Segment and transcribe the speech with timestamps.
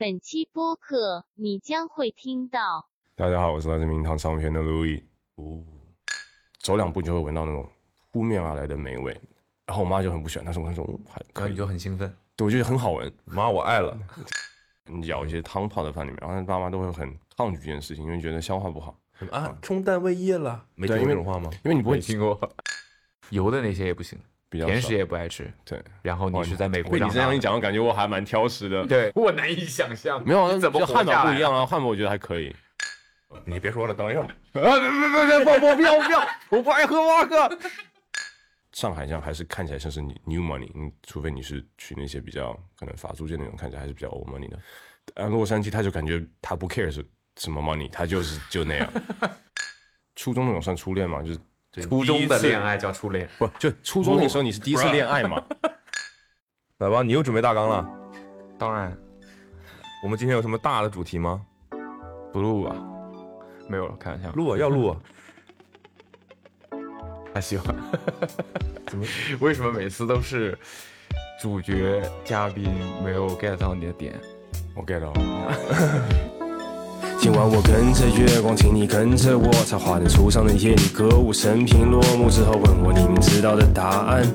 [0.00, 2.86] 本期播客你将会听到。
[3.16, 5.02] 大家好，我是来自名堂唱片的 Louis。
[5.34, 5.60] 哦，
[6.60, 7.68] 走两步就会闻到那种
[8.12, 9.12] 扑面而来的霉味，
[9.66, 13.12] 然后我妈就很不喜欢，她说：“我说还可以你就很兴奋，对我觉得很好闻。
[13.24, 13.98] 妈，我爱了。
[14.84, 18.96] 你舀一些汤泡在饭里面，然后爸妈都会很抗拒这件事情，因为觉得消化不好，
[19.32, 21.50] 啊，冲淡胃液了，没听对因为过这种话吗？
[21.64, 22.38] 因为你不会听过。
[23.30, 24.16] 油的那些也不行，
[24.48, 25.52] 比较甜食也不爱吃。
[25.64, 25.82] 对。
[26.02, 28.86] 然后你是在美国被你长大的，这样一讲，我感觉我还蛮挑食的。
[28.86, 30.22] 对 我难以想象。
[30.24, 31.66] 没有啊，怎么就汉堡不一样啊？
[31.66, 32.54] 汉堡我觉得还可以。
[33.44, 34.26] 你别说了，等一会儿。
[34.60, 37.58] 啊，别别别别，我我不要我不要，我不爱喝瓦克。
[38.72, 44.58] 上海这样还是看起来像是你 new money，嗯，除非你是去那些比较可能法租界那种，看起来还是比较 old money 的。
[45.14, 47.04] 啊，洛杉矶他就感觉他不 care 是
[47.36, 48.92] 什么 money，他就是就那样。
[50.14, 51.22] 初中那种算初恋吗？
[51.22, 51.38] 就是
[51.72, 55.42] 初中的恋爱叫初恋，不就初中那时候你是第一次恋爱嘛？
[56.78, 57.88] 来吧，你又准备大纲了。
[58.58, 58.96] 当然
[60.02, 61.44] 我们今天有什么大的主题吗？
[62.32, 62.76] 不录啊，
[63.68, 64.30] 没有了，开玩笑。
[64.32, 64.96] 录啊，要录啊。
[67.34, 67.74] 还喜欢。
[68.86, 69.04] 怎么？
[69.40, 70.58] 为什么每次都是
[71.40, 72.72] 主角嘉宾
[73.04, 74.18] 没有 get 到你的点？
[74.74, 75.12] 我 get 到。
[77.30, 84.26] 今晚我跟着月光，请你跟着我，在华灯初上的夜里歌舞升平落幕之后，问我你们知道的答案。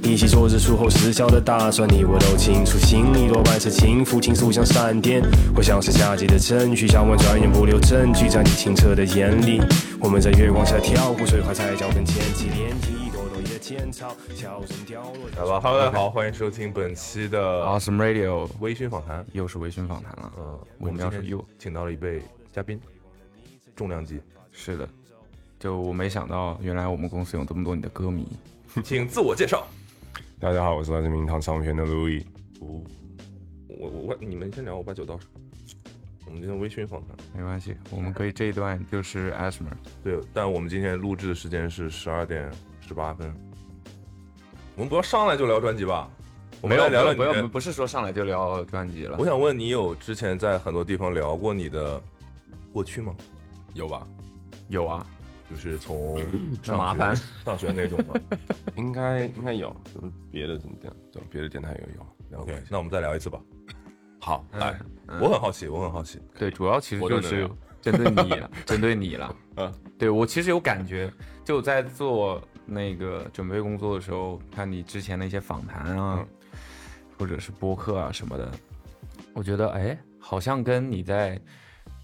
[0.00, 5.20] 一起做着术后失效的打算，你我都清楚，心里多半是轻浮，倾诉像闪电，
[5.56, 9.60] 或像是夏季的阵序，想问转眼不留证据，在你清澈的眼里，
[9.98, 12.95] 我们在月光下跳舞，水花在脚跟溅起涟漪，
[13.74, 19.26] 来吧，Hello，大家好，欢迎收听本期的 Awesome Radio 微醺访谈。
[19.32, 20.32] 又是微醺访谈了。
[20.38, 20.44] 嗯，
[20.78, 22.22] 我我们要是又请到了一位
[22.52, 22.80] 嘉宾，
[23.74, 24.20] 重量级，
[24.52, 24.88] 是的，
[25.58, 28.28] 就我没想到，原来我们公司有这么多你的歌迷。
[28.84, 29.66] 请自我介绍。
[30.38, 32.22] 大家好，我是来自名堂唱片的 Louis。
[32.60, 32.80] 哦，
[33.66, 35.28] 我我我，你们先聊，我把酒倒上。
[36.24, 39.72] 我们今天微醺访谈，没关系，我们可以这一段就是 Asmer。
[40.04, 42.48] 对，但我们今天录制的时间是十二点
[42.80, 43.34] 十八分。
[44.76, 46.08] 我们不要上来就聊专辑吧？
[46.60, 49.24] 我们来聊聊你不要，的不是说上来就聊专辑了我。
[49.24, 52.00] 想问你，有之前在很多地方聊过你的
[52.72, 53.14] 过去吗？
[53.72, 54.06] 有吧？
[54.68, 55.06] 有啊，
[55.50, 56.22] 就是从
[56.62, 58.14] 那麻烦上学那种吗
[58.76, 60.92] 应该应该有，就是别的怎么讲？
[61.10, 62.38] 对，别的电台也有。
[62.38, 63.40] ？OK，那我们再聊一次吧。
[64.20, 64.78] 好，来，
[65.20, 66.20] 我很好奇，我很好奇。
[66.38, 67.48] 对，主要其实就是
[67.80, 69.36] 针对你了，针对你了。
[69.56, 71.10] 嗯，对我其实有感觉，
[71.44, 76.26] 就在做那个准备工作的时候，看你之前的一些访谈啊，嗯
[77.18, 78.50] 或者是播客啊什么的，
[79.32, 81.40] 我觉得哎，好像跟你在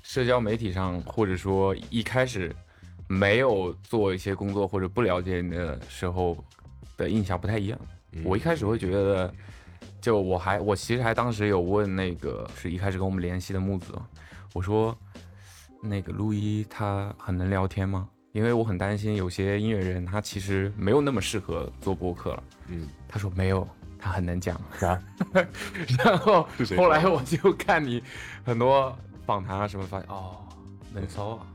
[0.03, 2.51] 社交媒体上，或者说一开始
[3.09, 6.43] 没有做一些工作或者不了解你的时候
[6.97, 7.79] 的印象不太一样。
[8.25, 9.35] 我一开始会觉得，
[10.01, 13.93] 就我还我其实还当时有问那个是一开始跟我们联系的木子，
[14.55, 14.97] 我说
[15.83, 18.09] 那个陆一他很能聊天吗？
[18.33, 22.43] 因为我很担心有些音乐人他其实没有那么适合做播客了。
[22.69, 23.67] 嗯，他说没有，
[23.99, 24.57] 他很能讲。
[24.81, 24.99] 啊，
[26.05, 28.03] 然后 后来我就看你
[28.45, 30.37] 很多访谈啊什么，发现哦，
[30.95, 31.47] 闷骚啊。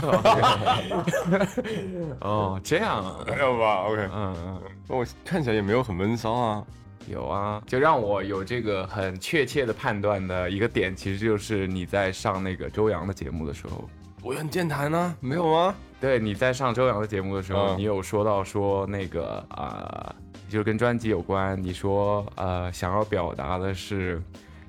[2.20, 6.64] 哦，这样啊，没有吧？OK，嗯嗯，我看起来也没有很闷骚啊。
[7.06, 13.88] 有啊，就让我有这个很确切的判断的一个点，其实就是你在上那个周洋的节目的时候，
[14.22, 15.74] 我很健谈呢，没有吗？
[16.00, 17.78] 对，你在上周洋的节目的时候，嗯。
[17.78, 20.14] 你有说到说那个啊、
[20.48, 24.20] 就是跟专辑有关，你说呃想要表达的是，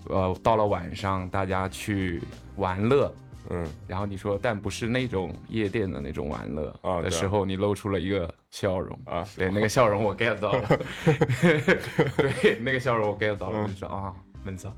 [0.07, 2.21] 呃到了晚上大家去
[2.55, 3.13] 玩乐，
[3.49, 6.73] 嗯，然后你说但不是那种夜店的那种玩乐
[7.03, 8.97] 的时候，你露出了一个笑容。
[9.05, 9.25] 啊。
[9.35, 10.79] 对，那个笑容我 get 到了，
[12.17, 14.71] 对，那个笑容我 get 到了，就说啊闷骚，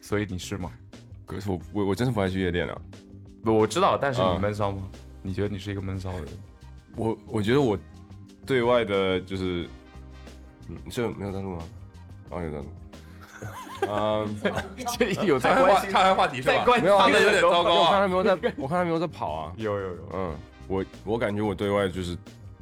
[0.00, 0.70] 所以你是吗？
[1.24, 2.78] 可是我我我真是不爱去夜店啊。
[3.52, 4.82] 不，我知道，但是你啊闷骚吗？
[5.22, 6.28] 你觉得你是一个闷骚的人？
[6.96, 7.78] 我我觉得我
[8.46, 9.68] 对外的就是，
[10.68, 11.62] 嗯，这没有在录吗？
[12.30, 12.66] 哦，有在录。
[13.88, 14.40] 嗯，
[14.98, 16.64] 这有在岔开话关心岔开话题是吧？
[16.82, 17.86] 没有那有点糟糕啊。
[17.86, 18.00] 我看啊。
[18.00, 19.52] 他没有在， 我看他没有在跑啊。
[19.56, 20.34] 有有有，嗯，
[20.66, 22.16] 我我感觉我对外就是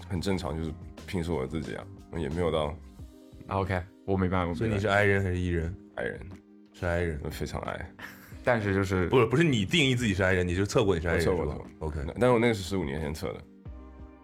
[0.09, 0.71] 很正常，就是
[1.07, 1.85] 平时我自己啊，
[2.19, 2.75] 也没有到啊
[3.61, 4.53] OK，我没办法。
[4.53, 5.75] 所以你是 I 人还是 E 人？
[5.95, 6.21] 爱人，
[6.75, 7.91] 是 I 人，非常爱。
[8.47, 11.27] 但是就是不是不是你定义自己是 I 人，你是测过你是 I 人
[11.81, 13.41] ？OK，但是我那个是十五年前测的，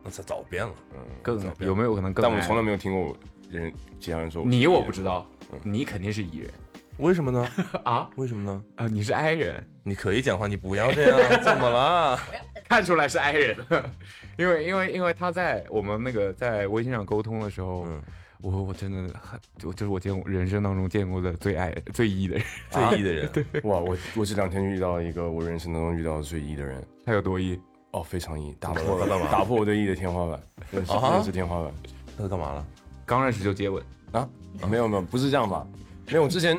[0.04, 0.72] 那早早变了。
[0.94, 2.22] 嗯，更有没有可能更？
[2.22, 3.16] 但我从来没有听过
[3.50, 6.50] 人其他人说你我不知道嗯，你肯定是 E 人
[6.98, 7.48] 为什么呢？
[7.82, 8.62] 啊为什么呢？
[8.76, 8.86] 啊！
[8.86, 12.16] 你是 I 人，你可以讲话，你不要这样，怎么了？
[12.70, 13.56] 看出来是 I 人，
[14.38, 18.00] 因为因为因为他在我们那个在微信上沟通的时候，嗯
[18.42, 27.58] 我我真的很，我就是我见过人生当中见过的最爱最 E 的人，最 E 的人， 对，哇，我我这两天遇到一个我人生当中遇到的最 E 的人，他有多 E？
[27.92, 30.42] 哦，非常 E，打破了打破我对 E 的天花板，
[30.72, 31.72] 认识啊认识天花板
[32.18, 32.66] 他干嘛了？
[33.06, 34.28] 刚认识就接吻，啊？
[34.68, 35.66] 没有没有，不是这样吧？
[36.08, 36.58] 没有，之前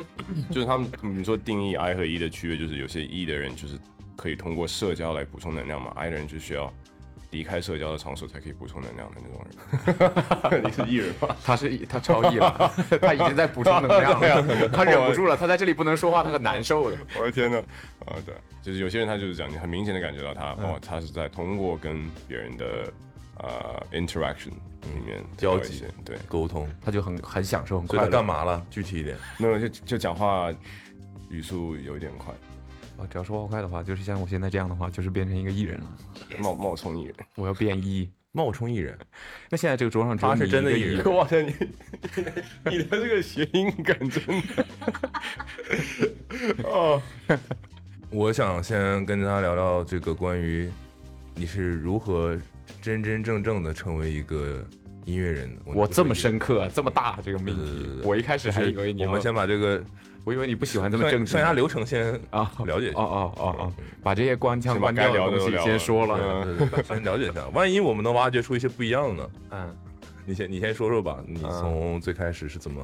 [0.50, 3.78] 就是他们你说定义 I 和 E 的区别，就是有些 E 的人就是
[4.16, 6.72] 可以通过社交来补充能量嘛，I 的人就需要
[7.34, 10.62] 离开社交的场所才可以补充能量的那种人。
[10.64, 11.34] 你是艺人吗？
[11.44, 12.72] 他是 E，他超艺了，
[13.02, 16.96] 他已经在补充能量了，他忍不住了，他在这里不能说话，他很难受的。
[17.18, 17.58] 我的天呐，
[18.06, 18.32] 啊，对，
[18.62, 22.64] 就是有些人他就是这样，你很明显的感觉到他，哦，他是在通过跟别人的
[23.38, 24.50] 呃 interaction
[24.94, 28.06] 里面交集对，沟通，他就很很享受，很所以他。
[28.06, 28.64] 干嘛了？
[28.70, 29.16] 具体一点。
[29.38, 30.52] 没有就就讲话
[31.30, 32.32] 语速有一点快，
[32.98, 35.86] 啊，只要说话快的话，就是像我现在这样的话，就是变成一个艺人了。
[36.38, 37.14] 冒冒充艺人。
[37.36, 38.10] 我要变一。
[38.36, 38.98] 冒充艺人，
[39.48, 41.54] 那现在这个桌上只有他是你一个真的艺 E 人 哇塞，你
[42.64, 44.24] 你的这个谐音梗真
[44.58, 44.66] 的，
[46.68, 47.00] 哦，
[48.10, 50.68] 我想先跟大家聊聊这个关于
[51.36, 52.36] 你是如何
[52.82, 54.66] 真真正正的成为一个
[55.04, 55.62] 音乐人的。
[55.66, 59.80] 我这么深深，刻，这么大这个命对对题对，对我一开始还以为你要我们先把这个
[60.24, 62.98] 我以为你不喜欢这么正式上上下流程先啊，了解一下。
[62.98, 63.72] 哦哦哦哦，
[64.02, 66.18] 把这些官腔关先把该掉的东西先说了。
[66.18, 69.30] 嗯对对对 先了解一下，万一我们能挖掘出一些不一样的呢？
[69.50, 69.76] 嗯，
[70.24, 72.82] 你先你先说说吧，你嗯从最开始是怎么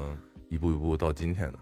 [0.49, 1.59] 一步一步到今天的？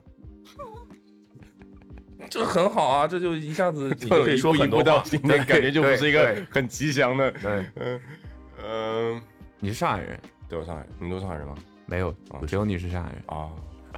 [2.31, 5.01] 这很好啊，这就一下子 可以说很多话。
[5.05, 8.01] 今天感觉就不是一个很吉祥的，对，嗯
[8.67, 9.23] 嗯，
[9.61, 10.19] 你是上海人？
[10.49, 11.55] 对我上海，你们都上海人吗？
[11.87, 12.15] 没有，
[12.47, 13.23] 只有你是上海人。
[13.27, 13.49] 啊，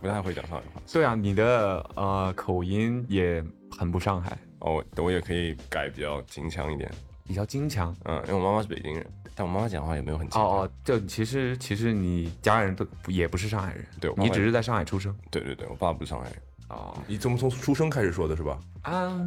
[0.00, 0.82] 不太会讲上海话。
[0.90, 6.90] 对啊，你的呃口音也很不上海，哦，我也可以改比较京腔一点，
[7.26, 7.94] 比较京腔。
[8.04, 10.40] 嗯，因为我妈妈是北京人，但我妈妈讲话也没有很京。
[10.40, 15.14] 哦哦，就其实其实你家人都也不是上海人，对我爸爸你只是在上海出生。
[15.30, 16.42] 对对对，我爸不是上海人。
[16.70, 18.58] 哦，你怎么从出生开始说的是吧？
[18.82, 19.20] 啊，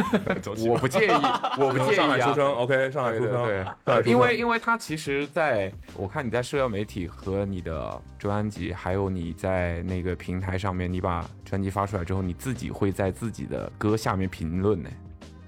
[0.68, 1.10] 我不介意，
[1.58, 2.34] 我不介意啊上海出。
[2.34, 14.90] 生，OK，上海出生，对因为因为他其实在我看你在社交媒体和你的专辑，还有你在那个平台上面，你把专辑发出来之后，你自己会在自己的歌下面评论呢。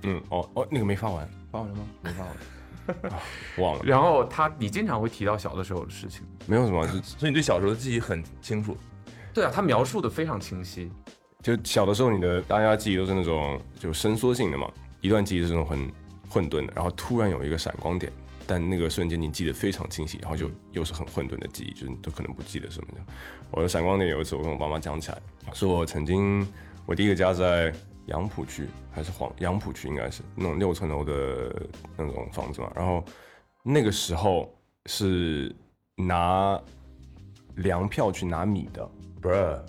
[0.05, 1.83] 嗯，哦哦，那个没发完，发完了吗？
[2.01, 3.21] 没发完，啊
[3.59, 6.27] 忘了，然后他，你经常会提到小的时候的事情。
[6.47, 8.77] 没有什么，所以你对小时候的记忆很清楚。
[9.33, 10.91] 对啊，他描述的非常清晰。
[11.43, 15.91] 就小的时候，你的大家记忆都是那种就伸缩性的嘛，一段记忆是那种很
[16.29, 18.13] 混沌的，然后突然有一个闪光点，
[18.47, 23.01] 但那个瞬间你记得非常清晰，然后就又是很混沌的记忆，就是你都可能不记得什么的。
[23.51, 25.21] 我的闪光点有一次我跟我爸妈讲起来，
[25.53, 26.47] 说我曾经
[26.87, 27.75] 我第一个家在
[28.07, 31.67] 杨浦区还是黄杨浦区应该是那种六层楼的
[31.97, 33.05] 那种房子嘛，然后
[33.65, 34.53] 那个时候
[34.87, 35.55] 是
[35.97, 36.61] 拿
[37.57, 38.89] 粮票去拿米的，
[39.21, 39.61] 不是，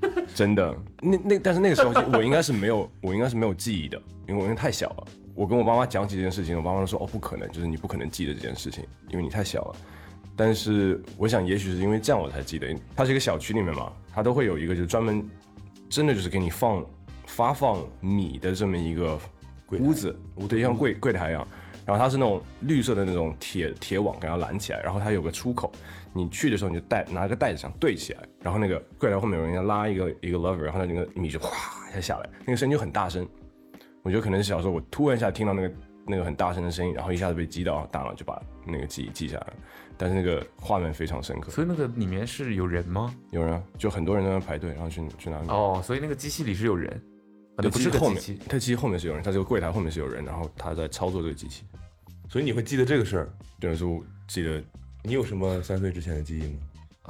[0.34, 5.06] 真的，那那但是那个时候我应该是没有， 我应该是没有记忆的，因为我因为太小了。
[5.34, 9.76] 我跟我妈妈讲起这件事情，我妈妈说哦不可能，就是你不可能记得这件事情，因为你太小了。
[10.34, 15.26] 但是我想，也许是因为这样我才记得，它是一个小区里面嘛，它都会有一个就是专门
[15.88, 16.84] 真的就是给你放
[17.26, 19.18] 发放米的这么一个
[19.72, 21.46] 屋子，对，像柜柜台一样。
[21.84, 25.70] 然后它是那种绿色的那种铁铁网给它拦起来，然后它有个出口，
[26.16, 33.28] 你去的时候你就带拿个袋子想对起来，然后那个柜台后面有人要拉一个一个 lever，然后那个米就哗一下下来，那个声音就很大声。
[34.02, 35.74] 我觉得可能是小时候我突然一下听到那个
[36.06, 39.54] 那个很大声的声音，然后一下子被击到大脑，就把那个记忆记下来了。
[39.98, 43.14] 但是那个画面非常深刻，所以那个里面是有人吗？
[43.30, 45.48] 有人啊，就很多人在那排队，然后去去拿米。
[45.48, 46.90] 哦，所以那个机器里是有人，
[47.56, 51.64] 啊不是个后面机器。，它机器后面是有人，它这个柜台后面是有人，然后他在操作这个机器。
[52.28, 53.32] 所以你会记得这个事儿。
[53.58, 54.62] 对，是我记得
[55.06, 56.58] 你有什么三岁之前的记忆吗？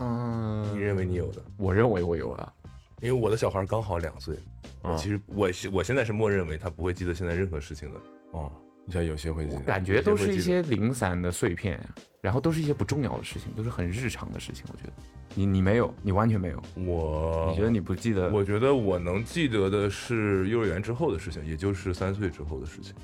[0.01, 1.43] 嗯，你认为你有的？
[1.57, 2.53] 我认为我有啊。
[3.01, 4.37] 因为我的小孩刚好两岁，
[4.83, 8.01] 嗯我其实我是我现在是默认为他不会记得现在任何事情的。
[8.33, 8.53] 哦，
[8.85, 11.81] 你像有些会记得，感觉都是一些些零散的碎片，
[12.21, 14.63] 然后都是一些不重要的事情，都是很日常的事情。
[14.71, 14.93] 我觉得
[15.35, 16.63] 你你没有，你完全没有。
[16.75, 18.31] 我你觉得你不记得？
[18.31, 22.95] 我觉得我能记得的是幼儿园之后的事情，也就是三岁之后的事情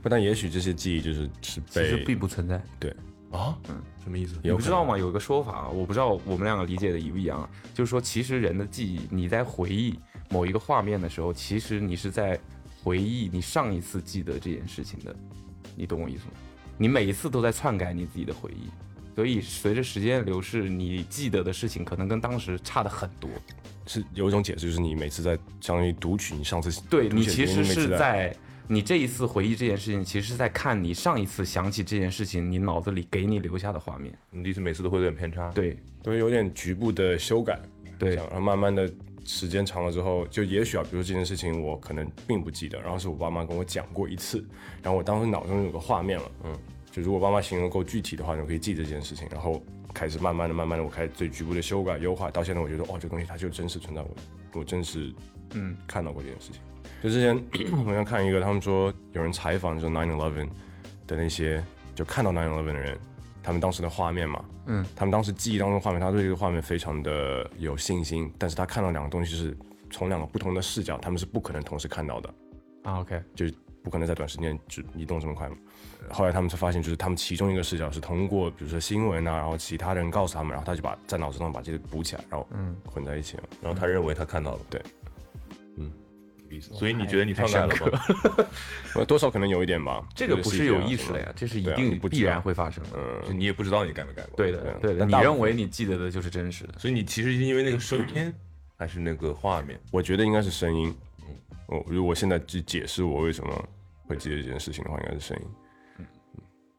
[0.00, 2.62] 不但也许这些记忆就是是其实被并不存在。
[3.30, 3.56] 啊。
[3.68, 4.36] 嗯，什么意思？
[4.42, 4.98] 你不知道吗？
[4.98, 7.48] 有一个说法，我不知道我们两个理解的一不一样啊。
[7.74, 9.98] 就是说，其实人的记忆，你在回忆
[10.30, 12.38] 某一个画面的时候，其实你是在
[12.82, 15.14] 回忆你上一次记得这件事情的。
[15.76, 16.32] 你懂我意思吗？
[16.76, 18.68] 你每一次都在篡改你自己的回忆，
[19.14, 23.28] 所以随着时间的流逝，你记得的事情可能跟当时差的很多。
[23.86, 28.34] 是有一种解释，就是你每次在相当于读取你上次对你其实是在
[28.72, 34.16] 你这一次回忆这件事情，其实是在看你上一次想起这件事情，你脑子里给你留下的画面。
[34.30, 37.58] 你的意思每次都会有点偏差。，对都有点局部的修改，
[37.98, 38.88] 对，然后慢慢的
[39.24, 44.38] 时间长了之后，就也许啊，比如说这件事情我可能并不记得，然后是我爸妈跟我讲过一次，
[44.84, 46.56] 然后我当时脑中有个画面了，嗯，
[46.92, 49.60] 就如果爸妈形容够具体的话，我可以记得这件事情，然后
[49.92, 54.16] 开始慢慢的、慢慢的，我开始最局部的修改、优化，到现在我觉得，哦，这个东西它就真实存在我，
[54.52, 55.12] 我真实
[55.54, 56.62] 嗯看到过这件事情。
[57.02, 57.34] 就之前
[57.86, 60.48] 我想看一个，他们说有人采访就 Nine Eleven
[61.06, 61.62] 的那些
[61.94, 62.98] 就看到 Nine Eleven 的人，
[63.42, 69.56] 他们当时的画面嘛，嗯，他们当时记忆当中画面，他对这个画面非常的有信心，但是他看到两个东西是
[69.90, 72.34] 从两个不同的视角，他们是不可能同时看到的，
[72.82, 75.56] 啊，OK，就是不可能在短时间就移动这么快嘛。
[76.10, 83.44] 后来他们才发现，就是他们其中一个视角是通过，比如说新闻啊，然后其他人告诉他们，然后他就把在脑子上把这个补起来，然后嗯混在一起了。
[83.62, 84.58] 然后他认为他看到了。
[84.68, 84.82] 对，
[85.76, 85.90] 嗯，有
[86.54, 86.72] 意思。
[86.74, 88.46] 所以你觉得你篡改了吗？
[88.94, 90.06] 我多少可能有一点吧。
[90.14, 91.32] 这个不是有意识的呀。
[91.36, 92.90] 这是一定不必然会发生的。
[93.28, 94.36] 嗯你也不知道你改没改过。
[94.36, 96.74] 对的，对的，你认为你记得的就是真实的。
[96.78, 98.32] 所以你其实是因为那个声音，
[98.76, 99.78] 还是那个画面？
[99.90, 100.94] 我觉得应该是声音。
[101.66, 103.68] 我如果现在去解释我为什么
[104.06, 106.06] 会记得这件事情的话，应该是声音。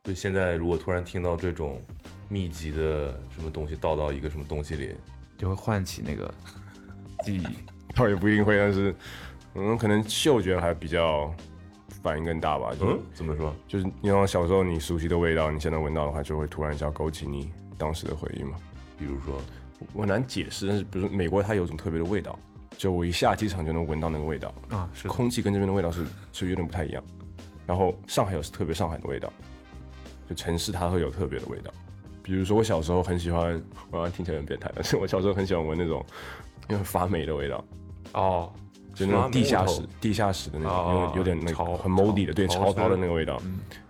[0.03, 1.79] 所以现在如果突然听到这种
[2.27, 4.95] 密集的什么东西倒到一个什么东西里，
[5.37, 6.33] 就会唤起那个
[7.23, 7.45] 记忆。
[7.95, 8.95] 倒也不一定会，但是
[9.55, 11.34] 嗯，可能嗅觉还比较
[12.03, 12.72] 反应更大吧。
[12.79, 13.53] 就是、嗯，怎么说？
[13.67, 18.58] 就是你像小时候你熟悉的味道，你现在闻到的话，就会突然就要勾起你当时的回忆嘛。
[18.98, 19.41] 比如说，
[19.93, 22.38] 我很难解释，但是比如说美国它有一种特别的味道，
[22.77, 27.03] 就我一下机场就能闻到那个味道，啊，是空气跟这边的味道是是有点不太一样。
[27.65, 29.31] 然后上海有特别上海的味道，
[30.29, 31.72] 就城市它会有特别的味道。
[32.24, 36.05] 比如说我小时候很喜欢，我好像听起来很变态，但是我小时候很喜欢闻那种
[36.70, 37.65] 因为发霉的味道，
[38.13, 38.53] 哦，
[38.93, 43.41] 就那种地下室地下室的那种，有点那个很 moldy 的，对，潮潮潮的那个味道。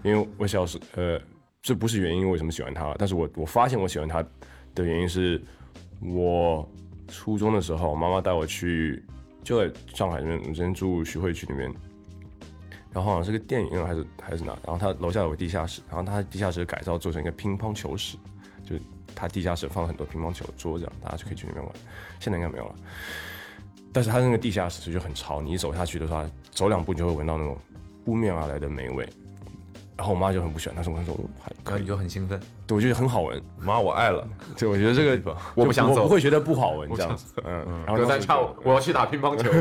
[0.03, 1.19] 因为我小时呃，
[1.61, 4.23] 这不是原因为什么喜欢它，但是我我发现我喜欢它
[4.75, 5.41] 的原因是，
[6.01, 6.67] 我
[7.07, 9.03] 初中的时候，妈妈带我去，
[9.43, 11.73] 就在上海那边，我之前住徐汇区那边，
[12.91, 18.17] 然后好像是个电影院还是还是哪，然后它楼下有个地下室，然后它地下室改造做成一个乒乓球室，
[18.63, 18.81] 就是
[19.15, 21.73] 它地下室放了很多乒乓球桌这样，大家就可以去那边玩。
[22.19, 22.75] 现在应该没有了，
[23.93, 27.57] 但是它那个地下室就很潮，你一走下去的话，走两步你就会闻到那种
[28.05, 29.07] 扑面而来的霉味。
[29.97, 32.39] 然后我妈就很不喜欢，但是我那时候还可以，就很兴奋。
[32.65, 33.39] 对，我觉得很好闻。
[33.59, 34.27] 妈，我爱了。
[34.57, 37.35] 对，我觉得这个我 我不想走不会觉得不好闻这样子。
[37.43, 39.51] 嗯，然后隔当时就三差五，我要去打乒乓球。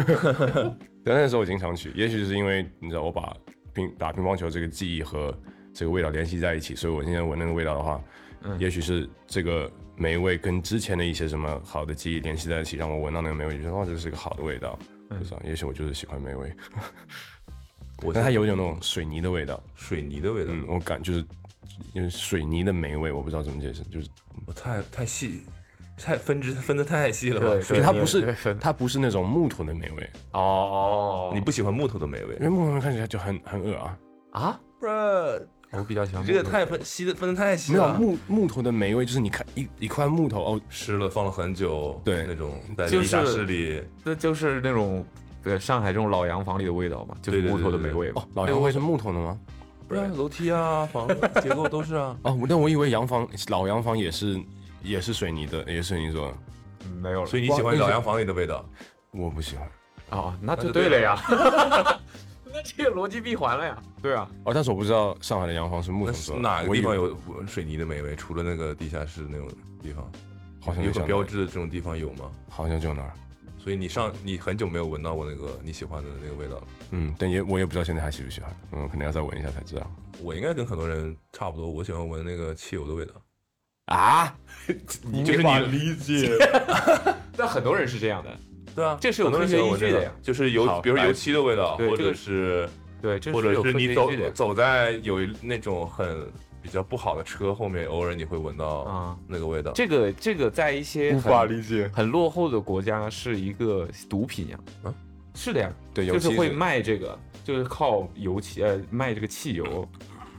[1.04, 3.36] 对，那时候我经常去，也许是因为你知道我把
[3.74, 5.34] 乒打乒乓球这个记忆和
[5.74, 8.00] 这个味道联系在一起，所以我现在闻那个味道的话，
[8.44, 9.70] 嗯也许是这个
[10.00, 14.78] 霉味跟之前的一些什么好的记忆联系在一起，让我闻到那个霉味，觉得哇，这是个好的味道。
[15.10, 16.50] 不知道，也许我就是喜欢霉味，
[18.02, 21.22] 我但它有一种那种水泥的味道，水泥的味道，嗯，我感就是
[21.92, 24.08] 因为水泥的霉味，我不知道怎么解释，就是
[24.46, 25.42] 我太太细，
[25.98, 27.48] 太分支分的太细了吧？
[27.48, 33.98] 对对它不是它不是那种木头的霉味，哦，你不喜欢木头的霉味因，为木头看起来就很很恶啊。
[34.30, 34.60] 啊？
[35.72, 37.94] 我比较喜欢这个太分析的分的太细没有了。
[37.94, 45.04] 木木头的霉味，就是你看一一块木头哦，湿了放了很久，对那种在就是地下室里，这就是那种
[45.42, 49.38] 对上海这种老洋房里的味道嘛，就是木头的对对霉味嘛哦。，老洋会是木头的吗？
[49.86, 52.16] 不然楼梯啊、房子 结构都是啊。
[52.22, 54.40] 哦，但我以为洋房老洋房也是
[54.82, 56.34] 也是水泥的，也是水泥做的。
[56.84, 57.26] 嗯没有了。
[57.26, 58.64] 所以你喜欢老洋房里的味道？
[59.12, 59.68] 我不喜欢
[60.10, 62.00] 哦，那那就对了就对了呀。
[62.62, 63.82] 那这个逻辑闭环了呀。
[64.02, 66.42] 对啊，哦，但是我不知道上海的洋房是木头做的。
[66.42, 68.14] 哪个地方有水泥的美味？
[68.16, 69.48] 除了那个地下室那种
[69.82, 70.10] 地方，
[70.60, 72.30] 好像就想标志的这种地方有吗？
[72.48, 73.12] 好像就那儿。
[73.58, 76.62] 所以你上你很久没有闻到过那个你喜欢的那个味道了。
[76.92, 79.90] 嗯，但也我也不知道现在还喜不喜欢，嗯，可能要再闻一下才知道。
[80.22, 83.12] 我应该跟很多人差不多，我喜欢闻那个汽油的味道。
[83.86, 84.34] 啊？
[85.02, 86.30] 你 就是你理解，
[87.36, 88.30] 但很多人是这样的。
[88.80, 92.66] 对啊，这是有科学依据的呀就是油比如油漆的味道，或者是
[93.02, 96.26] 对，或者是你走走在有那种很
[96.62, 99.16] 比较不好的车后面，偶尔你会闻到啊。
[99.26, 99.72] 那个味道。
[99.72, 101.90] 这个这个在一些无法理解。
[101.92, 104.58] 很落后的国家是一个毒品呀。
[104.84, 104.94] 啊，
[105.34, 109.86] 是的呀，对，就是会卖这个，就是靠油漆呃卖这个汽油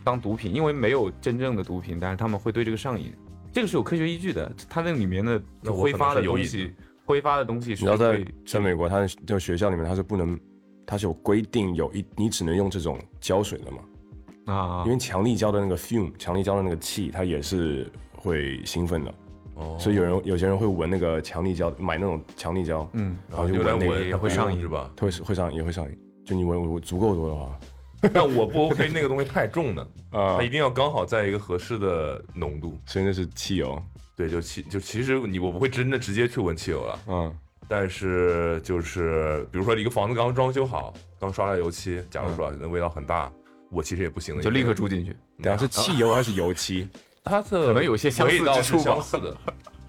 [0.03, 3.13] 当毒品，因为没有真正的毒品，但是他们会对这个上瘾，
[3.53, 4.51] 这个是有科学依据的。
[4.67, 6.73] 它那里面的挥发的东西，
[7.11, 10.39] 挥发的东西是你要在在美国，它的这个学校里面它是不能，
[10.85, 19.13] 它是有规定有一你只能用这种胶水的嘛，啊因为强力胶的那个 fume，强力胶的那个气，它也是会兴奋的。
[19.55, 24.89] 哦所以有人有些人会闻那个强力胶，买那种强力胶，嗯，然后就闻那个闻也会上瘾是吧？
[24.99, 25.97] 会会上也会上瘾。
[26.25, 27.59] 就你闻闻足够多的话，
[28.13, 32.77] 但我不 OK，那个东西太重了， 啊它一定要刚好在一个合适的浓度。
[32.85, 33.79] 所以那是汽油，
[34.21, 37.35] 对，就其就其实你我不会真的直接去闻汽油了，嗯
[37.67, 43.31] 但是就是比如说一个房子刚装修好，刚刷了油漆，假如说那味道很大，
[43.71, 45.15] 我其实也不行的，就立刻住进去。
[45.41, 46.87] 等下是汽油还是油漆？
[47.23, 49.03] 它的可能有些相似味道是之处吧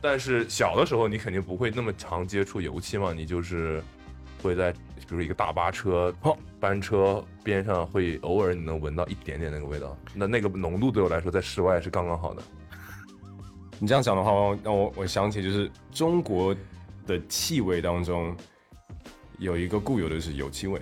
[0.01, 3.83] 但是小的时候你肯定不会那么常接触油漆嘛，你就是
[4.43, 12.43] 会在比如一个大巴车、哦班车边上会偶尔你能闻到一点点那个味道，那那个浓度对我来说在室外是刚刚好的。
[13.83, 14.31] 你这样讲的话，
[14.63, 16.55] 让我我想起就是中国
[17.05, 18.33] 的气味当中
[19.41, 20.81] 有一个固有的是油漆味，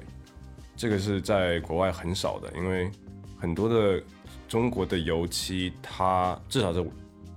[0.77, 2.91] 这个是在国外很少的，因为
[3.39, 4.03] 很多的
[4.47, 6.85] 中国的油漆，它至少在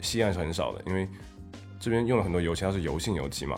[0.02, 1.08] 西岸是很少的，因为
[1.80, 3.58] 这边用了很多油漆，它是油性油漆嘛，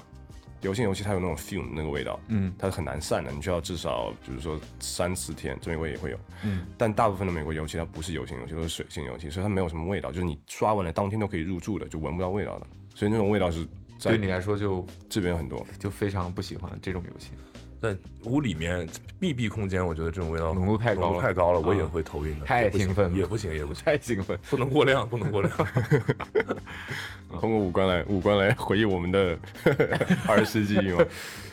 [0.65, 12.67] 油性油漆它有那种 fume 那个味道，嗯它是很难散的，你需要至少比如说三四天，这边我也会有，嗯，但大部分的美国油漆它不是油性油漆，都是水性油漆，所以它没有什么味道，就是你刷完了当天都可以入住的，就闻不到味道的。
[12.95, 13.65] 所以那种味道是
[13.99, 15.65] 在对你来说就这边很多。
[15.77, 17.31] 就非常不喜欢这种游戏。
[17.81, 18.87] 在屋里面
[19.19, 21.07] 密闭空间，我觉得这种味道浓度太高了。
[21.07, 23.17] 浓度太高了，我也啊会头晕的，太兴奋了。
[23.17, 25.51] 也不行，也不行， 太兴奋，不能过量， 不能过量。
[27.39, 29.37] 通过五官来五官来回忆我们的
[30.27, 31.05] 儿时记忆嘛。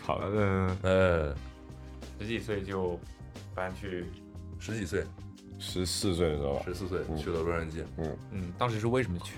[0.03, 1.37] 好了，嗯，呃，
[2.21, 2.99] 十几岁就
[3.55, 4.05] 搬去，
[4.59, 5.05] 十几岁，
[5.59, 7.83] 十四岁的时候吧，十四岁去了洛杉矶，
[8.31, 9.35] 嗯，当时是为什么去？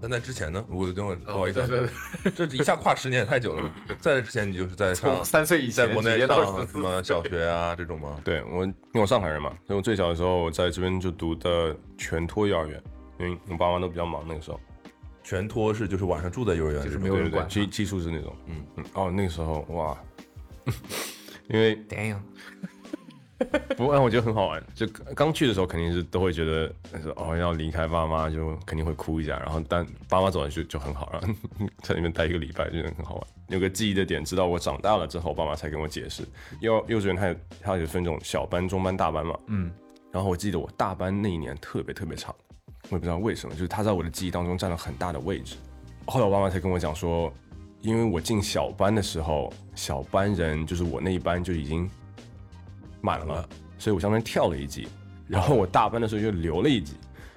[0.00, 1.90] 但在之前呢，我等会儿不好意思
[2.34, 3.70] 这一下跨十年也太久了。
[4.00, 8.20] 在这之前，你就是在上从三岁以前在国内上什么小学啊这种吗？
[8.24, 12.82] 对我因为我上海人嘛，所以我最小的时候我在这边就读的全托幼儿园，
[13.18, 14.60] 因为我爸妈都比较忙那个时候。
[15.24, 18.64] 全托是就是晚上住在幼儿园，就是是吗对对对，没有人管寄寄宿制那种，嗯。
[18.76, 19.98] 嗯，哦，那个时候哇，
[21.50, 22.20] 因为 Damn，
[23.76, 26.66] 不过我觉得很好玩，就刚去的时候肯定是都会觉得
[27.02, 31.28] 说哦要离开爸妈就肯定会哭一下，然后但爸妈走了就就很好，然 后
[31.82, 33.26] 在那边待一个礼拜就很好玩。
[33.48, 36.22] 有个记忆的点，直到我长大了之后，爸妈才跟我解释，
[36.60, 39.70] 幼幼稚园它有它有分这种小班、中班、大班嘛，嗯，
[40.10, 42.34] 然后我记得我大班那一年特别特别长，
[42.90, 45.56] 我也不知道为什么，就是它在我的记忆当中占了很大的位置。
[46.06, 47.32] 后来我爸妈才跟我讲说，
[47.80, 51.88] 因为我进小班的时候，小班人就是我那一班就已经
[53.00, 54.88] 满了，所以我相当于跳了一级。
[55.26, 56.94] 然后我大班的时候就留了一级，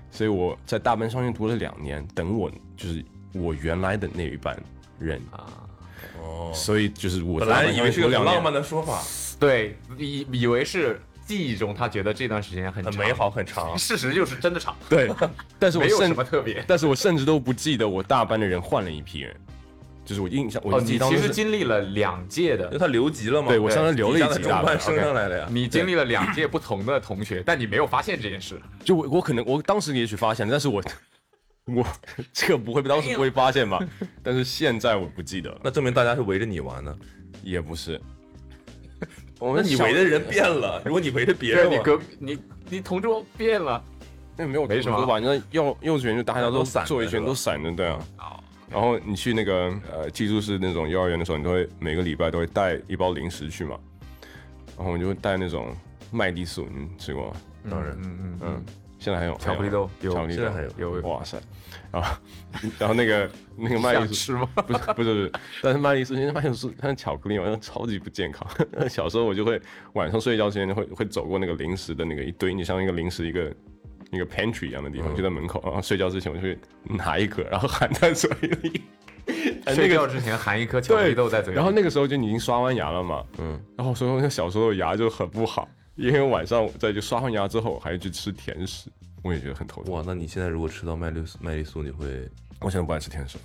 [0.10, 4.58] 所以我在大班上面读了两年，等我就是我原来的那一班
[4.97, 5.45] 人，啊，
[6.21, 9.04] 哦，所以就是我本来以为是个很浪漫的，说法，
[9.38, 13.78] 对，以以为是记忆中他觉得这段时间很很美好，，很长。
[13.78, 15.12] 事实就是真的长，对，
[15.60, 16.63] 但是我没有什么特别。
[16.65, 19.36] 但是我甚至都不记得我大班的人换了一批人，
[20.04, 25.48] 就是我印象我哦，你其实经历了两届的，因为他留级了嘛，对我相当于留了一级大班的中班升上来了呀。
[25.50, 28.60] 你经历了两届不同的同学，但你没有发现这件事。
[28.84, 30.84] 就我我可能我当时也许发现了，但是我
[31.76, 31.86] 我
[32.34, 33.80] 这个不会当时不会发现吧？
[34.24, 36.96] 但是现在我不记得了，那证明大家是围着你玩呢，
[37.44, 38.02] 也不是。
[39.40, 40.82] 我们你围的人变了。
[40.84, 43.84] 如果你围着别人，你隔你你同桌变了，
[44.36, 45.20] 那没有没什么吧？
[45.20, 48.00] 那幼幼稚园就大家都都散的坐一圈都散着，对啊。
[48.71, 53.77] 哦然后你去那个呃寄宿式那种幼儿园的时候，你都会每个礼拜都会带一包零食去嘛，
[54.77, 55.75] 然后我就会带那种
[56.12, 57.34] 麦丽素，你吃过吗？
[57.69, 57.91] 当然。
[57.97, 58.38] 嗯嗯嗯。
[58.41, 58.65] 嗯，
[58.97, 60.43] 现在还有巧克力豆有巧克力豆。
[60.43, 61.39] 现在还有有哇塞，
[61.91, 62.17] 然后
[62.79, 64.47] 然后那个那个麦丽素吃吗？
[64.55, 65.31] 不是不是不是，
[65.62, 68.47] 但是麦丽素现在麦丽素它是巧克力嘛，那超级不健康。
[68.88, 69.60] 小时候我就会
[69.93, 73.53] 晚上睡觉之前会会走过那个零食的那个一堆，你像一个零食一个
[74.12, 75.62] 一个 pantry 一样的地方，嗯就在门口。
[75.65, 78.82] 然后睡觉之前我就会拿一颗，然后含在嘴里。
[79.65, 88.89] 哎 睡那个觉之前含一颗巧克力豆在嘴里，然后那个时候就你已经刷完牙了嘛，嗯，然后所以我那小时候牙就很不好，因为晚上再就刷完牙之后还要去吃甜食，
[89.21, 89.93] 我也觉得很头疼。
[89.93, 92.28] 哇，那你现在如果吃到麦丽素麦丽素，你会
[92.60, 93.38] 我现在不爱吃甜食，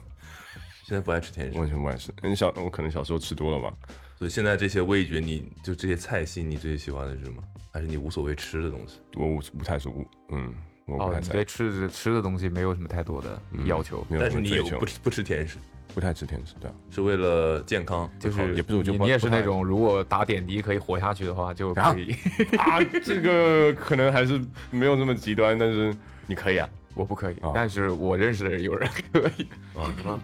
[0.87, 2.11] 现在不爱吃甜食，完全不爱吃。
[2.23, 3.73] 你小我可能小时候吃多了吧。
[4.19, 7.43] 所以现在这些味觉，你就这些菜系，你最喜欢的是什么？
[7.73, 8.99] 还是你无所谓吃的东西？
[9.15, 10.55] 我不不太是无，嗯，
[10.87, 15.59] 我不哦，太对吃的吃的东西没有什么太多的要求，没有但是你什么追求有不，吃不吃甜食，
[15.95, 16.75] 不太吃甜食，对啊。
[16.91, 22.13] 是为了健康，就是也不是我就你也是那种如果打点滴可以活下去的话就啊可以，
[22.57, 25.95] 啊，这个可能还是没有那么极端，但是
[26.27, 26.67] 你可以啊。
[26.95, 29.47] 我不可以哦，但是我认识的人有人可以。
[29.79, 30.21] 啊，是吗？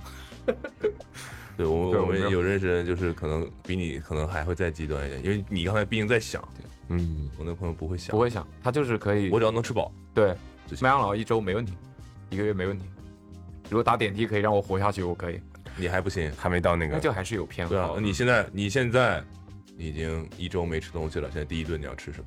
[1.62, 6.46] 对我我们对我们有有认识的人，就是可能比你可能还会再极端一点，因为你刚才毕竟在想，
[6.88, 10.35] 嗯，我那朋友不会想不，会想，他就是可以，我只要能吃饱，对
[10.81, 11.75] 麦当劳一周没问题，
[12.31, 12.87] 一个月没问题。
[13.70, 15.40] 如果打点滴可以让我活下去，我可以，
[15.77, 16.31] 你还不行。
[16.37, 16.94] 还没到那个。
[16.94, 19.22] 那就还是有偏对啊好，你现在你现在
[19.79, 22.27] 已经一周没吃东西了，现在第一顿你要吃什么？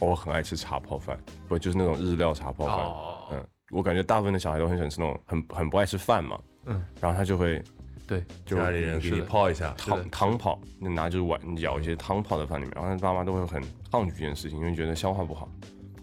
[0.00, 1.18] 我很爱吃茶泡饭，
[1.48, 2.76] 不就是那种日料茶泡饭。
[2.76, 6.38] 哦，嗯，我感觉大部分的小孩都很喜欢吃那种很很不爱吃饭嘛。
[6.66, 7.62] 嗯，然后他就会
[8.08, 15.46] 对，就家里人给你泡一下，汤汤泡，你拿就是碗你舀一些汤泡在饭里面，然后爸妈都会很抗拒这件事情，因为觉得消化不好，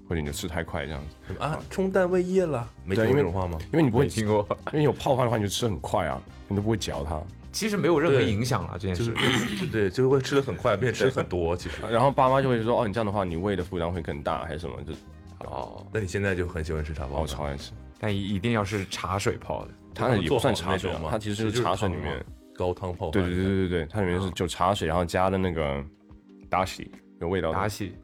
[0.08, 1.36] 或者你就吃太快这样子。
[1.40, 3.58] 啊，冲淡胃液了，没听对因为过这种话吗？
[3.74, 7.20] 因为你不会，听过，因为你有泡饭的话，你就吃很快啊，你都不会嚼它。
[7.52, 9.66] 其实没有任何影响了这件就事是。
[9.72, 11.58] 对，就是会吃的很快，并且吃很多。
[11.58, 14.76] 其实，然后爸妈就会说，哦，你这样的话，你胃的负担会更大，还是什么？
[14.84, 14.94] 就
[15.50, 17.22] 哦，那你现在就很喜欢吃茶哦，包饭？
[17.22, 17.72] 我超爱吃。
[17.98, 19.72] 但一一定要是茶水泡的。
[19.96, 23.12] 它那也不算茶水啊做好的那种，吗它其实就是茶水里面高汤泡饭。
[23.12, 25.84] 对对对对对对，它里面是就茶水，然后加的那个
[26.50, 27.96] 达喜，有味道的达喜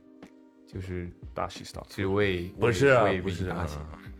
[0.65, 1.85] 就是达喜 style。
[1.89, 3.77] 是味，不是不是啊达喜。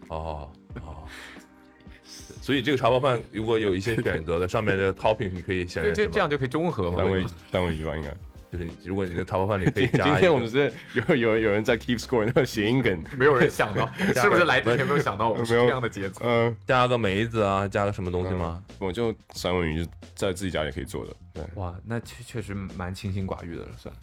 [0.10, 1.04] 哦哦。
[2.42, 7.10] 所以这个茶包饭如果有一些选择的，上面的 topping 你可以选这这样就可以中和嘛单。
[7.10, 8.10] 位单位一吧，应该。
[8.52, 16.20] 就是你如果你的淘宝饭里可以加一个天我们是有有有人在 keep score 那个谐音梗，没有人想到， 是不是来之前没有想到我们是没有这样的节奏？
[16.26, 18.62] 嗯，加个梅子啊，加个什么东西吗？
[18.78, 23.94] 我就三文鱼就在自己家也可以做的，对，哇，那确确实蛮清心寡欲的了，算。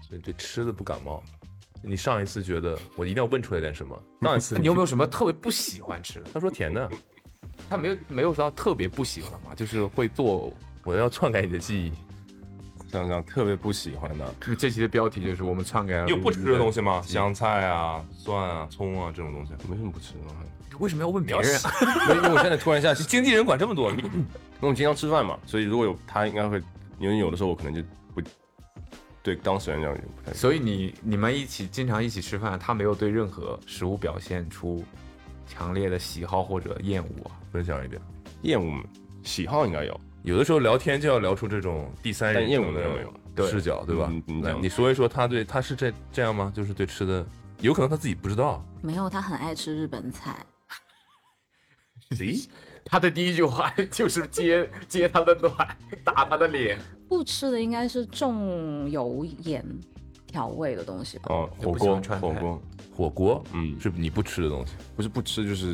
[0.00, 1.22] 所以对吃的不感冒。
[1.82, 4.02] 你上一次觉得我一定要问出来点什么？
[4.22, 6.30] 上一次你有没有什么特别不喜欢吃的？
[6.32, 6.90] 他说甜的，
[7.68, 10.50] 他没有没有说特别不喜欢嘛，就是会做。
[10.84, 11.92] 我要篡改你的记忆。
[12.90, 15.94] 想想特别不喜欢的，这期的标题就是我们唱给。
[16.06, 17.02] 有不吃的东西吗？
[17.04, 19.52] 香菜啊、蒜啊、葱啊这种东西。
[19.68, 20.20] 没什么不吃的。
[20.78, 21.60] 为什么要问别人？
[22.14, 24.04] 因为我现在突然一下，经纪人管这么多，因为
[24.60, 26.62] 我们经常吃饭嘛，所以如果有他应该会，
[26.98, 27.82] 因为有的时候我可能就
[28.14, 28.22] 不
[29.22, 29.96] 对当事人这样。
[30.32, 34.84] 所以你你们一起经常一起吃饭，他没有对任何食物表现出
[35.46, 37.32] 强烈的喜好或者厌恶啊？
[37.52, 38.00] 分享一点。
[38.42, 38.72] 厌恶
[39.24, 42.74] 喜好应该有，有的时候聊天就要聊出这种第三人称
[43.34, 44.58] 的视角，对吧嗯？
[44.60, 46.52] 你说一说他对他是这这样吗？
[46.54, 47.24] 就是对吃的，
[47.60, 48.64] 有可能他自己不知道。
[48.82, 50.44] 没有，他很爱吃日本菜。
[52.10, 52.46] 咦，
[52.84, 55.54] 他的第一句话就是接接他的暖，
[56.04, 56.78] 打他的脸。
[57.08, 59.64] 不吃的应该是重油盐
[60.26, 61.26] 调味的东西吧？
[61.28, 62.62] 哦，火锅火锅，
[62.94, 65.68] 火锅嗯，是你不吃的东西，不是不吃，就是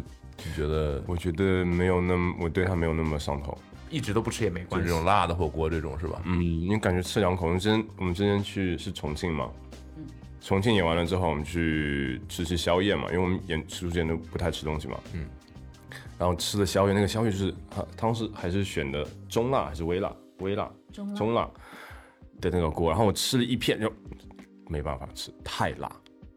[0.45, 3.57] 你觉得我觉得没有那么，我对他没有那么上头。
[3.95, 4.89] 一直都不吃也没就关系。
[4.89, 6.21] 就这种辣的火锅这种是吧？
[6.25, 7.47] 嗯，因为感觉吃两口。
[7.47, 9.51] 我们之前我们之前去是重庆嘛，
[9.97, 10.05] 嗯
[10.41, 15.27] 重庆演完了之后，我们去吃吃宵夜嘛，因为我们演出之前都不太吃东西嘛，嗯，
[16.19, 20.15] 然后吃的宵夜，那个宵夜就是它汤是还是选的中辣还是微辣？
[20.41, 21.49] 微辣，中辣中辣
[22.41, 23.91] 的那个锅，然后我吃了一片就
[24.69, 25.91] 没办法吃，太辣，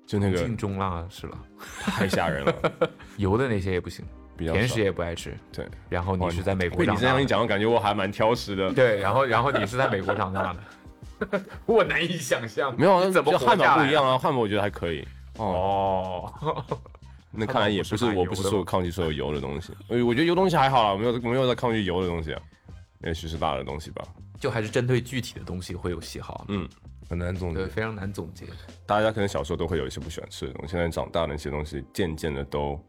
[0.06, 1.44] 就那个进中辣是吧，
[1.82, 4.06] 太吓人了， 油的那些也不行，
[4.38, 5.36] 比较甜食也不爱吃。
[5.52, 5.68] 对。
[5.90, 8.72] 然后你是在美国长大的，这样一讲，我感觉我还蛮挑食的。
[8.72, 12.74] 对，然后然后你是在美国长大的，我难以想象。
[12.78, 14.18] 没有啊，怎么就汉堡不一样啊？
[14.18, 15.06] 汉堡我觉得还可以。
[15.38, 16.64] 哦，哦，
[17.32, 22.42] 那看来也不是我不是说抗拒所有油的东西，呃我觉得油东西还好啦，我没有没有在抗拒油的东西啊，
[23.04, 24.04] 也许是辣的东西吧。
[24.40, 26.68] 就还是针对具体的东西会有喜好，嗯，
[27.10, 27.66] 很难总结。
[27.66, 28.46] 非常难总结。
[28.86, 32.80] 大家可能小时候都会有一些不喜欢吃的东西，现在长大的一些东西渐渐的都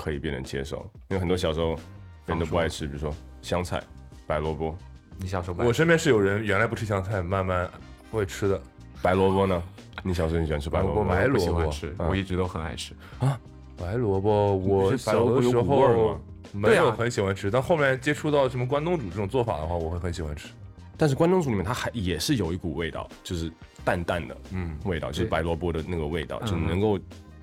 [0.00, 1.76] 可以被人接受，因为很多小时候
[2.24, 3.82] 人都不爱吃，比如说香菜、
[4.26, 4.74] 白萝卜。
[5.18, 7.70] 你小时候不爱我身边是有人原来不吃香菜，慢慢
[8.10, 8.58] 会吃的。
[9.02, 9.62] 白萝卜呢？
[10.02, 11.14] 你小时候你喜欢吃白萝卜吗？
[11.14, 13.38] 白萝卜欢吃，嗯我一直都很爱吃啊。
[13.76, 16.20] 白萝卜，我是白萝卜小的时候
[16.52, 20.48] 没有很喜欢吃，但后面接触到什么关东煮这种做法的话，我会很喜欢吃。
[20.96, 23.50] 但是关东煮里面它还也是有一股味道，就是
[23.84, 26.98] 淡淡的嗯，味道，就是白萝卜的那个味道，就嗯能够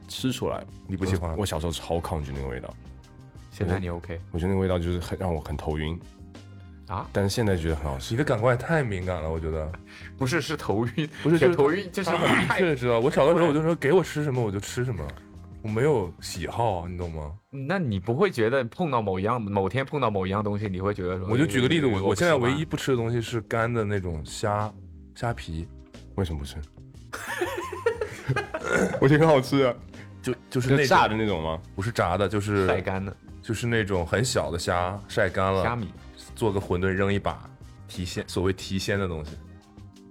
[0.08, 0.64] 吃出来。
[0.88, 1.46] 你不喜欢我？
[1.46, 2.74] 小时候超抗拒那个味道，
[3.52, 6.00] 现在你 OK 我觉得那个味道就是很让我很头晕，
[6.88, 7.08] 啊？
[7.12, 8.14] 但是现在觉得很好吃。
[8.14, 9.72] 你的感官也太敏感了，我觉得。
[10.18, 15.06] 不是，是头晕，不是 就是头晕，就是很明太确的知道，我小的时候我就说给我吃什么我就吃什么，
[15.62, 17.34] 我没有喜好，你懂吗？
[17.50, 21.28] 那你不会觉得碰到某一样某天碰到某一样东西，你会觉得说？
[21.30, 24.72] 我就举个例子，我我现在唯一一不吃的东西是干的那种虾
[25.16, 25.68] 虾皮，
[26.16, 26.58] 为什么不吃？
[29.02, 29.74] 我觉得很好吃啊，
[30.32, 31.60] 就就是那就炸的那种吗？
[31.76, 35.92] 不是炸的，就是晒干的就是那种很小的虾晒干了，虾米，
[36.36, 37.50] 做个馄饨扔一把，
[37.88, 39.32] 提鲜所谓提鲜的东西。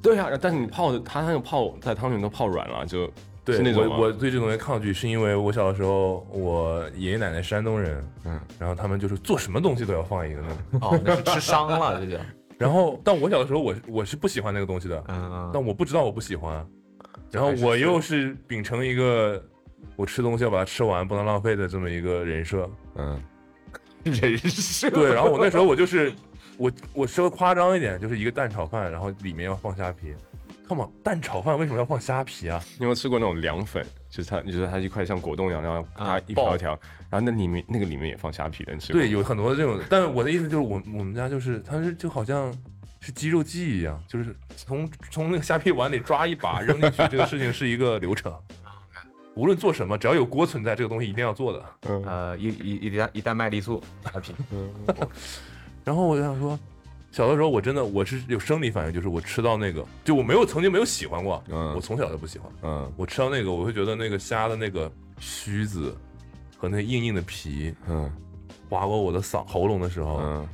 [0.02, 3.10] 对啊，但是你泡的，它那个泡在汤里面都泡软了，就
[3.44, 10.40] 对是那种我我对这东西抗拒，是因为我小的时候，我爷爷奶奶山东人，嗯，然后他们就是做什么东西都要放一个
[10.72, 12.22] 那个，哦，那是吃伤了，这叫。
[12.56, 16.66] 然后但我小的时候我我是不喜欢那个东西的，嗯，但我不知道我不喜欢，
[17.30, 19.44] 然后我又是秉承一个
[19.96, 23.20] 我吃东西要把它吃完不能浪费的这么一个人设，嗯，
[24.04, 24.90] 人设。
[24.90, 26.12] 对，然后我那时候我就是
[26.56, 30.14] 我我稍微夸张一点，就是一个蛋炒饭，然后里面要放虾皮。
[30.68, 32.60] Come on，蛋炒饭为什么要放虾皮啊？
[32.78, 33.86] 你有没有吃过那种凉粉？
[34.10, 36.70] 就是它，就是它一块像果冻一样，然后它啊一条一条，
[37.08, 42.52] 然后那里面那个里面也放虾皮的，你吃过对，有很多这种，但是我的意思就是我我们家就是它是就好像
[42.98, 48.34] 是肌肉记忆一样，就是从从那个虾皮碗里抓一把扔进去，这个事情是一个流程。
[49.36, 51.64] 无论做什么，只要有锅存在，这个东西一定要做的。
[52.04, 54.34] 呃，一一一袋一袋麦丽素，虾 皮。
[55.84, 56.58] 然后我就想说，
[57.12, 62.50] 小的时候我真的我是有生理反应，就是我吃到那个，就我没有曾经没有喜欢过，嗯我从小就不喜欢。
[62.62, 65.94] 嗯我吃到那个，我会觉得那个虾的那个须子
[66.56, 68.10] 和那硬硬的皮嗯
[68.70, 70.48] 划过我的嗓喉咙的时候，嗯，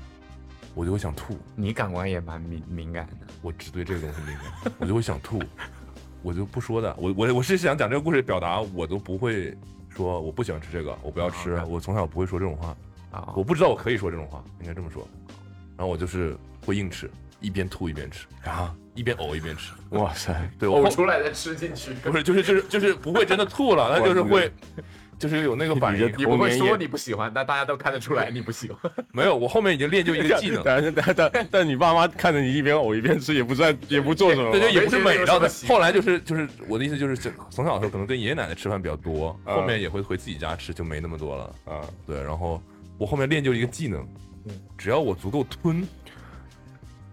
[0.75, 1.39] 我就会想吐。
[1.55, 3.27] 你感官也蛮敏敏感的。
[3.43, 5.41] 我只对这个东西敏感，我就会想吐，
[6.23, 6.95] 我就不说的。
[6.99, 9.57] 我我我是想讲这个故事表达，我都不会
[9.89, 11.53] 说我不喜欢吃这个，我不要吃。
[11.53, 12.77] 啊我从小不会说这种话，
[13.11, 15.07] 啊，我不知道我可以说这种话，应该这么说。
[15.77, 19.73] 然后我就是会硬吃，一边吐一边吃，啊，一边呕一边吃。
[19.91, 21.93] 哇塞，对，呕出来再吃进去。
[22.03, 24.51] 不是就是就是就是不会真的吐了， 那就是会。
[25.23, 28.91] 就是有那个反应，你不会说你不喜欢，但大家都看得出来你不喜欢。
[29.15, 35.49] 没有，我后面已经练就一个技能，但但但但你爸妈看着你一边呕一边吃，也不算也不做什么吧，对，就也不是美到的。
[35.69, 37.17] 后来就是就是我的意思就是，
[37.51, 41.55] 从小的时候可能跟爷爷奶奶吃饭比较多，嗯后面也会回自己家吃，就没那么多了。
[41.67, 42.61] 啊，对，然后
[42.99, 44.05] 我后面练就一个技能，
[44.77, 45.87] 只要我足够吞，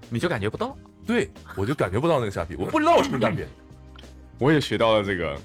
[0.09, 0.75] 你就感觉不到。
[1.05, 3.43] 对我就感觉不到那个虾皮，我不知道我是不是虾皮。
[4.39, 5.35] 我也学到了这个，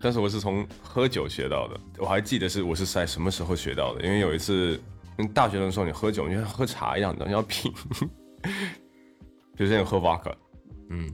[0.00, 1.78] 但是我是从喝酒学到的。
[1.98, 4.80] 我还记得是我是在什么时候学到的，因为有一次，
[5.18, 7.72] 嗯，大学的时候你喝酒，你就像喝茶一样的，你要品。
[9.56, 10.32] 就是你喝 vodka，
[10.88, 11.06] 嗯，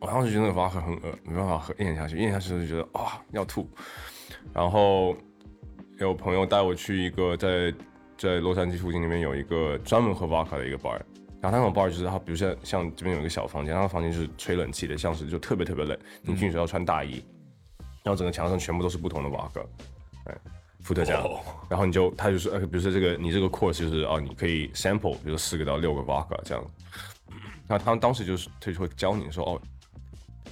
[0.00, 3.70] 我当时觉得那个 vodka 很恶，没办法喝咽下去，咽下去就觉得啊要吐。
[4.52, 5.16] 然后
[6.00, 7.72] 有朋友带我去一个在
[8.18, 11.00] 在洛杉矶附近那边有一个专门喝 vodka 的一个 bar，
[11.40, 17.24] 然后他那种 bar 就是它，比如像像这边有一个小房间，它的房间就是吹冷气的，像是就特别特别冷，你进去要穿大衣，
[18.02, 19.64] 然后整个墙上全部都是不同的 vodka，
[20.24, 20.36] 哎，
[20.80, 21.22] 伏特加，
[21.68, 26.64] 然后你就他就说，呃，比如说这个你这个 course 就是哦，你可以 sample，比如说四个到六个 vodka 这样，
[27.68, 29.60] 然后他们当时就是他就会教你说哦，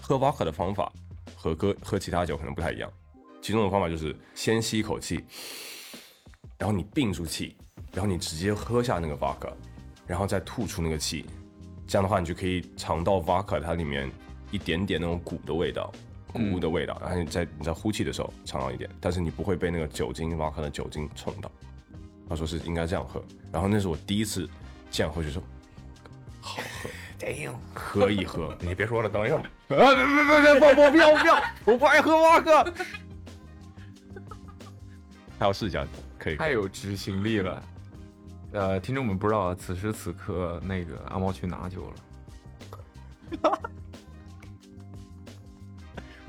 [0.00, 0.92] 喝 vodka 的方法
[1.34, 2.90] 和喝喝其他酒可能不太一样，
[3.42, 5.24] 其中的方法就是先吸一口气，
[6.56, 7.56] 然后你屏住气，
[7.92, 9.52] 然后你直接喝下那个 vodka，
[10.06, 11.26] 然后再吐出那个气，
[11.86, 14.08] 这样的话你就可以尝到 vodka 它里面
[14.52, 15.92] 一点点那种谷的味道，
[16.30, 21.50] 谷物的味道，然后你在你在呼气的时候尝到一点，但是你不会被那个酒精 vodka 的酒精冲到。
[22.28, 24.48] 他说是应该这样喝，然后那是我第一次
[24.90, 25.42] 这样喝，就说
[26.40, 26.88] 好喝，
[27.74, 28.56] 可以喝。
[28.60, 29.42] 你别说了，等一会儿。
[29.76, 29.94] 啊！
[29.94, 31.42] 别别别别不不要不要！
[31.64, 32.72] 我不爱喝瓦克。
[35.38, 35.86] 还要试一下，
[36.18, 36.36] 可以。
[36.36, 37.62] 太有执行力了。
[38.52, 41.92] 呃，听众们不知道，此时此刻那个阿猫去拿酒
[43.42, 43.58] 了。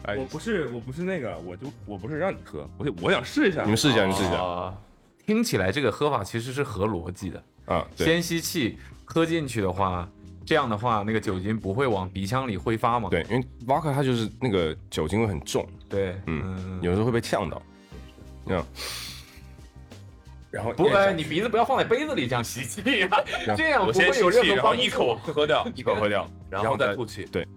[0.03, 3.61] 哎我不是我不是那个，我就我不是让你喝，我就我想试一下。
[3.63, 4.77] 你们试一下，你们试一下啊，
[5.25, 7.43] 听起来这个喝法其实是合逻辑的。
[7.65, 7.87] 啊！
[7.95, 10.09] 对，先吸气，喝进去的话，
[10.43, 13.07] 这样的话那个酒精不会往鼻腔里挥发嘛？
[13.09, 17.61] 对，因为瓦克它就是那个酒精会很重，对，嗯，有时候会被呛到，
[18.47, 18.65] 这样。
[20.49, 23.23] 然后不，你鼻子不要放在杯子里这样吸气啊，
[23.55, 24.81] 这样不我先会有吸气，然后任何帮助。
[24.81, 27.23] 一口喝掉， 一口喝掉，然后再吐气。
[27.31, 27.47] 对，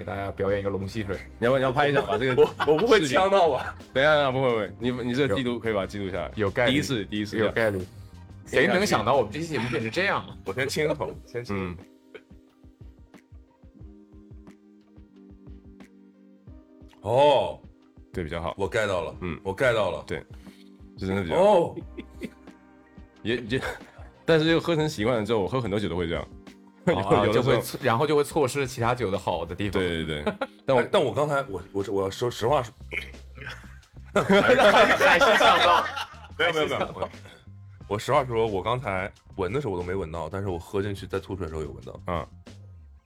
[0.00, 1.14] 给大家表演一个龙吸水。
[1.38, 3.76] 你要不你要拍一下，把这个我我不会呛到吧。
[3.92, 6.72] 等一下，等一下不会不会，你你这个记录可以把它记录下来，有概率。
[6.72, 7.78] 第一次第一次，有概率。
[8.46, 10.34] 谁能想到我们这期节目变成这样啊？
[10.46, 11.54] 我先亲个口，先亲。
[11.54, 11.76] 嗯，
[17.02, 17.60] 哦，
[18.10, 19.38] 对，比较好，我 get 到了，嗯。
[19.44, 20.02] 我 get 到了。
[20.06, 20.24] 对
[20.96, 21.76] 这真的比较好，哦，
[23.22, 23.60] 也也，
[24.24, 26.28] 但是又喝成习惯了之后，我喝很多酒都会这样，
[26.94, 29.80] 啊就会，然后就会错失其他酒的好的地方。
[29.80, 32.72] 对对对，但 但我我但我刚才我我我要说实话说，
[34.22, 35.84] 还是想到，
[36.38, 37.08] 没有没有没有，没有
[37.86, 42.00] 我实话说，我刚才闻的时候我都没闻到，但是我喝进去再吐出来的时候有闻到。
[42.06, 42.26] 嗯。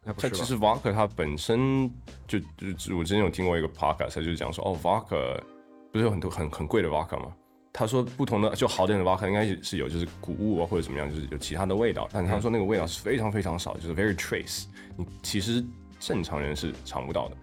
[0.07, 1.91] 它其实 vodka 它本身
[2.27, 5.41] 就就就我之前有听过一个 podcast，它就是讲说哦 vodka
[5.91, 7.33] 不是有很多很很贵的 vodka 吗？
[7.77, 15.63] 他说不同的就好点的 vodka 应该是有就是谷物啊或者怎么样，就是有其他的味道，但他说那个味道是非常非常少，就是 very trace，你其实
[15.99, 17.37] 正常人是尝不到的，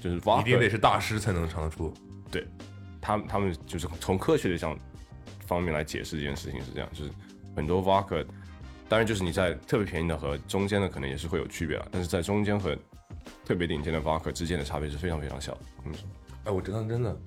[0.00, 1.92] 就是一 vodka 定得是大师才能尝得出。
[2.30, 2.46] 对，
[3.02, 4.74] 他们他们就是从科学的上
[5.46, 7.10] 方面来解释这件事情是这样，就是
[7.54, 8.24] 很多 vodka，
[8.88, 12.74] 当然就是你在特别便宜的和中间的可能也是会有区别了，但是在中间和
[13.44, 15.60] 特别顶尖的 vodka 之间的差别是非常非常小的。
[15.84, 15.92] 嗯，
[16.44, 17.20] 哎，我真的真的，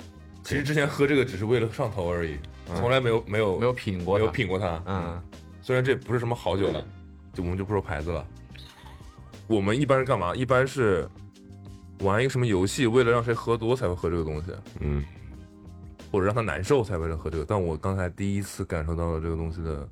[0.43, 2.37] 其实之前喝这个只是为了上头而已，
[2.75, 4.31] 从来没有没有没有品过，没有。
[4.31, 4.83] 品过它。
[4.85, 5.21] 嗯，
[5.61, 6.85] 虽然这不是什么好酒了，
[7.33, 8.25] 就我们就不说牌子了。
[9.47, 10.35] 我们一般是干嘛？
[10.35, 11.07] 一般是
[11.99, 15.03] 玩一个什么游戏，为了让谁喝多才会喝这个东西，嗯，
[16.11, 17.45] 或者让他难受才会喝这个。
[17.45, 19.87] 但我刚才第一次感受到了这个东西的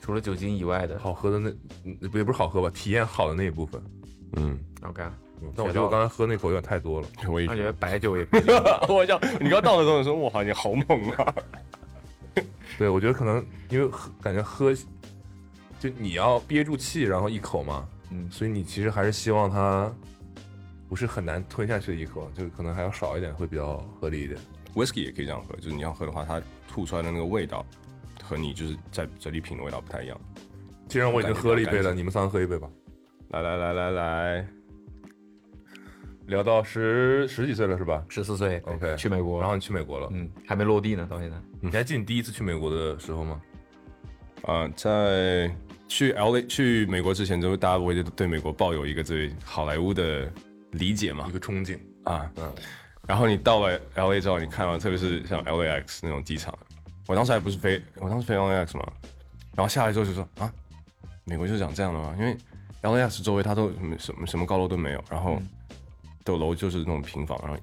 [0.00, 1.50] 除了酒精以外的，好喝的那，
[1.84, 3.82] 嗯也不是好喝吧，体验好的那一部分。
[4.36, 5.02] 嗯，OK，
[5.56, 7.08] 但我觉得我刚才喝那口有点太多了。
[7.28, 8.36] 我也觉得白酒也不
[8.92, 11.34] 我想你刚到的时候说，哇，你好猛啊！
[12.78, 14.74] 对，我觉得可能因为喝感觉喝，
[15.78, 19.92] 就你要憋住气，然后一口嘛，嗯所以你其实还是希望它
[20.88, 24.38] 不是很难吞下去的一口，就可能还要少一点会比较合理一点。
[24.74, 27.66] whisky 也可以这样喝，就是你要喝的话，它吐出来的那个味道
[28.22, 30.18] 和你就是在嘴里品的味道不太一样。
[30.88, 32.68] 既然我已经喝了一杯了，你们三个喝一杯吧。
[33.28, 34.46] 来来来来来，
[36.30, 41.36] 聊到十十几岁了是吧十四岁？OK，去美国，然后你去美国了，嗯，还没落地呢，到现在。
[41.60, 43.40] 你还记得你第一次去美国的时候吗？
[44.42, 45.52] 呃，在
[45.88, 50.30] 去 L A 去美国之前，就是大家不会对美国抱有一个对好莱坞的
[50.70, 51.32] 理解嘛一？
[51.32, 52.54] 个憧憬，啊，嗯，
[53.08, 56.56] 然后你到了 L A 之后，你看到特别是像 L A X 那种机场，
[57.08, 58.86] 我当时还不是飞，我当时飞 L A X 嘛，
[59.56, 60.50] 然后下来之后就说啊，
[61.24, 62.14] 美国就是长这样的吗？
[62.16, 62.36] 因为
[62.82, 65.42] L A X 周围它都什么什么什么高楼都没有，然后
[66.24, 67.60] 的楼就是那种平房，然后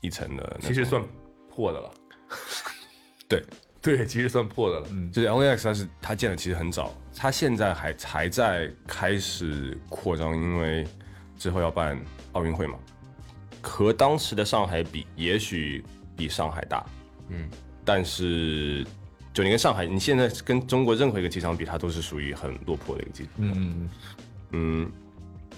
[0.00, 1.02] 一层的，其实算
[1.48, 1.90] 破的了。
[3.28, 3.42] 对，
[3.80, 4.86] 对，其实算破的了。
[4.90, 10.86] 嗯，就是 LAX 它是它建的其实很早，它现在还还在开始扩张，因为
[11.38, 11.98] 之后要办
[12.32, 12.78] 奥运会嘛。
[13.62, 15.84] 和当时的上海比，也许
[16.16, 16.84] 比上海大，
[17.28, 17.48] 嗯，
[17.84, 18.84] 但是
[19.32, 23.32] 就你跟上海，你现在跟中国任何一个机场比，它都是属于很落魄的一个机场。
[23.36, 23.90] 嗯嗯
[24.50, 24.92] 嗯，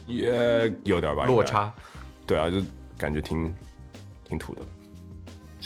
[0.07, 1.73] 也有点吧，嗯，落差。
[2.27, 2.63] 对啊，就
[2.97, 3.53] 感觉挺
[4.25, 4.63] 挺土的。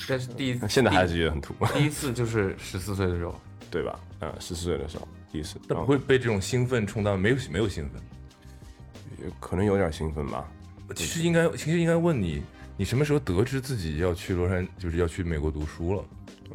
[0.08, 3.34] 但是第一次 现在还是觉得很土， 第一次就是十四岁的时候，
[3.70, 3.98] 对吧？
[4.20, 8.00] 嗯，十四岁的时候第一次，但不会被这种兴奋冲淡，没有没有兴奋。
[9.20, 10.48] 也可能有点兴奋吧。
[10.94, 12.40] 其实应该，其实应该问你，
[12.76, 16.04] 你什么时候得知自己要去洛杉，就是要去美国读书了？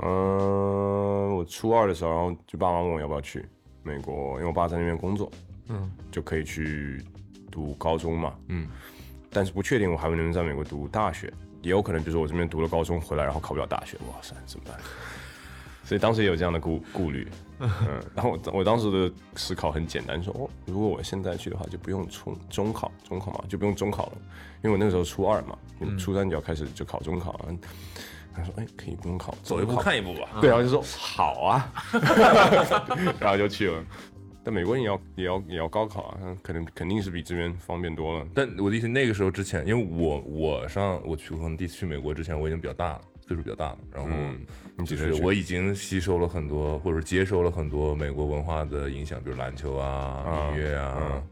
[0.02, 3.46] 嗯，我初二的时候，然后就爸妈问我要不要去
[3.84, 5.30] 美国，因为我爸在那边工作，
[5.68, 7.04] 嗯，就可以去
[7.52, 8.68] 读高中嘛，嗯，
[9.34, 14.78] 但是不确定我还能不能在美国读大学，也有可能比如说我这边读了高中回来，然后考不了大学，哇塞，怎么办？
[15.84, 17.28] 所以当时也有这样的顾顾虑，
[17.60, 17.70] 嗯，
[18.16, 24.14] 然后我我当时的思考很简单，说哦，如果我现在去的话，就不用中中考，中考嘛，就不用中考了，
[24.64, 25.58] 因为我那个时候初二嘛，
[26.00, 27.46] 初三就要开始就考中考了。
[28.36, 30.28] 他说：“哎，可以不用考，走一步看一步吧。
[30.42, 31.72] 对，然后就说好啊，
[33.22, 33.84] 然后就去了。
[34.44, 38.28] 但美国也要也要也要高考啊，可能肯定是比这边方便多了。
[38.34, 51.24] 但我的意思，那个时候之前，因为我我上我去可能第一次去美国之前，我已经比较大了，岁数比较大了，然后就是我已经吸收了很多，或者接收了很多美国文化的影响，比如篮球啊、啊音乐啊，嗯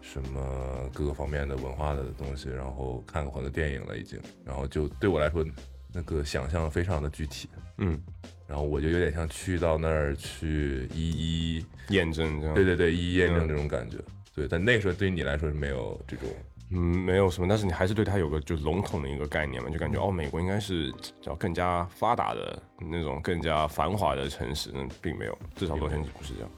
[0.00, 5.44] 什么各个方面的文化的东西，然后看过很多电影了已经，然后就对我来说，
[5.92, 7.98] 那个想象非常的具体，嗯，
[8.46, 12.54] 然后我就有点像去到那儿去一一，验证这样。
[12.54, 13.96] 对对对，一一验证嗯这种感觉。
[14.34, 16.28] 对，但那个时候对于你来说是没有这种，
[16.70, 26.50] 嗯，没有什么，但是你还是对它有个就是笼统的一个概念嘛，就感觉哦，美国应该是叫更加发达的那种、更加繁华的城市，嗯，并没有，至少洛杉矶不是这样。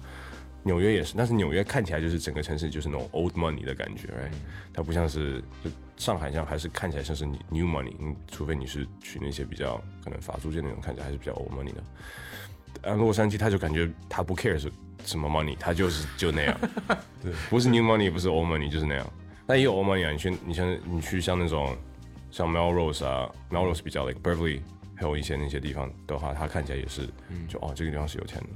[0.63, 4.31] 纽约也是，但是纽约看起来就是整个城市就是那种 old money 的感觉，哎、
[4.73, 11.83] 它不像是就上海这样，还是看起来像是 new money，嗯，除非你是去那些比较可能法租界那种，看起来还是比较 old money 的。
[12.91, 14.71] 啊，洛杉矶他就感觉他不 care 是
[15.05, 16.59] 什么 money，他就是就那样，
[17.23, 19.07] 对，不是 new money，不是 old money，就是那样。
[19.47, 21.77] 那也有 old money 啊，你去你像你去像那种
[22.31, 24.61] 像 Melrose 啊，Melrose 比较 like Beverly，
[24.95, 27.09] 还有一些那些地方的话，它看起来也是，
[27.49, 28.49] 就哦这个地方是有钱的，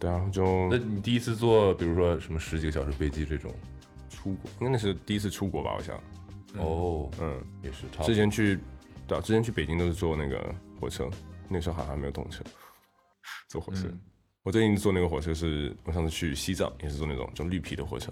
[0.00, 3.52] 对啊，就那你第一次坐，比如说什么十几个小时飞机这种，
[4.08, 5.94] 出国，应该那是第一次出国吧，好像，
[6.56, 8.58] 哦，嗯，也是之前去，
[9.06, 11.06] 对啊，之前去北京都是坐那个火车，
[11.48, 12.42] 那时候好像还没有动车，
[13.48, 13.86] 坐火车。
[14.42, 18.10] 我最近坐那个火车是，我上次去西藏也是坐那种就绿皮的火车，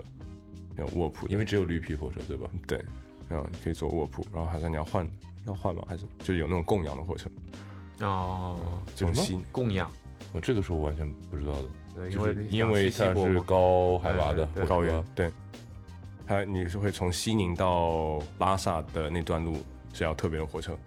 [0.76, 2.50] 叫卧铺，因为只有绿皮火车对吧？
[2.66, 2.84] 对，
[3.30, 5.10] 然后你可以坐卧铺，然后好像你要换
[5.46, 5.82] 要换吗？
[5.88, 7.30] 还是就有那种供氧的火车，
[8.00, 8.60] 哦，
[8.94, 9.90] 这种新供养，
[10.32, 15.32] 我这个是我完全不知道的，对，因为就是因为它是高海拔的对高原，对，
[16.26, 19.56] 它你是会从西宁到拉萨的那段路
[19.92, 20.76] 是要特别的火车。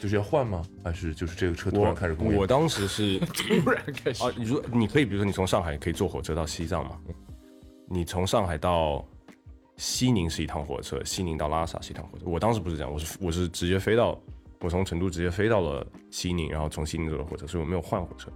[0.00, 0.60] 就是要换吗？
[0.82, 2.44] 还是就是这个车突然开始供我？
[2.44, 3.20] 当时是
[3.62, 6.98] 突然开始啊，你说你可以，比如说你从上海可以坐火车到西藏嘛？
[7.86, 9.06] 你从上海到
[9.76, 12.24] 西宁是一趟火车，西宁到拉萨是一趟火车。
[12.26, 14.20] 我当时不是这样，我是我是直接飞到，
[14.62, 18.30] 我从成都直接飞到了西宁，然后从西宁坐的火车，所以我没有换火车。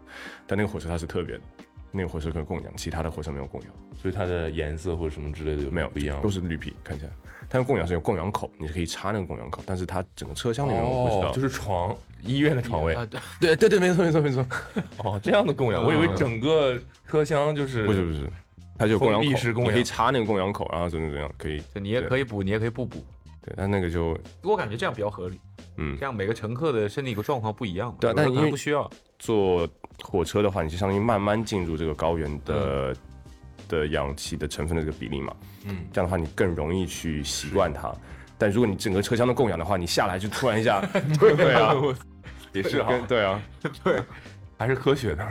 [0.47, 1.43] 但那个火车它是特别的，
[1.93, 7.13] 那个火车可以供氧，其他的火车没有供氧，所以它的颜色或者什么之类的没有不一样，都是绿皮，看起来。
[7.49, 11.31] 它的供氧是有供氧口，你是可以插那个供氧口，但是它整个车厢里面我不知道。
[11.31, 14.45] 哦，就是床医院的床位啊，对，对对对，没错没错没错，
[14.99, 18.29] 哦，这样的供氧，我以为整个车厢就是不是不是，
[18.77, 21.63] 它就供氧口，封闭式供氧你可以插那个供氧口，然后怎么怎么样可以。
[21.73, 22.99] 就你也可以补，你也可以不补。
[23.41, 25.39] 对，但那个就我感觉这样比较合理，
[25.77, 27.97] 嗯这，样每个乘客的身体状况不一样嘛。
[28.01, 28.91] 对啊但因为不需要。
[29.19, 29.69] 坐
[30.03, 32.95] 火车的话，你就相当于慢慢进入这个高原的、
[33.69, 35.35] 的氧气的成分的这个比例嘛。
[35.65, 37.91] 嗯，这样的话你更容易去习惯它。
[38.39, 40.81] 但如果你整个车厢都供氧的话，你下来就突然一下，
[41.19, 41.75] 对啊，
[42.53, 43.43] 也是哈，对啊，
[43.83, 44.03] 对
[44.59, 45.27] 还是科学的，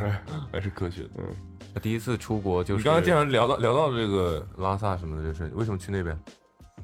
[0.51, 1.09] 还是科学的。
[1.75, 6.17] 我第一次出国就是你刚刚经常聊到聊到这个拉萨什么的就是，为什么去那边？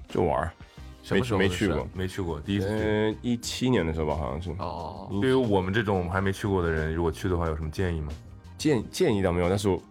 [0.07, 0.51] 就玩儿。
[1.03, 1.87] 什么时候没去过？
[1.93, 2.83] 没去过，第一次去。
[2.85, 4.51] 嗯，一七年的时候吧，好像是。
[4.59, 8.11] 哦，对于我们这种还没去过的人，如果去的话，有什么建议吗？
[8.57, 9.81] 建建议倒没有，但是我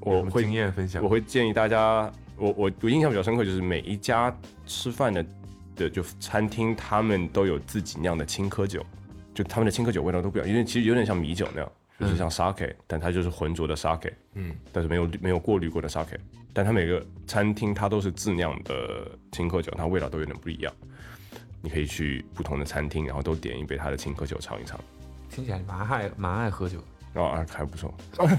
[0.00, 1.08] 我会经验分享我。
[1.08, 5.26] 会建议大家，我我我印象比较深刻，就是每一家吃饭的
[5.74, 8.84] 的就餐厅，他们都有自己酿的青稞酒，
[9.32, 16.16] 就他们的青稞酒味道都不一样，因为其实有点像米酒那样，就是像 sake，、但它就是浑浊的 sake，嗯，但是没有没有过滤过的 sake，
[16.52, 20.72] 但它每个餐厅它都是自酿的青稞酒，它味道都有点不一样。
[21.60, 24.78] 你可以去不同的餐厅，然后都点一杯它的青稞酒尝一尝，
[25.28, 26.78] 听起来蛮爱蛮爱喝酒。
[27.12, 27.92] 然后啊还不错。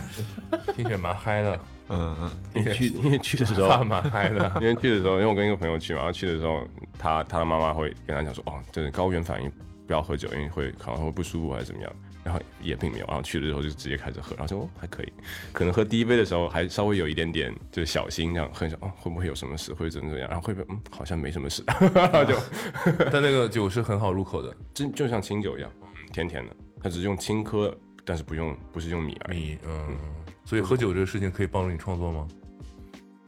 [0.74, 4.50] 听起来蛮嗨的，嗯嗯，因为去因为去的时候 蛮嗨的。
[4.62, 6.66] 因为去的时候，因为我跟一个朋友去嘛，然后去的时候，
[6.98, 9.52] 他他的妈妈会跟他讲说，哦，这是高原反应，
[9.86, 11.92] 不要喝酒，因为会可能会不舒服还是怎么样。
[12.24, 15.14] 然后也并没有，然后去了之后就直接开始喝，然后说哦还可以，
[15.54, 21.64] 可能喝第一杯的时候还稍微有一点点就是小心这样喝一下，哦会不会有什么事，会怎么怎么样，然后会不会嗯好像没什么事，
[21.94, 22.36] 然 后就
[23.12, 25.72] 但那个酒是很好入口的，真就像清酒一样，
[26.12, 27.74] 甜甜的，它只是用青稞，
[28.06, 29.40] 但是不用不是用米而已。
[29.40, 29.98] 米，嗯。
[30.46, 32.28] 所以喝酒这个事情可以帮助你创作吗？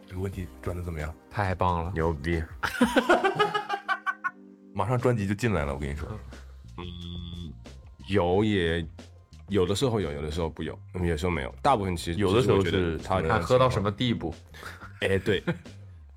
[0.07, 1.13] 这个问题转的怎么样？
[1.29, 1.91] 太棒了。
[1.93, 2.41] 牛逼！
[4.73, 6.07] 马上专辑就进来了，我跟你说。
[8.11, 8.85] 有也
[9.47, 14.33] 有的时候有，有的时候不有，嗯有时候没有，大部分其实有的时候是他看喝到什么地步？
[15.01, 15.43] 哎，对，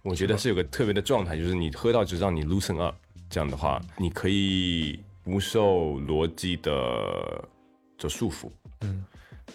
[0.03, 2.95] 我觉得是有个特别的状态，就是你喝到就让你 loosen up，
[3.31, 6.73] 这样的话，你可以不受逻辑的
[7.99, 8.51] 的束缚，
[8.83, 9.05] 嗯，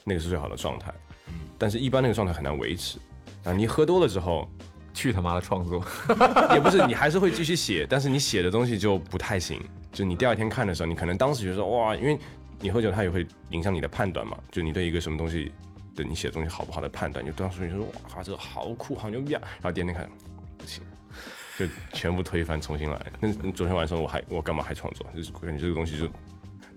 [0.04, 0.94] 那个是最好的状态，
[1.28, 2.98] 嗯，但是一般那个状态很难维持，
[3.44, 4.50] 啊，你喝多了之后，
[4.94, 5.84] 去他妈的创作！
[6.56, 9.62] 也不是你还是会继续写，但是你写的东西就不太行，
[9.92, 12.18] 就你第二天看的时候，你可能当时觉得说哇，因为
[12.60, 15.52] 你喝酒它也会影响你的判断嘛，就你对一个什么东西
[15.96, 17.86] 的你写的东西好不好的判断，就当时你说
[18.16, 20.10] 哇，这个好酷，好牛逼啊，然后第二天看
[20.58, 20.84] 不行，
[21.58, 23.06] 就全部推翻，重新来。
[23.20, 25.06] 那那昨天晚上我还我干嘛还创作？
[25.16, 26.10] 就是感觉这个东西就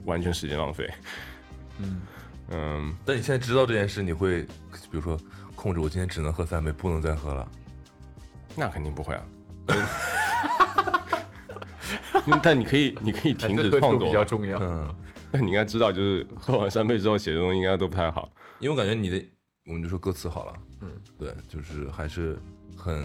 [0.05, 0.89] 完全时间浪费。
[1.79, 2.03] 嗯
[2.51, 5.19] 嗯，但你现在知道这件事，你会比如说
[5.55, 7.49] 控制我今天只能喝三杯，不能再喝了。
[8.55, 9.25] 那肯定不会啊。
[12.27, 14.59] 嗯但你可以，你可以停止创作比较重要。
[14.61, 14.95] 嗯，
[15.31, 18.31] 但你应该知道，就是喝完三杯之后写的东西应该都不太好。
[18.59, 19.25] 因为我感觉你的，
[19.67, 20.53] 我们就说歌词好了，
[20.83, 22.39] 嗯，对，就是还是
[22.77, 23.05] 很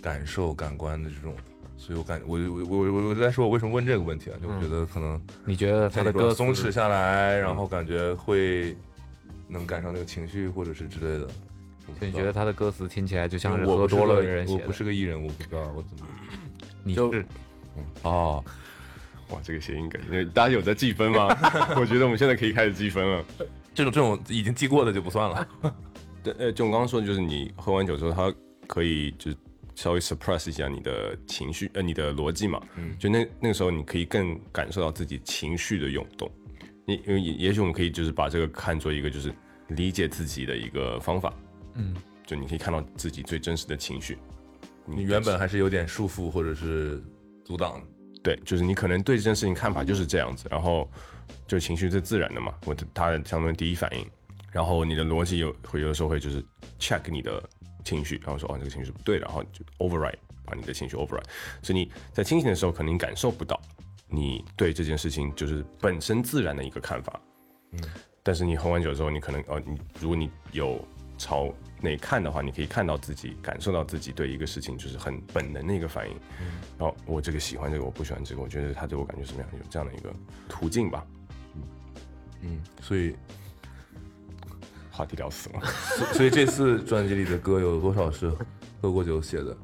[0.00, 1.34] 感受、感官的这种，
[1.76, 4.36] 所以我感我我我我我在说我为什么问这个问题啊？
[4.40, 8.76] 就我觉得可能你觉得他的歌松弛下来，然后感觉会
[9.48, 11.28] 能赶上那个情绪或者是之类的。
[12.00, 14.62] 你觉得他的歌词听起来就像是我多了的人写的？
[14.62, 16.06] 我不是个艺人，我不知道我怎么。
[16.84, 17.24] 你就是
[18.02, 18.44] 哦，
[19.30, 21.28] 哇，这个谐音梗，因为大家有在计分吗？
[21.76, 23.24] 我觉得我们现在可以开始计分了。
[23.74, 25.48] 这种这种已经记过的就不算了。
[26.22, 28.34] 对，呃，就我刚刚说的，就是你喝完酒之后，它
[28.66, 29.36] 可以就是
[29.76, 32.60] 稍微 suppress 一下你的情绪，呃，你的逻辑嘛。
[32.76, 36.28] 嗯，就那那个时候，你可以更感受到自己情绪的涌动。
[36.84, 39.32] 你因为也也许我们可以就是把这个看作一个就是
[39.68, 41.32] 理解自己的一个方法。
[41.74, 41.94] 嗯，
[42.26, 44.18] 就你可以看到自己最真实的情绪。
[44.84, 47.00] 你原本还是有点束缚或者是
[47.48, 47.82] 阻挡。
[48.22, 50.86] 对，就是你可能对这件事情看法就是这样子，然后
[51.46, 54.06] 就情绪是自然的嘛，我的他的相当于第一反应，
[54.52, 56.44] 然后你的逻辑有会有的时候会就是
[56.78, 57.42] check 你的
[57.84, 61.24] 情绪，然后说哦这个情绪是不对的，然后就 override 把你的情绪 override，
[61.62, 63.58] 所以你在清醒的时候可能你感受不到
[64.08, 67.18] 你对这件事情就是本身自然的一个看法，
[67.72, 67.80] 嗯，
[68.22, 70.84] 但是你喝完酒之后，你可能哦你如果你有
[71.16, 71.50] 朝
[71.80, 76.16] 内看的话，你可以看到自己，感受到自己对一个事情就是很本能的一个反应。
[76.78, 80.12] 然后我这个喜欢这个，我不喜欢这个，我觉得他对我感觉什么样，有这样的一个
[80.48, 81.06] 途径吧。
[82.42, 83.14] 嗯，所以
[84.90, 85.60] 话题聊死了。
[85.96, 88.32] 所所以这次专辑里的歌有多少是
[88.80, 89.56] 喝过酒写的？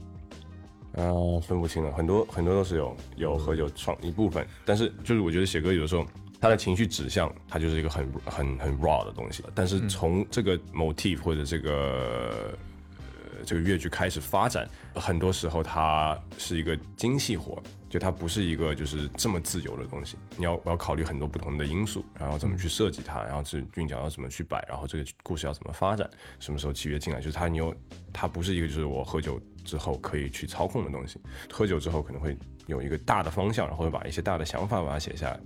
[0.94, 1.10] 啊，
[1.42, 6.06] 分不清了，很多很多都是有有喝酒创一部分，但是就是我觉得写歌有的时候
[6.44, 9.42] 他的情绪指向，它就是一个很很很 raw 的东西。
[9.54, 12.54] 但是从这个 motif 或者这个
[12.98, 20.18] 呃这个乐句开始发展，很多时候它是一个精细活，就它不是一个就是这么自由的东西。
[20.36, 26.06] 你要我要考虑很多不同的因素，然后怎么去设计它，然后这韵脚要怎么去摆，然后这个故事要怎么发展，
[26.40, 27.74] 什么时候契约进来，就是它你有
[28.12, 31.18] 它不是一个就是我喝酒之后可以去操控的东西。
[31.50, 32.36] 喝酒之后可能会
[32.66, 35.40] 有一个大的方向，然后会把一些大的想法把它写下来。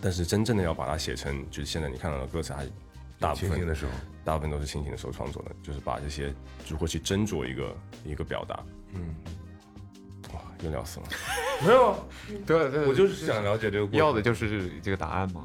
[0.00, 2.66] 但是真正的要把它写成，就是现在你看到的歌词，还
[3.18, 3.92] 大部分的时候，
[4.24, 6.34] 大部分都是清醒的时候创作的，就是把这些
[6.68, 8.62] 如何去斟酌一个一个表达。
[8.94, 9.14] 嗯，
[10.34, 11.06] 哇，又聊死了。
[11.64, 12.08] 没有，
[12.46, 13.98] 对对我就是想了解这个过程。
[13.98, 15.44] 要的就是这个答案嘛。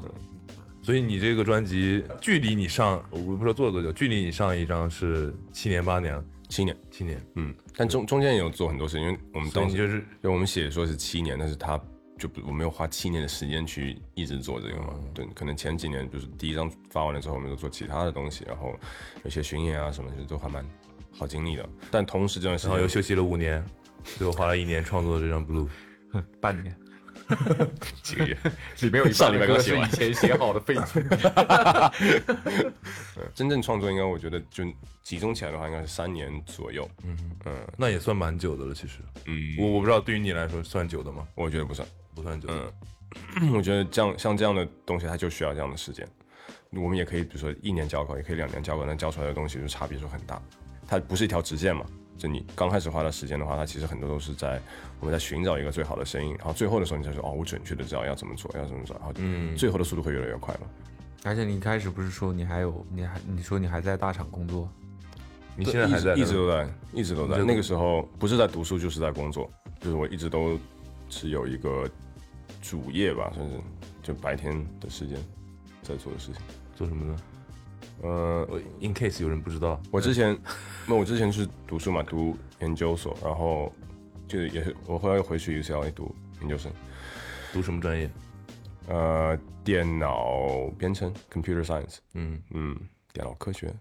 [0.82, 11.80] 所以你这个专辑距离你上，我不知道做了多久，距离你上一张是七年八年了，七年，七年，嗯，但中中间也有做很多事，因为我们当时就是对我们写说是七年，但是他
[12.22, 14.94] 就不我没有花七年的时间去一直做这个嘛。
[15.12, 18.78] 对，可能前几年就是第一张发完了之后，我们就做其他的东西，然后
[19.24, 20.64] 有些巡演啊什么的，都还蛮
[21.10, 21.68] 好经历的。
[21.90, 23.64] 但同时这段时间然后又休息了五年，
[24.04, 25.68] 最后花了一年创作这张 Blue。
[26.40, 26.76] 半年，
[28.04, 28.36] 几个月，
[28.82, 31.02] 里面有一上礼拜半的歌是刚写完以前写好的废纸。
[33.34, 34.62] 真正创作应该我觉得就
[35.02, 36.86] 集中起来的话，应该是三年左右。
[37.02, 37.16] 嗯
[37.46, 38.98] 嗯那也算蛮久的了，其实。
[39.24, 41.26] 嗯，我我不知道对于你来说算久的吗？
[41.34, 41.88] 我觉得不算。
[42.14, 42.48] 不算久。
[43.40, 46.06] 嗯， 我觉得这样像这样的东西，它就需要这样的时间。
[46.70, 50.40] 我们也可以，比如说一年交稿，也可以两年交稿，但交出来的东西就差别就很大。
[50.86, 51.84] 它不是一条直线嘛，
[52.16, 54.60] 就你刚开始花的时间的话，它其实很多都是在
[54.98, 60.66] 我们在寻找一个最好的声音，然后最后的时候你才说哦，我准确的知道要怎么做，要怎么做，然后嗯最后的速度会越来越快嘛。
[61.24, 64.68] 而且你一开始不是说你还有你还你说你还在大厂工作？
[65.54, 67.42] 你现在还在一直一直都在，一直都在一直。
[67.42, 69.50] 都那个时候不是在读书，就是在工作，
[69.80, 70.58] 就是我一直都
[71.12, 71.88] 是有一个
[72.62, 73.60] 主业吧，算是
[74.02, 75.18] 就白天的时间
[75.82, 76.40] 在做的事情。
[76.74, 77.16] 做什么呢？
[78.02, 80.36] 呃，我 in case 有人不知道，我之前，
[80.88, 83.70] 那我之前是读书嘛，读研究所，然后
[84.26, 86.72] 就也是我后来又回去 UCLA 读研究生，
[87.52, 88.10] 读什么专业？
[88.88, 92.76] 呃，电脑编程 （computer science），嗯，嗯，
[93.12, 93.72] 电脑科学，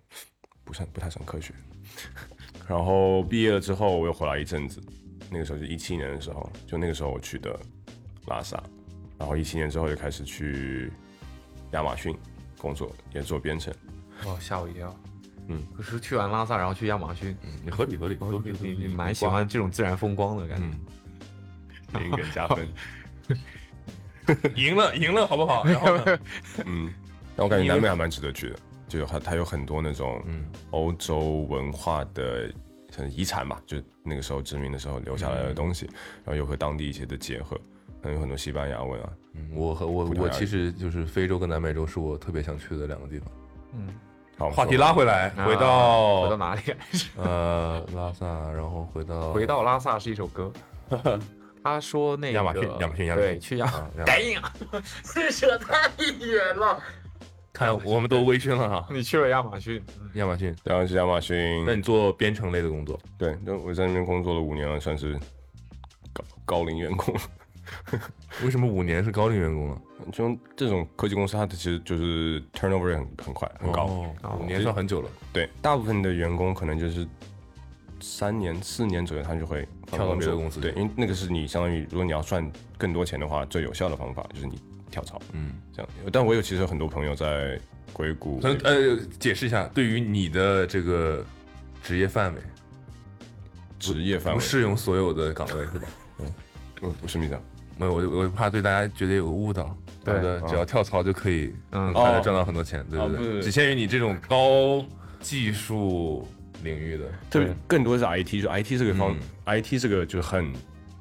[0.64, 1.54] 不算不太算科学。
[2.68, 4.80] 然后毕业了之后，我又回来一阵子，
[5.32, 7.58] 那个时候是一七年的时候，就那个时候我去的
[8.28, 8.62] 拉萨，
[9.18, 10.92] 然后一七年之后就开始去
[11.72, 12.14] 亚马逊
[12.58, 13.74] 工作，也做编程。
[14.26, 14.94] 哦，吓我一跳。
[15.48, 20.66] 嗯，可是去完拉萨，然后去亚马逊，你合理合理，哦合理你你你蛮喜欢这种自然风光的感觉。
[21.96, 22.68] 嗯，零点加分。
[24.56, 25.64] 赢了赢了，好不好？
[25.66, 26.20] 然后呢？
[26.66, 26.94] 嗯，
[27.36, 32.54] 但我感觉南美还蛮值得去的，就有它它有很多那种嗯欧洲文化的
[32.92, 35.86] 像遗产嘛，就那个时候殖民的时候留下来的东西，
[36.24, 37.56] 然后又和当地一些的结合，
[38.02, 39.10] 可能有很多西班牙文啊。
[39.34, 43.28] 嗯我和我我其实就是非洲跟南美洲是我特别想去的两个地方。
[43.74, 43.88] 嗯，
[44.38, 46.62] 好，话题拉回来，啊回到回到哪里？
[47.16, 50.52] 呃拉萨，然后回到回到拉萨是一首歌。
[51.64, 54.54] 他说那个亚马逊亚马逊亚马逊对，去亚啊，这样赶紧啊，
[55.14, 56.78] 这扯太远了。
[57.62, 58.88] 看我们都微醺了哈。
[58.92, 59.82] 你去了亚马逊，
[60.16, 65.18] 亚马逊，然后是亚马逊那，你做编程类的工作，对，那我在那边工作了五年了，算是
[66.12, 67.16] 高高龄员工。
[68.44, 69.82] 为什么五年是高龄员工呢？
[70.12, 73.86] 就这种科技公司，它其实就是 turnover 很很快很高。
[74.24, 75.10] 哦五年算很久了。
[75.32, 77.08] 对，大部分的员工可能就是
[78.02, 84.60] 三年、四年左右，他就会跳到别的公司对，因为那个是你相当于，如果你要赚更多钱的话，最有效的方法就是你
[84.92, 85.20] 跳槽。
[85.34, 85.90] 嗯，这样。
[86.12, 87.60] 但我有其实有很多朋友在
[87.94, 91.26] 硅谷，呃，解释一下，对于你的这个
[91.82, 92.42] 职业范围，
[93.80, 94.40] 职业范围。
[94.40, 95.88] 不适用所有的岗位是吧？
[96.76, 97.42] 不不是米这样。
[97.78, 101.86] 没有，我我怕对大家觉得有个误导，对觉得只要跳槽就可以嗯。
[101.88, 103.18] 很快的哦赚到很多钱，对不对？
[103.18, 104.86] 哦不只限于你这种高
[105.20, 106.28] 技术
[106.64, 109.16] 领域的，特别更多是 IT，就 IT 这个方、
[109.46, 109.62] 嗯。
[109.62, 110.52] IT 这个就是很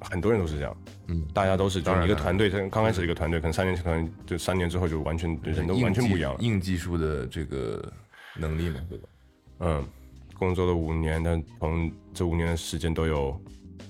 [0.01, 0.76] 很多人都是这样，
[1.09, 6.40] 嗯，大家都是就一个团队，刚开始一个团队，可能三年前可能就三年之后就完全人都完全不一样了。
[6.40, 7.92] 硬技术的这个
[8.36, 9.09] 能力嘛，对吧？
[9.61, 9.84] 嗯，
[10.34, 13.38] 工作了五年，但从这五年的时间都有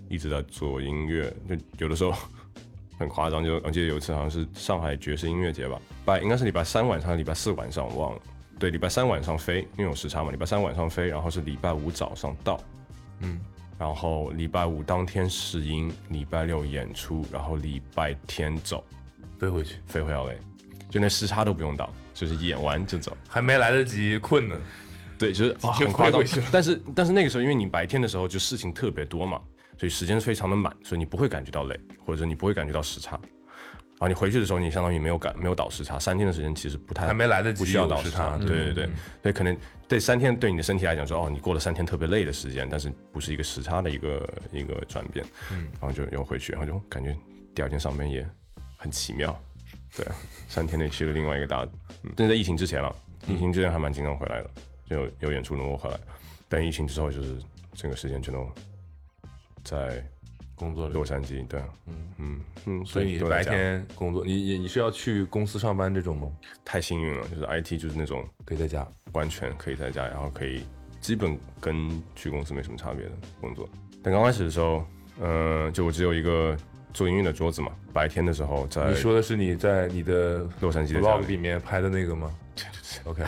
[0.09, 2.13] 一直在做音乐，就有的时候
[2.99, 8.21] 很夸张，就我记得有一次好像是上海爵士音乐节吧，拜应该是礼拜三晚上，礼拜四晚上我忘了，
[8.59, 12.61] 对，礼拜三晚上飞，因为有时差嘛，礼拜三晚上飞，然后是礼拜五早上到，
[13.21, 13.41] 嗯，
[13.81, 18.85] 然后礼拜五当天试音，礼拜六演出，然后礼拜天走，
[19.39, 20.35] 飞回去飞回 LA，
[20.91, 23.17] 就那时差都不用倒，就是演完就走。
[23.27, 24.61] 还没来得及困呢，
[25.19, 26.43] 对，就是啊，很夸张飞回去。
[26.53, 29.41] 但是但是那个时候，因为你白天的时候就事情特别多嘛，
[29.79, 33.19] 所以时间非常的满，所以你不会感觉到累，或者你不会感觉到时差。
[34.01, 38.91] 然后你回去的时候，你相当于没有赶没有倒时差，三天的时间其实不太还没来得及不需要倒时差，对对对，
[39.23, 39.55] 所以可能
[39.87, 45.23] 对三天对你的身体来讲说，哦，你过了三天特别累的时间，但是不是一个时差的一个一个转变，
[45.53, 47.15] 嗯，然后就又回去，然后就感觉
[47.55, 48.27] 第二天上班也
[48.79, 49.39] 很奇妙，
[49.95, 50.15] 对啊，
[50.49, 51.63] 三天内去了另外一个大，
[52.03, 52.97] 嗯，但是在疫情之前了，
[53.29, 54.51] 疫情之前还蛮经常回来的，
[54.89, 56.01] 就有有演出能够回来，
[56.49, 57.37] 但疫情之后就是
[57.75, 58.51] 整个时间全都
[59.63, 60.03] 在
[60.61, 66.29] 工作洛杉矶，对啊，嗯嗯嗯，所以你白天工作，你你你是要去公司上班这种吗？
[66.65, 68.87] 太幸运了，就是 IT 就是那种可以在家。
[69.13, 70.63] 完全可以在家，然后可以
[71.01, 73.69] 基本跟去公司没什么差别的工作。
[74.03, 74.87] 但刚开始的时候，
[75.19, 76.57] 呃，就我只有一个
[76.95, 83.25] 做音乐的桌子嘛，白天的时候在你说的是你在你的洛杉矶的家 vlog 里里面拍的那个吗对对对？OK，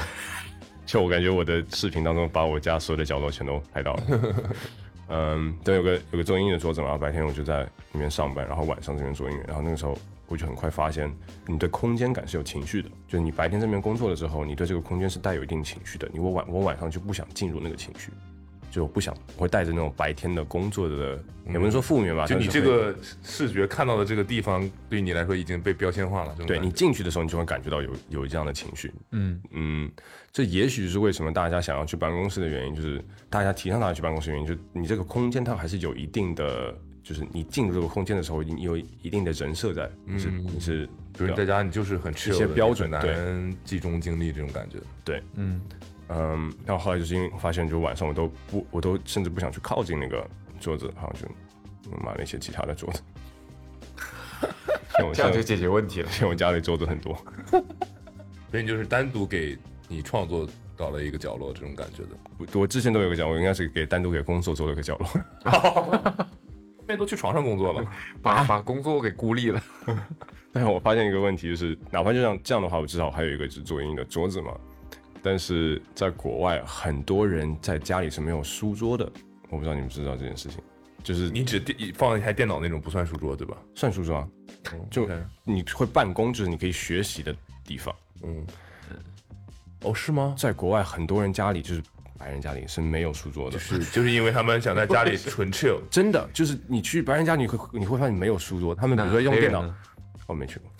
[0.86, 4.02] 就我感觉我的视频当中把我家所有的角落全都拍到了。
[5.08, 9.96] 嗯，都，有个有个做音乐的桌子嘛，然后白天我就在里面上班，然后晚上这边做音乐，然后那个时候
[10.28, 11.12] 我就很快发现，
[11.46, 18.10] 你对空间感是有情绪的，就是你白天这边工作的时候，你对这个空间是带有一定情绪的，你我晚我晚上就不想进入那个情绪，
[18.72, 26.34] 就不想会带着那种白天的工作的，也不能说负面吧，就你这个视觉看到的这个地方，对你来说已经被标签化了。
[26.46, 28.90] 对你进去的时候，你就会感觉到有有这样的情绪。
[29.10, 29.38] 嗯。
[29.50, 29.92] 嗯，
[30.32, 44.78] 这也许是为什么大家想要去办公室的原因，就是大家提倡大家去办公室的原因，就你这个空间它还是有一定的，就是你进入这个空间的时候，你有一定的人设在，你是你是，比如你在家，你就是很 chill 的些标准男人集中精力这种感觉。
[45.04, 45.60] 对，嗯，
[46.08, 50.28] 嗯，然后后来就是因为发现，就晚上我都不，我都甚至不想去靠近那个
[50.60, 51.26] 桌子，然后就
[52.04, 53.02] 买了一些其他的桌子。
[54.98, 56.10] 像我家这样就解决问题了。
[56.16, 57.16] 因为我家里桌子很多，
[58.50, 59.56] 所以你就是单独给
[59.88, 60.46] 你创作
[60.76, 62.08] 到了一个角落，这种感觉的。
[62.36, 65.06] 我我之前都有个角落，我应该是给单独给工作做了个角落。
[65.50, 67.86] 后面都去床上工作了，
[68.20, 69.62] 把把工作给孤立了。
[70.52, 74.52] 但是我发现一个问题，就是哪怕就像这样的话，我至少还有一个是做音乐的桌子嘛。
[75.22, 79.10] 但是在国外，很多人在家里是没有书桌的。
[79.48, 80.58] 我不知道你们知不知道这件事情，
[81.04, 83.56] 就是你只电放一台电脑那种不算书桌对吧？
[83.74, 84.28] 算书桌啊，
[84.90, 85.08] 就
[85.44, 87.94] 你会办公，就是你可以学习的地方。
[88.22, 88.46] 嗯，
[89.82, 90.34] 哦是吗？
[90.38, 91.82] 在国外，很多人家里就是
[92.16, 99.68] 白人家里是没有书桌的，就是就是因为他们想在家里纯 chill， 真的就是你去白人家，你会你会发现没有书桌，他们比如说用电脑，
[100.26, 100.70] 我没去过，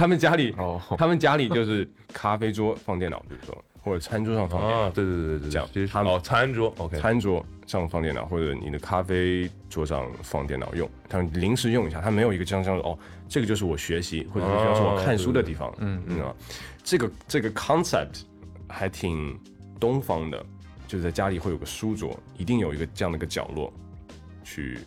[0.00, 0.80] 他们家里哦。
[0.96, 4.80] 他们家里就是咖啡桌放电脑，比如说 或者餐桌上放电脑。
[4.84, 5.68] 啊，对对对对对，这样。
[5.68, 5.92] 其实是。
[5.92, 12.98] 他们哦餐桌 OK，餐桌上放电脑，或者你的咖啡桌上放电脑用，他们临时用一下，他没有一个这样这样哦，
[13.28, 16.22] 这个就是我学习或者是像是我看书的地方，嗯嗯。
[16.22, 16.34] 啊，
[16.82, 18.22] 这个这个 concept
[18.68, 19.38] 还挺
[19.78, 20.44] 东方的，
[20.88, 23.72] 就是在家里会有个书桌，一定有一个这样的一个角落
[24.42, 24.78] 去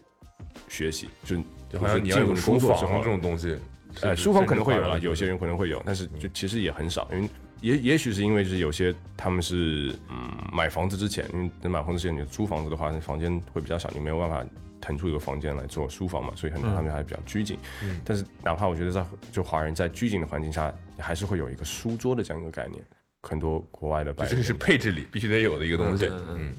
[0.67, 1.37] 学习，就
[1.69, 3.57] 就好像你要有工作房这种东西，
[4.01, 7.29] 呃，书房可能会有了，甚至有些人可能会有，但是就其实也很少，因为
[7.61, 14.43] 也也许是因为就是有些他们是嗯买房子之前，因为等买房子之前你租房子的话，那房间会比较小，你没有办法
[14.81, 17.57] 腾出一个房间来做书房嘛，所以很多他们还比较拘谨。
[18.03, 22.83] 但是哪怕我觉得在就华人在拘谨的环境下，还是会有一个书桌的这样一个概念。
[23.21, 26.53] 很多国外的白人这个是配置里必须得有的一个东西，嗯嗯嗯，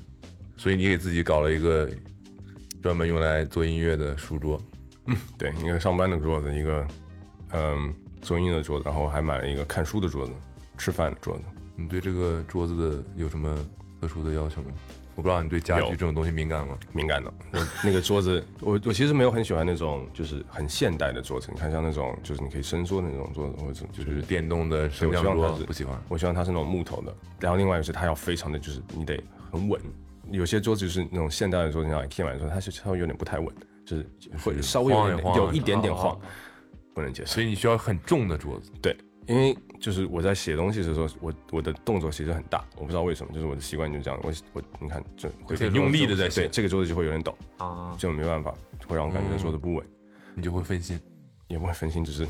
[0.56, 1.90] 所以你给自己搞了一个
[2.82, 4.58] 专门用来做音乐的书桌，
[5.06, 6.88] 嗯对一个上班的桌子，一个
[7.54, 10.32] 嗯做音乐的桌子，然后还买了一个看书的桌子，
[10.76, 11.42] 吃饭的桌子。
[11.76, 13.56] 你对这个桌子的有什么
[14.00, 14.68] 特殊的要求吗？
[15.16, 16.76] 我不知道你对家具这种东西敏感吗？
[16.92, 17.32] 敏感的。
[17.52, 21.50] 我那个桌子， 我我其实没有很喜欢那种就是很现代的桌子。
[21.52, 26.02] 你看像那种就是你可以伸缩的那种桌子，或者就就是是电动的升降桌我希望它是不喜欢。
[26.08, 27.14] 我希望它是那种木头的。
[27.38, 29.80] 然后另外就是它要非常的就是你得很稳。
[30.30, 34.06] 有些桌子就是那种现代的桌子，像 IKEA 买的时候，它是稍微有点不太稳，就是
[34.42, 36.20] 会稍微有一点有一点点哦晃，
[36.94, 37.32] 不能接受。
[37.32, 44.20] 所以你需要很重的桌子，对，因为就是我在写东西的时候，我我的动作其实很大，我不知道为什么，就是我的习惯就是这样。
[44.22, 48.54] 我我你看这会很用力的在写对这个桌子就会有点抖，啊，就没办法，
[48.86, 49.86] 会让我感觉桌子不稳，
[50.34, 50.98] 你就会分心。
[51.46, 52.26] 也不会分心，只是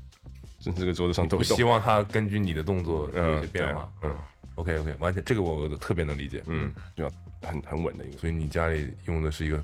[0.58, 1.62] 只是这个桌子上抖不希。
[1.64, 4.16] 望它根据你的动作有些嗯，变化啊。，嗯
[4.54, 6.42] OK OK，完全这个我特别能理解。
[6.46, 7.10] 嗯，就要
[7.42, 8.16] 很很稳的一个。
[8.18, 9.62] 所以你家里用的是一个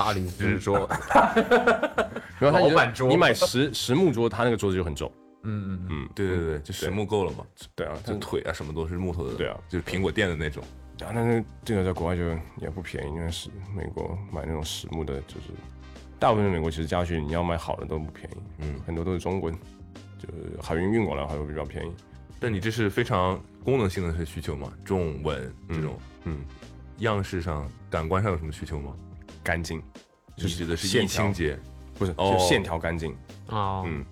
[0.00, 0.88] 大理石桌，
[2.40, 5.12] 然后它老板桌你买实实木桌，它那个桌子就很重。
[5.42, 7.44] 嗯嗯嗯，嗯，对对对，就实木够了嘛，
[7.74, 9.34] 对啊，就腿啊什么都是木头的。
[9.34, 10.62] 对啊，就是苹果店的那种。
[11.02, 12.22] 啊，那那这个在国外就
[12.60, 15.48] 也不便宜，因为是美国买那种实木的，就是
[16.18, 21.92] 大部分美国其实家具你要买好的都不便宜，嗯，很多都是中国，就是海运运过来还会比较便宜。
[22.38, 24.70] 但你这是非常功能性的需求吗？
[24.84, 26.44] 重稳这种嗯，
[26.98, 28.94] 样式上、感官上有什么需求吗？
[29.42, 29.82] 干净，
[30.36, 31.58] 就是指的是线条清洁，
[31.98, 33.16] 不是，哦就线条干净。
[33.48, 34.04] 哦，嗯，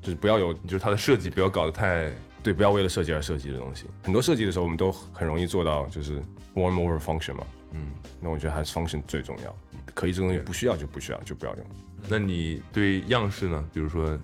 [0.00, 2.10] 就是不要有就是它的设计不要搞得太
[2.42, 3.86] 对，不要为了设计而设计的东西。
[4.02, 6.20] 很多设计的时候，我们都很容易做到就是
[6.54, 7.46] warm over function 嘛。
[7.72, 7.92] 嗯。
[8.20, 9.56] 那我觉得还是 function 最重要。
[9.94, 11.66] 可以这个东西不需要就不需要，就不要用。
[12.08, 13.68] 那你对样式呢？
[13.72, 14.16] 比如说，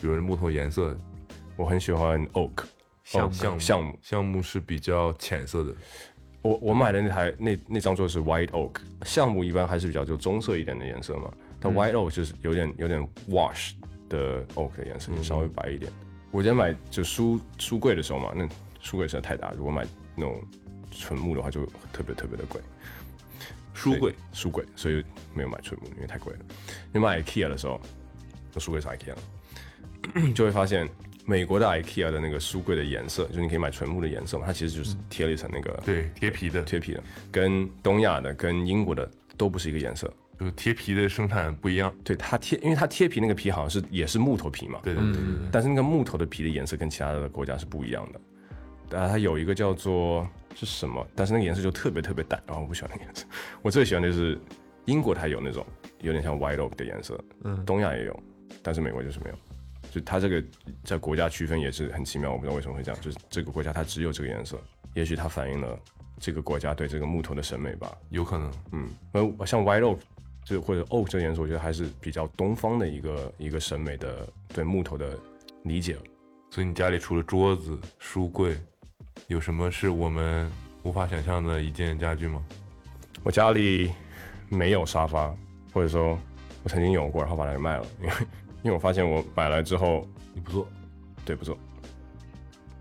[0.00, 0.96] 比如木头颜色，
[1.56, 2.64] 我很喜欢 oak
[3.04, 3.98] 项 oak 项项目。
[4.02, 5.74] 项目是比较浅色的，
[6.42, 11.32] 我我买的那台那那张桌是 white oak，橡木一般还是比较就棕色一点的颜色嘛。
[11.60, 13.72] 但 white oak 就是有点有点 wash
[14.08, 15.90] 的 oak 的颜色，就稍微白一点。
[16.30, 18.48] 我在买就书书柜的时候嘛，那
[18.80, 19.84] 书柜实在太大，如果买
[20.14, 20.40] 那种
[20.90, 22.60] 纯木的话，就特别特别的贵。
[23.74, 26.38] 书柜书柜，所以没有买纯木，因为太贵了。
[26.92, 27.80] 你买 IKEA 的时候，
[28.52, 30.88] 那书柜是 IKEA， 就会发现
[31.28, 39.06] 美国的 IKEA 的那个书柜的颜色，就是你可以买纯木的颜色嘛，它其实就是贴了一层那个对贴皮的，贴皮的，跟东亚的、跟英国的
[39.36, 40.10] 都不是一个颜色。
[40.40, 41.94] 就是贴皮的生产不一样。
[42.02, 48.98] 对它贴，因为它贴皮那个皮好像是也是木头皮嘛，对对对对对，但是那个木头的皮的颜色跟其他的国家是不一样的。
[48.98, 53.26] 啊，它有一个叫做是什么，但是那个颜色就特别特别淡，然后我不喜欢那个颜色。
[53.60, 54.38] 我最喜欢的就是
[54.86, 55.66] 英国，它有那种
[56.00, 58.22] 有点像 white oak 的颜色，嗯，东亚也有，
[58.62, 59.36] 但是美国就是没有。
[59.90, 60.42] 就它这个
[60.84, 64.60] 在国家区分也是很奇妙，我不知道为什么会这样，就是这个国家它只有这个颜色，
[64.94, 65.78] 也许它反映了
[66.18, 67.96] 这个国家对这个木头的审美吧。
[68.10, 68.52] 有可能。
[68.72, 69.98] 嗯，呃，像 white oak
[70.44, 75.18] 就或者 oak 这个颜色，我觉得还是比较东方的一个一个审美的对木头的
[75.64, 75.96] 理解。
[76.50, 78.56] 所以你家里除了桌子、书柜，
[79.26, 80.50] 有什么是我们
[80.82, 82.42] 无法想象的一件家具吗？
[83.22, 83.92] 我家里
[84.48, 85.34] 没有沙发，
[85.72, 86.18] 或者说
[86.62, 88.12] 我曾经有过，然后把它给卖了，因为
[88.62, 90.68] 因为我发现我买来之后，你不做，
[91.24, 91.56] 对不做。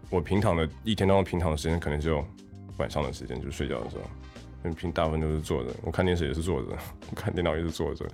[0.09, 2.25] 我平躺的一天当中平躺的时间可能只有
[2.78, 4.03] 晚上的时间，就是睡觉的时候，
[4.63, 5.69] 因为平大部分都是坐着。
[5.84, 6.69] 我看电视也是坐着，
[7.09, 8.07] 我看电脑也是坐着。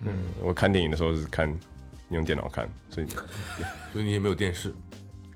[0.00, 1.54] 嗯，我看电影的时候是看
[2.10, 3.06] 用电脑看，所以
[3.92, 4.74] 所以你也没有电视，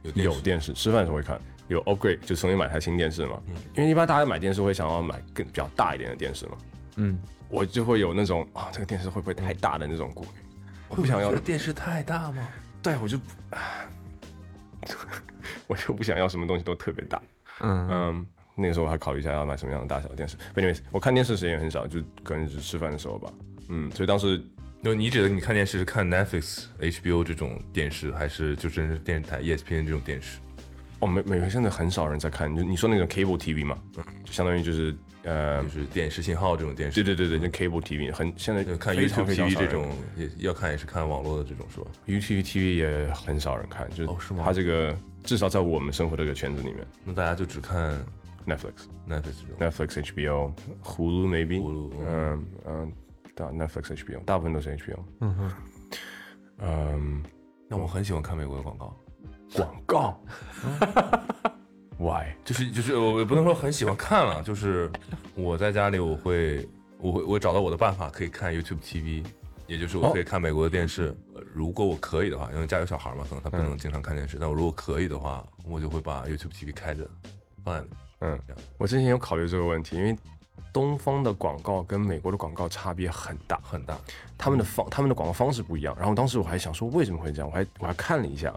[0.03, 1.41] 有电视有电视，吃饭的时候会看。
[1.69, 3.41] 有 upgrade 就重新买台新电视嘛，
[3.75, 6.59] 因为一般大家买电视会想要买更比较大一点的电视嘛。
[6.97, 10.29] 嗯，我就会有那种啊，这个电视会不会太大的那种顾虑？
[10.97, 12.49] 我不想要觉得电视太大吗？
[12.83, 13.17] 对，我就，
[13.51, 13.59] 啊
[15.67, 17.21] 我就不想要什么东西都特别大。
[17.61, 20.37] 嗯嗯，那个时候我还考虑一下要买什么样的大小的电视。
[20.55, 23.33] anyways，我看电视时间也很少，就可能只是吃饭的时候吧。
[23.69, 24.43] 嗯，所以当时
[24.81, 30.39] 那你指的你看电视是看 Netflix、HBO 这种电视，还是就真是电视台 E ESPN 这种电视？
[31.01, 33.79] 哦，美美国现在很少人在看，就你说那种 cable TV 嘛，
[34.25, 34.95] 就相当于就是
[35.25, 37.03] 呃就，是电视信号这种电视。
[37.03, 44.43] 对对对对，就 cable TV 很现在就看 YouTube TV 这种也要看也是看网络的这种是吧？YouTube TV 也很少人看，就是哦是吗？
[44.45, 46.87] 它这个至少在我们生活这个圈子里面。
[47.05, 47.99] 那大家就只看
[48.47, 49.35] ，Netflix、Netflix。
[49.59, 50.53] Netflix、HBO、
[50.83, 51.63] Hulu maybe，
[52.07, 52.45] 嗯。
[52.67, 52.93] 嗯，
[53.35, 54.99] 大 Netflix、HBO 大部分都是 HBO。
[55.21, 55.53] 嗯哼，
[56.59, 57.23] 嗯，
[57.69, 58.97] 那我很喜欢看美国的广告，
[59.55, 60.23] 广告
[61.99, 62.27] ，Why？
[62.45, 64.91] 就是就是我也不能说很喜欢看了，就是
[65.35, 66.69] 我在家里我会
[66.99, 69.25] 我会我找到我的办法可以看 YouTube TV，
[69.67, 71.15] 也就是我可以看美国的电视。
[71.35, 77.09] 呃如果我可以的话，因为家有小孩嘛，可能他不能经常看电视，但我如果可以的话，我就会把 YouTube TV 开着
[77.63, 77.87] 放在
[78.19, 78.43] 那里。
[78.49, 80.17] 嗯，我之前有考虑这个问题，因为
[80.73, 83.97] 东方的广告跟美国的广告差别很大，很大，
[84.37, 85.95] 他们的方他们的广告方式不一样。
[85.97, 88.53] 然后当时我还想说为什么会这样，我还我还看了一下，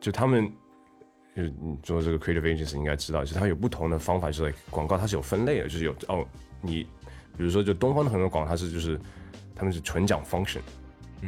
[0.00, 0.52] 就他们。
[1.36, 6.26] 就是你做这个 creative agency 应该知道，就是它有不同的方法，就是广告它是有分类的，就是有哦，
[6.60, 6.82] 你
[7.36, 8.98] 比如说就东方的很多广告，它是就是
[9.54, 10.60] 他们是纯讲 function，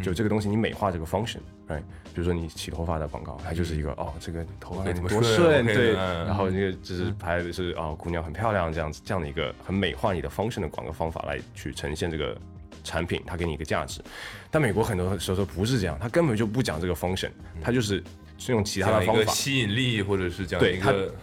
[0.03, 1.83] 就这个东西你美化这个 function，right？
[2.15, 12.37] 比如说你洗头发的广告，它就是一个哦，这个头发怎么顺多顺，对，嗯然后这个就是拍的是哦，姑娘很漂亮这样子，这样的一个很美化你的 function 的广告方法来去呈现这个
[12.85, 14.03] 产品，它给你一个价值。
[14.51, 17.31] 但美国很多时候不是这样，它根本就不讲这个 function，
[17.63, 18.03] 它就是
[18.43, 21.15] 是用其他讲一个的方法，吸引力，或者是讲对它一个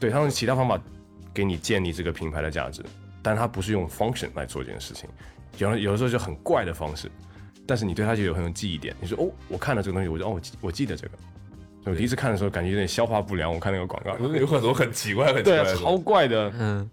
[0.00, 0.80] 对，他用其他方法
[1.34, 2.82] 给你建立这个品牌的价值，
[3.22, 5.08] 但他不是用 function 来做这件事情。
[5.58, 7.10] 有的有的时候就很怪的方式，
[7.66, 8.96] 但是你对他就有很有记忆点。
[9.00, 11.12] 你说哦，我看了这个东西，我就哦，我记我记得这个。
[11.84, 16.90] 我第一次看的时候感觉有点消化不良，我看那个广告，有很多很奇怪、很奇对啊，怪的，超怪的，嗯，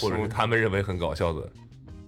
[0.00, 1.48] 或者是他们认为很搞笑的。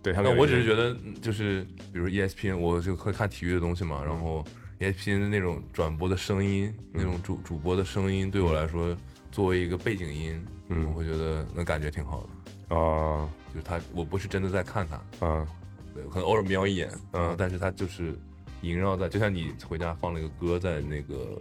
[0.03, 4.45] 对他们我只是觉得，嗯就是比如 ESPN，我就会看体育的东西嘛，然后
[4.79, 8.97] ESPN 的那种转播的声音，那种主主播的声音，对我来说，
[9.33, 10.87] 作为一个背景音，嗯。
[10.91, 12.27] 我会觉得那感觉挺好
[12.69, 12.77] 的。
[12.77, 13.29] 啊。
[13.55, 15.47] 就是他，我不是真的在看他，啊。
[15.95, 17.31] 对，可能偶尔瞄一眼，嗯。
[17.31, 18.15] 嗯，但是他就是
[18.61, 21.41] 萦绕在，就像你回家放了一个歌在那个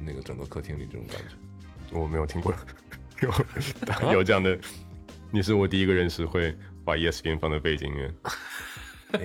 [0.00, 1.98] 那个整个客厅里这种感觉。
[1.98, 2.54] 我没有听过，
[3.20, 3.30] 有
[4.14, 4.58] 有这样的，
[5.30, 6.56] 你是我第一个认识会
[6.86, 8.14] 把 E ESPN 放在背景音。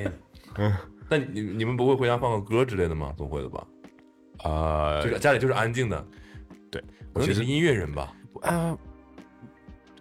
[0.57, 0.73] 乐。
[1.09, 3.13] 那你你你们不会回家放个歌之类的吗？
[3.17, 3.67] 总会的吧？
[4.43, 6.05] 呃，就是家里就是安静的。
[6.69, 6.81] 对，
[7.13, 8.13] 可能你是音乐人吧？
[8.41, 8.77] 啊，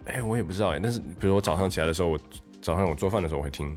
[0.05, 2.19] 哎，我也不知道哎，但是比如我早上起来的时候，我
[2.61, 3.75] 早上我做饭的时候我会听，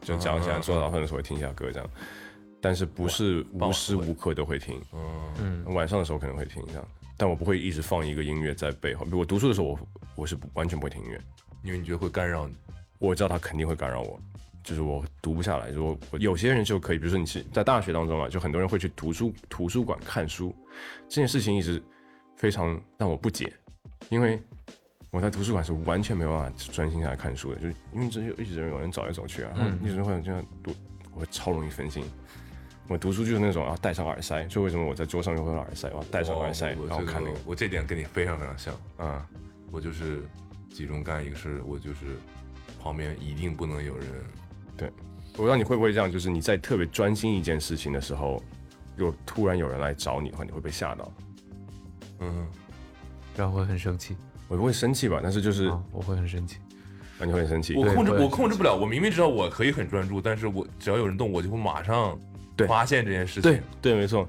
[0.00, 1.88] 就早上起来做早饭的时候会听一下歌这样，
[2.60, 6.82] 但是不是无时无刻都会听，嗯，嗯，晚上的时候可能会听一下，
[7.16, 9.04] 但我不会一直放一个音乐在背后。
[9.04, 9.78] 比如我读书的时候，我
[10.16, 11.20] 我是不完全不会听音乐，
[11.62, 12.54] 因为你觉得会干扰你。
[12.98, 14.20] 我知道他肯定会干扰我，
[14.62, 15.68] 就是我读不下来。
[15.68, 20.54] 就是我我有些人就可以，比如说你是在大学当中啊，就很多人会去图书图书馆看书，
[21.08, 21.82] 这件事情一直
[22.36, 23.52] 非常让我不解，
[24.08, 24.40] 因为
[25.10, 30.74] 我在图书馆是完全没有办法专心下来看书的，就是因为这就一直有人走来走去啊，一直会这样读，
[31.14, 32.04] 我超容易分心。
[32.88, 38.74] 我读书就是那种要戴上耳塞，所以为什么我在桌上就会有耳塞，我要戴上耳塞，然后看那个，我这点跟你非常非常像。
[38.96, 39.28] 啊、
[39.70, 40.22] 我就是
[40.70, 42.16] 集中干一个事，我就是
[42.82, 44.06] 旁边一定不能有人。
[44.86, 48.42] 我不知道你会不会这样，就是你在特别专心一件事情的时候，
[48.96, 51.12] 如果突然有人来找你的话，你会被吓到。
[52.20, 52.46] 嗯，
[53.36, 54.16] 然后会很生气，
[54.48, 56.58] 我不会生气吧，但是就是、啊，我会很生气。
[57.20, 57.74] 啊，你会很生气。
[57.74, 62.18] 我控制我控制不了，我明明知道我可以很专注，但是我只要有人动，我就会马上
[62.66, 63.42] 发现这件事情。
[63.42, 64.28] 对对，没错，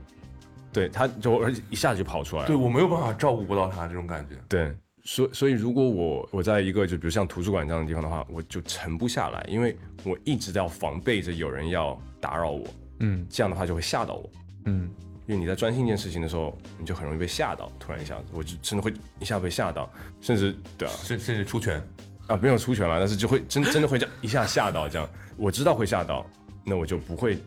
[0.73, 2.47] 对，他就而且一下子就跑出来了。
[2.47, 4.35] 对，我没有办法照顾不到他这种感觉。
[4.47, 4.75] 对，
[5.11, 12.63] 所所以如果我我在一个就比如像图书馆这样的地方的话，我就沉不下来，因为我一直要防备着有人要打扰我，
[12.99, 14.29] 嗯这样的话就会吓到我。
[14.65, 14.87] 嗯，
[15.25, 19.91] 因为你在专心一件事情的时候，你就很容易被吓到，突然一下子，我就真的会一下被吓到，
[20.21, 21.81] 甚至对啊甚甚至出拳。
[22.27, 26.23] 啊没有出拳了，但是就会真真的会这样一下吓到，这样我知道会吓到，
[26.63, 27.39] 那我就不会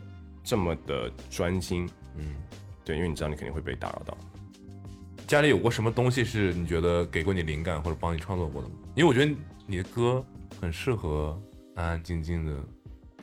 [0.43, 2.35] 这么的专心，嗯，
[2.85, 4.19] 对，因为你知道你肯定会被打扰到。
[5.27, 8.75] 家里有过什么东西是你觉得给过你灵感或者帮你创作过的吗？
[8.95, 9.35] 因为我觉得
[9.67, 10.25] 你的歌
[10.61, 11.41] 很适合
[11.75, 12.53] 安安静静的，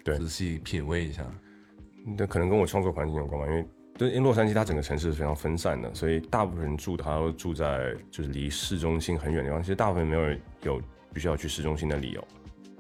[0.04, 1.24] 对仔细品味一下。
[2.18, 9.62] 那可能跟我创作环境有关吧，因为对，因为洛杉矶它整个城市是非常分散的，所以大部分人住的他都住在就是离市中心很远的地方。
[9.62, 10.82] 其实大部分没有人有
[11.14, 12.28] 必须要去市中心的理由，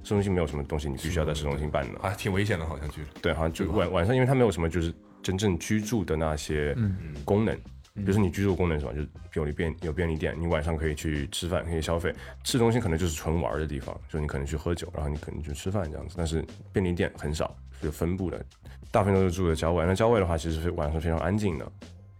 [0.02, 2.00] 市中心没有什么东西你必须要在市中心办的。
[2.00, 3.02] 还挺危险的，好像去。
[3.22, 4.92] 对，好像就晚晚上，因为它没有什么就是
[5.22, 6.76] 真正居住的那些
[7.24, 7.56] 功能。
[8.00, 12.14] 比如说你居住功能是什么，就是有你便有便利店，你晚上可以去吃饭，可以消费。
[12.44, 16.16] 市中心可能就是纯玩的地方，就你可能去喝酒，然后你可能去吃饭这样子。
[16.18, 18.44] 但是便利店很少，是有分布的，
[18.92, 19.86] 大部分都是住在郊外。
[19.86, 21.72] 那郊外的话，其实是晚上非常安静的，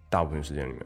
[0.10, 0.86] 大部分时间里面。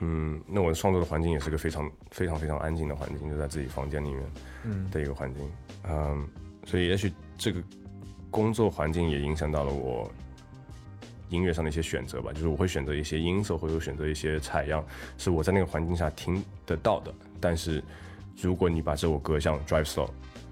[0.00, 4.22] 嗯，那我创作的环境也是个非常非常非常安静的环境，就在自己房间里面
[4.64, 5.50] 嗯的一个环境。
[5.88, 6.28] 嗯，
[6.64, 7.62] 所以也许这个
[8.30, 10.10] 工作环境也影响到了我
[11.28, 14.84] 音乐上的一些选择吧，就是我会选择一些音色，或者选择一些采样，
[15.18, 17.12] 是我在那个环境下听得到的。
[17.40, 17.82] 但是
[18.40, 20.06] 如果你把这首歌像《Drive Slow》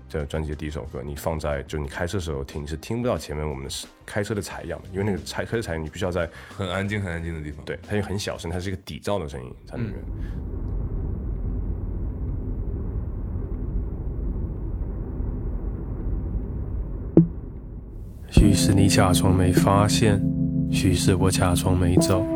[0.08, 3.70] 这专辑的第一首歌，你放在就你开车的时候听，你是听不到前面我们的
[4.04, 9.94] 开车的采样的，因为那个采开车采样你必须要在很安静、很安静的地方。，对，它就很小声，它是一个底噪的声音在里面。
[18.30, 20.20] 许是你假装没发现，
[20.74, 22.26] 许是我假装没走。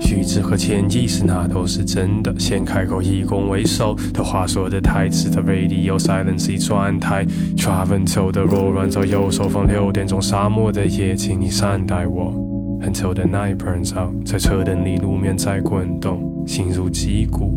[0.00, 2.34] 须知和潜意识那都是真的。
[2.38, 7.24] 先开口以攻为守，他话说的台词，他 radio silence 一转台
[7.56, 12.34] ，travel to the road 乱走右手放六点钟沙漠的夜，请你善待我。
[12.82, 17.56] Until the night burns out，在车灯里路面在滚动，心如击鼓。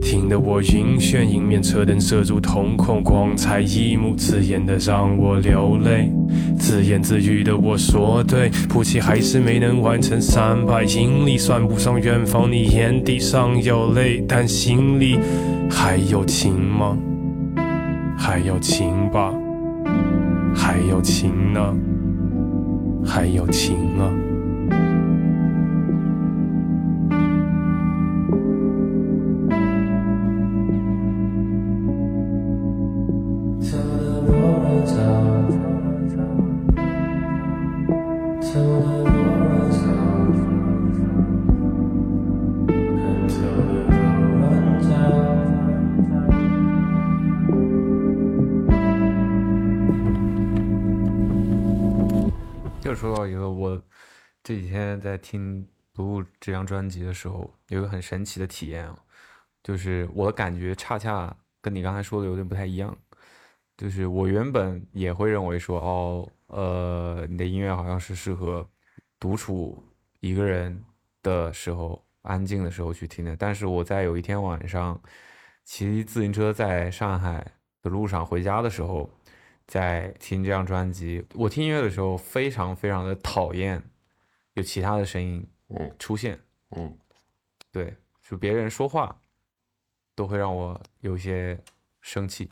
[0.00, 6.10] 听得我晕眩，迎面车灯射入瞳孔，光彩一幕，刺眼的让我流泪。
[6.58, 15.18] 自言自语的我说对，不起还是没能完成三百英里，算不上远方，你眼底上有泪，但心里
[15.70, 16.96] 还有情吗？
[18.18, 19.32] 还有情吧，
[20.54, 21.76] 还有情呢，
[23.04, 24.25] 还有情啊。
[54.96, 55.62] 这几天在听
[55.94, 58.96] 《读录》这张专辑的时候，有一个很神奇的体验啊，
[59.62, 62.96] 就是我的感觉恰恰跟你刚才说的有点不太一样。
[63.76, 68.66] 就是我原本也会认为说，哦，呃，你的音乐好像是适合
[69.20, 69.82] 独处
[70.20, 70.82] 一个人
[71.22, 73.36] 的时候、安静的时候去听的。
[73.36, 74.98] 但是我在有一天晚上
[75.64, 79.10] 骑自行车在上海的路上回家的时候，
[79.66, 83.82] 在听这张专辑，我听音乐的时候非常非常的讨厌
[84.56, 85.90] 有其他的声音嗯。
[85.98, 86.38] 出现，
[86.76, 86.94] 嗯。
[87.70, 89.16] 对，就别人说话
[90.14, 91.58] 都会让我有一些
[92.00, 92.50] 生气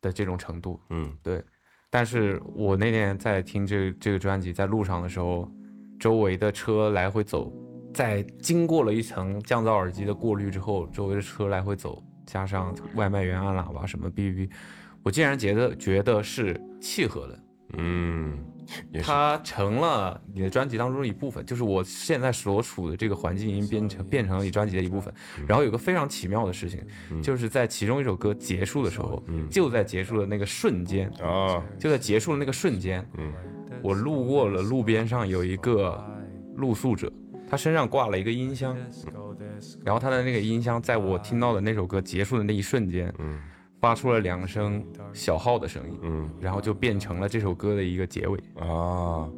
[0.00, 0.80] 的这种程度。
[0.90, 1.14] 嗯。
[1.22, 1.42] 对，
[1.90, 5.50] 但是我那天在听这个这个专辑，在路上的时候，
[5.98, 7.52] 周围的车来回走，
[7.94, 14.50] 在经过了一层降噪耳机的过滤之后，周围的车来回走，加上外卖员按喇叭什么哔哔哔，
[15.02, 17.40] 我竟然觉得觉得是契合的，
[17.78, 18.44] 嗯，
[19.02, 25.12] 它成了你的专辑当中的一部分，就是我现在所处的这个环境已经变成变成了你专辑的一部分。
[25.46, 26.82] 然后有个非常奇妙的事情，
[27.22, 33.32] 就是在其中一首歌结束的时候，就在结束的那个瞬间，啊，就在结束的那个瞬间，嗯。
[33.82, 36.02] 我路过了路边上有一个
[36.56, 37.12] 露宿者，
[37.48, 38.74] 他身上挂了一个音箱，
[39.84, 43.38] 然后他的那个音箱在我听到的那首歌结束的那一瞬间，嗯
[43.86, 48.36] 发出了两声小号的声音，嗯然后就变成了这首歌的一个结尾。
[48.56, 49.30] 啊，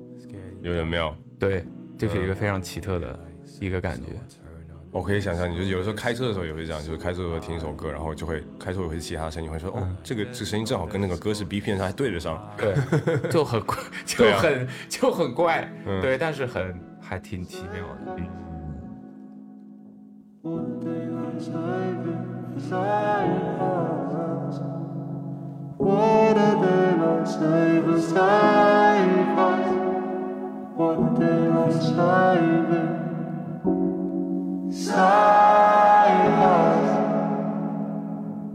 [0.63, 1.15] 有点妙。
[1.39, 1.67] 对，
[1.99, 3.21] 就是一个非常奇特的
[3.61, 4.05] 一个感觉。
[4.91, 12.43] 我可以想象，你就有的时候开车的时候也会这样，就是开车的时候听一首歌，然后就会开车也会其他声音，会说哦，这个这个声音正好跟那个歌是 B 片上还对得上。
[12.57, 12.75] 对，
[13.29, 13.77] 就很怪，
[14.07, 18.23] 就很、就很怪，嗯对，但是很还挺奇妙的。
[25.81, 29.67] A daylight saving, save us.
[30.77, 32.93] What a daylight saving,
[34.73, 36.87] save us,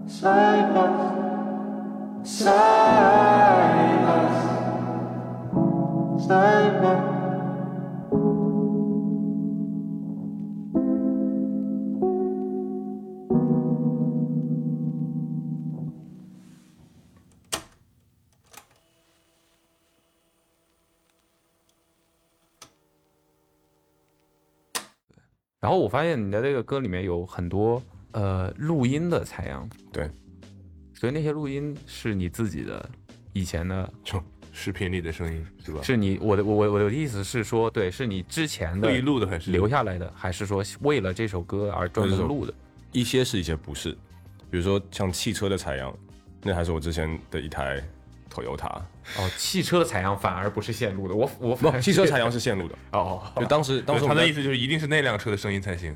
[0.07, 0.97] save us,
[2.24, 2.53] save
[4.17, 4.36] us,
[6.28, 7.12] save us.
[25.64, 30.09] 然后我发现你的这个歌里面有很多呃录音的采样，对，
[30.93, 32.89] 所以那些录音是你自己的
[33.32, 35.82] 以前的，就视频里的声音是吧？
[35.82, 42.53] 是你我的我我我的意思是说，对，是你之前的录的还是留下来的，还是说为了这首歌而专门录的？
[42.91, 43.93] 一些是一些不是，
[44.51, 45.97] 比如说像汽车的采样，
[46.41, 47.82] 那还是我之前的一台
[48.30, 48.82] Toyota，
[49.18, 52.76] 哦，汽车的采样反而不是线路的，我我不，汽车采样是线路的。
[52.91, 55.95] 哦，就当时当时他的意思就是一定是那辆车的声音才行。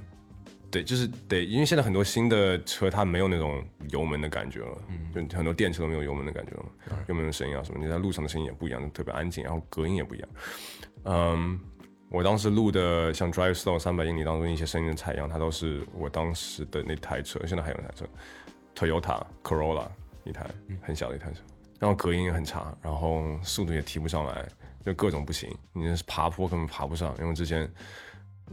[0.70, 10.30] 对，就是对，因为现在很多新的车它没有那种油门的感觉了，嗯就很多电车都没有油门的感觉了嘛，油门的声音啊什么，你在路上的声音也不一样，特别安静，然后隔音也不一样。
[11.06, 11.58] 嗯，
[12.10, 18.06] 我当时录的像 Drive Slow 三百英里当中一些声音的采样，它都是我当时的那台车，现在还有那台车
[18.76, 19.88] ，Toyota Corolla
[20.26, 20.46] 一台
[20.82, 21.40] 很小的一台车，
[21.80, 24.46] 然后隔音也很差，然后速度也提不上来，
[24.86, 27.70] 就各种不行，你那是爬坡根本爬不上，因为之前。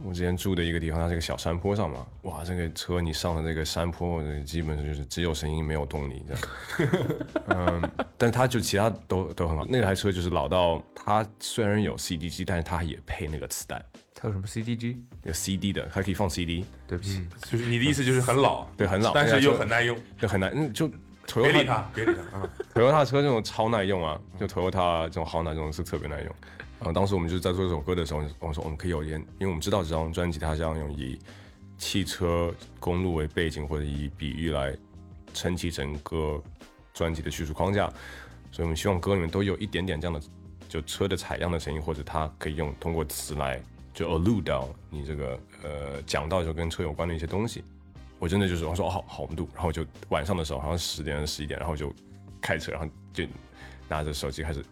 [0.03, 7.07] 我之前住的一个地方，它是个小山坡上嘛，哇，这个车你上了这个山坡，这基本上就是只有声音没有动力这样。
[7.47, 9.65] 嗯，但它就其他都都很好。
[9.69, 13.81] 那台车就是老到它虽然有 CD 机，但是它也配那个磁带，
[14.13, 19.97] 它有什么 CD 机有 CD 的，还可以放 CD，对不起，就是你的意思就是很老，对，很老，但是又很耐用。
[20.19, 20.91] 对很难，嗯，就
[21.33, 26.35] 别理 Toyota 他，别理他啊！Toyota 车这种超耐用啊，就 Toyota 这种豪奶这种是特别耐用。
[26.77, 31.17] 然后当时我们就是在做这首歌的时候，我说我们可以有一点，因为我们知道这张专辑它是要用以
[31.77, 34.75] 汽车、公路为背景，或者以比喻来
[35.33, 36.41] 撑起整个
[36.93, 37.87] 专辑的叙述框架，
[38.51, 40.21] 所以我们希望歌里面都有一点点这样的
[40.67, 43.61] 就车的采样的声音，或者它可以用通过词来
[43.93, 47.63] 就 allude 到你这个呃讲到就跟车有关的一些东西。
[48.19, 51.93] 我真的就是我说哦好好我们录，然后就晚上的时候好像十点十一点，然后就
[52.41, 53.25] 开车，然后就
[53.87, 54.63] 拿着手机开始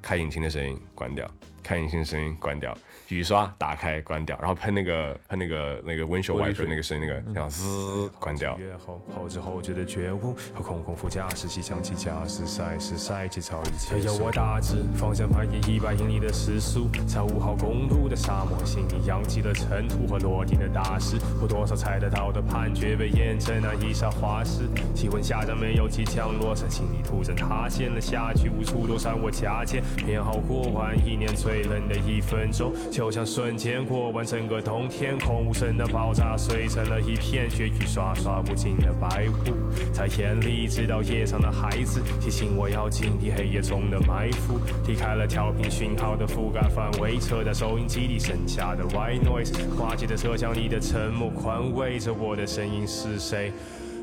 [0.00, 1.30] 开引擎的声音关掉，
[1.62, 2.76] 开引擎的声音关掉，
[3.08, 8.58] 雨刷打开关掉，然后喷那个喷那个那个 windshield wiper 那个声音那个这样滋关掉。
[8.58, 14.00] 越后后知后觉的觉悟和空空副驾驶器响起驾驶赛事赛季超一切。
[14.00, 21.16] 要我大致方向盘以一百英里的时速，在五号公路的沙漠，心里扬起了尘土和落地的大石。
[21.40, 24.68] 有多少猜得到的判决被验证那一刹花式？
[24.94, 53.52] 气温下降没有即降落伞，心里突然塌陷了下去，无处躲闪我加减，偏好过完一年最冷的一分钟，就像瞬间过完整个冬天，空无声的爆炸碎成了一片，血雨刷刷不尽的白雾，在眼里直到夜上的孩子提醒我要警惕黑夜中的埋伏，离开了调频讯号的覆盖范围，车在收音机里剩下的 white noise，挂起的车厢里的沉默，宽慰着我的声音是谁？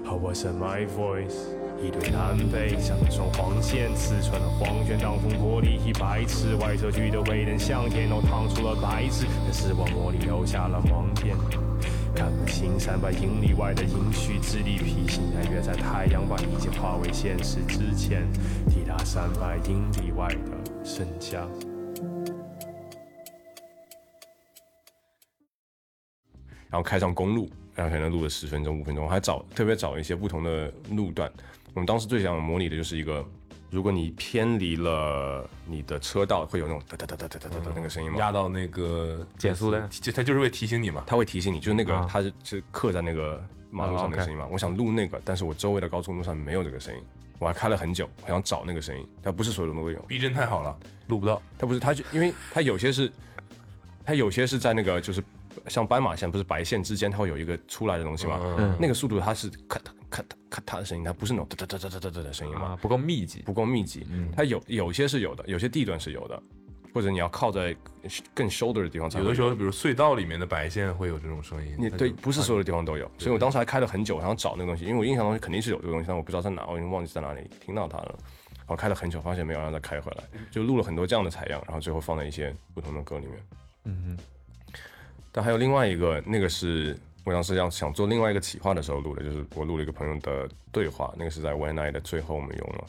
[0.06, 1.34] 和我是 my voice，
[1.84, 11.36] 一堆南北，像那双黄线刺穿了黄泉，挡风玻璃一白痴，外侧举的威能向天，都烫出了白痴，在视网膜里留下了盲点。
[12.16, 18.26] 看不清三百英里外的阴虚之地，披星戴月在太阳把一切化为现实之前，
[18.70, 21.46] 抵达三百英里外的圣家。
[26.70, 31.30] 然后开上公路，然后可能录了十分钟、五分钟，还找特别找一些不同的路段。
[31.74, 33.26] 我们当时最想模拟的就是一个，
[33.70, 38.18] 如果你偏离了你的车道，会有那种哒哒哒哒哒哒哒那个声音吗？
[38.20, 44.48] 压到那个减速的，就它就是会提醒你嘛，它会提醒你，就是那个它是是刻在那个马路上的声音嘛。
[44.52, 47.02] 我想录那个，但是我周围的高速路上没有这个声音。
[47.40, 50.00] 我还开了很久，我想找那个声音，它不是所有的都有。
[50.04, 51.42] 避震太好了，录不到。
[51.58, 53.12] 它不是，它就因为它有些是，
[54.06, 55.22] 它有些是在那个就是
[55.68, 58.40] 像斑马线不是白线之间，它会有一个出来的东西嘛。
[58.60, 59.82] 嗯、那个速度它是咔，
[60.14, 63.42] 咔嗒咔嗒的声音，它不是那种哒哒哒哒哒哒哒的声音嘛，啊，不够密集。
[63.42, 64.06] 不够密集。
[64.12, 66.40] 嗯它有有些是有的，有些地段是有的，
[66.94, 67.76] 或者你要靠在
[68.36, 71.74] 更 shoulder 的地方才会有的时候，比如隧道里面的白线会有这种声音。
[71.80, 78.16] 你对，不是所有的地方都有，所以我当时还开了很久，然后找那个东西，因为我印象中肯定是有这个东西，但我不知道在哪，我已经忘记在哪里听到它了。
[78.60, 83.36] 然后开了很久，发现没有，然后再开回来，就录了很多这样的采样，然后最后放在一些不同的歌里面。
[83.86, 84.18] 嗯
[85.36, 92.86] 但还有另外一个，那个是我当时要想做另外一个企划的时候录的，就是我录了一个朋友的对话，那个是在 When I 的最后我们用了。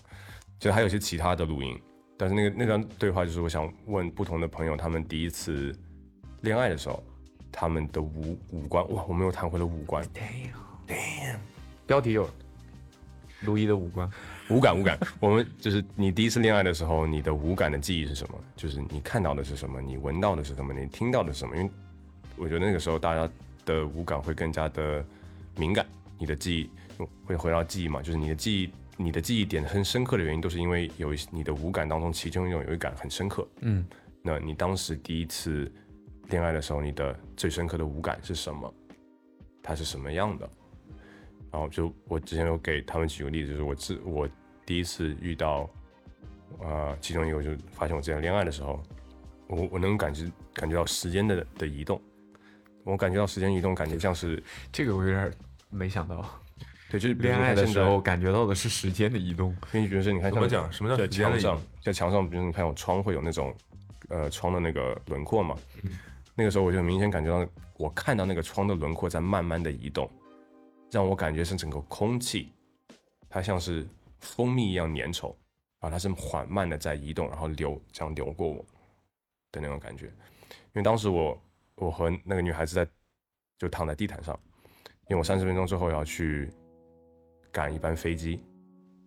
[0.59, 1.80] 其实还有一些其他的录音，
[2.16, 5.76] 但是那个那段对话就是我想问不同的朋友，他们第一次
[6.41, 7.03] 恋爱的时候，
[7.53, 11.37] 他们的五五官，哇，我们又谈回了五官，Damn，，
[11.87, 12.28] 标题有
[13.43, 14.11] 陆一的五官。
[14.51, 18.39] 五感五感，我们就是你第一次恋爱的时候，你的五感的记忆是什么？
[18.57, 19.80] 就是你看到的是什么？
[19.80, 20.74] 你闻到的是什么？
[20.74, 21.57] 你听到的是什么？
[21.57, 21.70] 因为
[22.37, 23.26] 我觉得那个时候大家
[23.65, 25.05] 的五感会更加的
[25.57, 25.87] 敏感，
[26.19, 26.71] 你的记忆
[27.25, 33.47] 会回到记忆嘛，就是你的记忆，你的记忆点很深刻的原因，都是因为有一你的五感当中，其中一种有一感很深刻。
[33.61, 33.85] 嗯，
[34.23, 35.71] 那你当时第一次
[36.29, 38.73] 恋爱的时候，你的最深刻的五感是什么？
[39.62, 40.49] 它是什么样的？
[41.51, 44.29] 然后就我之前有给他们举个例子，就是我自我
[44.67, 45.71] 第一次遇到，
[46.59, 48.83] 呃，其中一个我就发现我之前恋爱的时候，
[49.47, 52.01] 我我能感觉感觉到时间的的移动，
[52.85, 55.32] 我感觉到时间移动，感觉像是这个我有点
[55.70, 56.24] 没想到。
[56.91, 59.51] 对，就是恋爱的时候，感觉到的是时间的移动。
[59.72, 63.53] 因为比如说你看怎么像讲什么叫在墙上在墙上，比如你看有窗会有那种，
[64.11, 65.57] 呃，窗的那个轮廓嘛。
[66.37, 70.09] 那个时候我就明显感觉到，我看到那个窗的轮廓在慢慢的移动，
[70.91, 72.53] 让我感觉是整个空气，
[73.28, 73.85] 它像是
[74.20, 75.35] 蜂蜜一样粘稠，
[75.80, 78.64] 然后它是缓慢的在移动，然后流这样流过我
[79.51, 80.07] 的那种感觉。
[80.07, 81.41] 因为当时我
[81.77, 82.87] 我和那个女孩子在
[83.59, 84.39] 就躺在地毯上，
[85.09, 86.51] 因为我三十分钟之后要去
[87.51, 88.41] 赶一班飞机，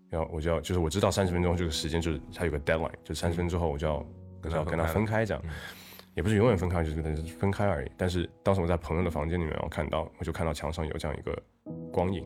[0.10, 4.06] 然后我就要就是我知道三十分钟这个时间就是它有个 deadline，就三十分钟之后我就要
[4.52, 5.44] 要跟他他分开这样，
[6.16, 7.92] 也不是永远分开，就是分开而已。
[7.98, 11.44] 但是当时我在朋友的房间里面，我看到我就看到墙上有这样一个
[11.92, 12.26] 光影，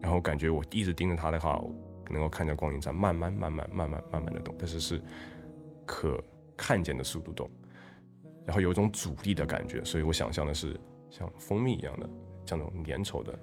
[0.00, 1.62] 然后感觉我一直盯着他的话，
[2.10, 5.00] 能够看见光影在慢慢慢慢慢慢慢慢的动，但是是
[5.86, 6.22] 可
[6.56, 7.50] 看见的速度动，
[8.46, 10.78] 然后有一种阻力的感觉，所以我想象的是
[11.10, 12.08] 像蜂蜜一样的
[12.44, 13.38] 这样种粘稠的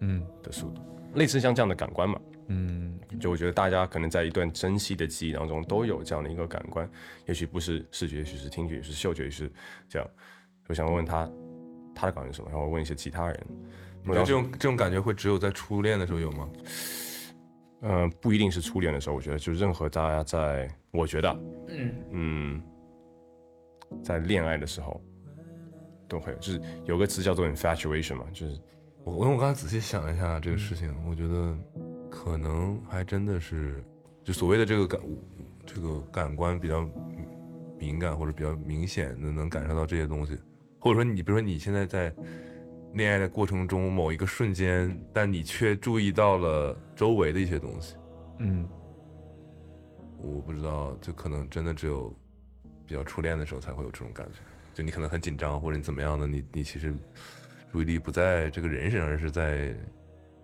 [0.00, 0.82] 嗯的速度，
[1.14, 2.20] 类似像这样的感官嘛。
[2.48, 6.88] 嗯，就我觉得大家可能在一段珍惜的记忆当中都有这样的一个感官，
[7.26, 9.52] 也许不是视觉，也许是听觉，也许是嗅觉，也许是
[9.88, 10.08] 这样。
[10.68, 11.30] 我想问问他
[11.94, 13.46] 他的感觉是什么，然后问一些其他人。
[14.02, 16.48] 你觉得这种这种感觉会只有在初恋的时候有吗？
[17.82, 21.40] 呃，不一定是初恋的时候，我觉得就任何大家在，我觉得，
[22.10, 22.62] 嗯
[24.02, 25.00] 在恋爱的时候
[26.08, 28.58] 都会有，就是有个词叫做 infatuation 嘛，就是
[29.04, 31.56] 我我我刚才仔细想了一下这个事情，我觉得
[32.10, 33.82] 可能还真的是，
[34.22, 35.00] 就所谓的这个感
[35.66, 36.88] 这个感官比较
[37.78, 40.38] 敏感或者比较明显的能感受到这些东西，
[40.78, 42.14] 或者说你比如说你现在在
[42.94, 47.96] 恋爱的过程中某一个瞬间，但你却注意到了周围的一些东西，
[48.38, 48.68] 嗯，
[50.18, 52.14] 我不知道，就可能真的只有
[52.92, 54.38] 比较初恋的时候才会有这种感觉，
[54.74, 56.94] 就你可能很紧张或者你怎么样的，你你其实
[57.72, 59.74] 注意力不在这个人身上，而是在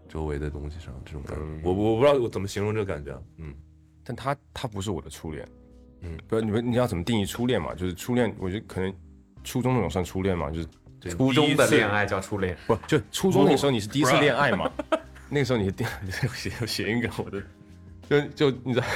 [0.09, 3.55] 周围的东西上，这种感觉，我我不知道我怎么形容这个感觉啊，嗯，
[4.03, 5.47] 但他他不是我的初恋，
[6.01, 7.75] 嗯嗯，不是你们你要怎么定义初恋嘛？
[7.75, 8.91] 就是初恋，我觉得可能
[9.45, 12.57] 初中那种算初恋嘛，就是初中的恋爱叫初恋。
[12.67, 14.73] 不就初中那时候你是第一次恋爱嘛？
[15.29, 15.85] 那个时候你是第
[16.33, 17.43] 写写一个我的
[18.09, 18.87] 就就你知道，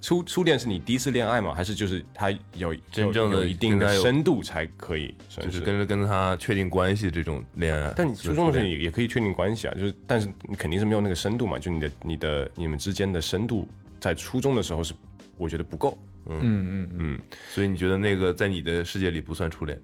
[0.00, 1.54] 初初恋是你第一次恋爱吗？
[1.54, 5.60] 还是就是他有真正的一定的深度才可以算就是？
[5.60, 7.92] 跟跟他确定关系这种恋爱。
[7.96, 13.68] 但你初中的时候就是也也可以确定关系啊，就是但是你肯定是没有那个深度嘛，就你的你的你们之间的深度
[14.00, 14.92] 在初中的时候是
[15.36, 17.20] 我觉得不够，嗯嗯嗯，嗯，
[17.50, 19.80] 所以你觉得那个在你的世界里不算初恋，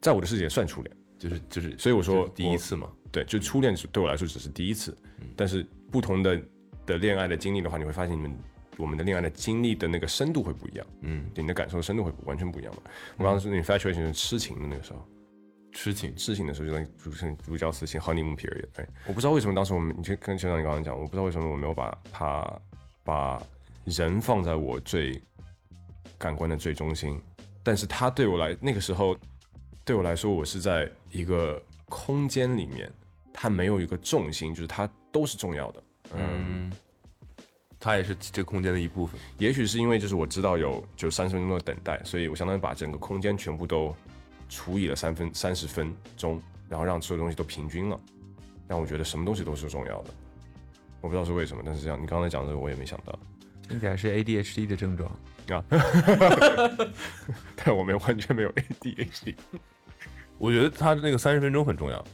[0.00, 2.88] 在我的世界算初恋，就是就是，所以我说第一次嘛。
[3.12, 4.96] 对，就初恋是对我来说只是第一次，
[5.34, 6.40] 但是不同的
[6.90, 8.36] 的恋爱的经历的话，你会发现你们
[8.76, 12.82] 我们的恋爱的经历的那个深度会不一样，嗯，你的感受深度会完全不一样嘛。
[13.16, 15.06] 我刚刚说 infatuation 是痴情的那个时候，
[15.72, 18.66] 痴情，痴情的时候就在主成主角死情 honeymoon period。
[18.76, 22.60] 哎，我不知道为什么当时我们，你就跟就像你刚刚讲，我不知道为什么我没有把他
[23.04, 23.42] 把
[23.84, 25.22] 人放在我最
[26.18, 27.20] 感官的最中心，
[27.62, 29.16] 但是他对我来那个时候
[29.84, 32.90] 对我来说，我是在一个空间里面，
[33.32, 35.82] 它没有一个重心，就是它都是重要的。
[36.16, 36.70] 嗯，
[37.78, 39.18] 它也是这个空间的一部分。
[39.38, 43.94] 也许是因为就是我知道有就三十分钟的等待，所以我相当于把整个空间全部都
[44.48, 48.00] 除以了三分三十分钟，然后让所有东西都平均了，
[48.66, 50.10] 但我觉得什么东西都是重要的。
[51.00, 53.18] 我不知道是为什么，但是这样你刚才讲这个我也没想到
[53.68, 55.10] 听起来是 ADHD 的症状。
[55.48, 55.64] 啊，
[57.56, 59.34] 但我没有完全没有 ADHD，
[60.38, 62.04] 我觉得他那个三十分钟很重要。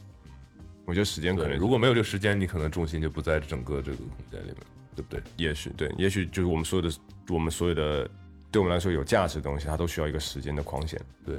[0.87, 4.55] 我觉得时间可，能如果没有这个时间，你可能重心就不在整个这个空间里面，
[4.95, 5.21] 对不对？
[5.35, 6.95] 也许对，也许就是我们所有的
[7.27, 8.09] 我们所有的
[8.49, 10.97] 对我们来说有价值的东西，它都需要一个时间的框线。
[11.25, 11.35] 对，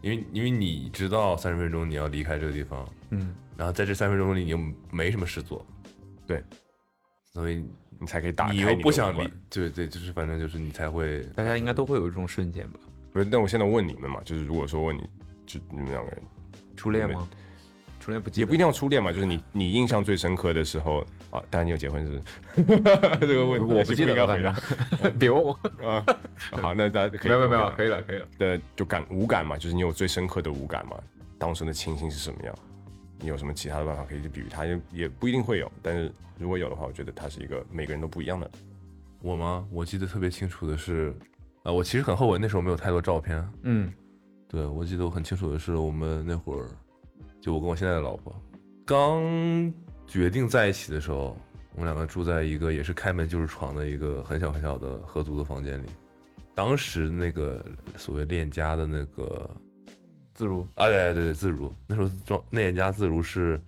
[0.00, 4.58] 因为因为你知道三十分钟你要离开这个地方，嗯，然后在这三分钟里你又
[4.90, 5.64] 没什么事做，
[6.26, 6.42] 对，
[7.34, 7.62] 所以
[7.98, 12.80] 你才可以打开你的又不想离，对对，就是反正就是你才会大家应该都会有这种瞬间吧？
[13.12, 15.02] 不是，那我现在问你们嘛，就是如果说问你，
[15.44, 16.22] 就你们两个人，
[16.74, 17.28] 初恋吗？
[18.00, 21.00] 初恋不记得也不一定要初恋嘛，就是你你印象最深刻的时候
[21.30, 22.80] 啊，当然你有结婚是不是
[23.20, 24.56] 这个问题，我不记得了，
[25.20, 25.52] 别问我。
[25.86, 26.04] 啊。
[26.50, 28.26] 好，那大家可以没有没有没有，可以了可以了。
[28.38, 30.96] 的就感无感嘛，就是你有最深刻的无感嘛，
[31.38, 32.54] 当时的情形是什么样？
[33.20, 34.64] 你有什么其他的办法可以去比喻它？
[34.64, 38.50] 也也不一定会有，但是如果有的话，我觉得它是一个每个人都不一样的。
[39.20, 39.66] 我吗？
[39.70, 41.14] 我记得特别清楚的是，
[41.64, 43.46] 啊，我其实很后悔那时候没有太多照片。
[43.64, 43.92] 嗯，
[44.48, 46.66] 对，我记得我很清楚的是，我们那会儿，
[47.40, 48.34] 就我跟我现在的老婆
[48.84, 49.22] 刚
[50.06, 51.36] 决定在一起的时候，
[51.74, 55.86] 我们两个住在一个也是开门就是床的一个很小很小的合租的房间里。
[56.54, 57.64] 当时那个
[57.96, 59.48] 所谓链家的那个
[60.34, 60.66] 自如。
[60.74, 63.58] 啊，对对对，自如那时候装链家自如是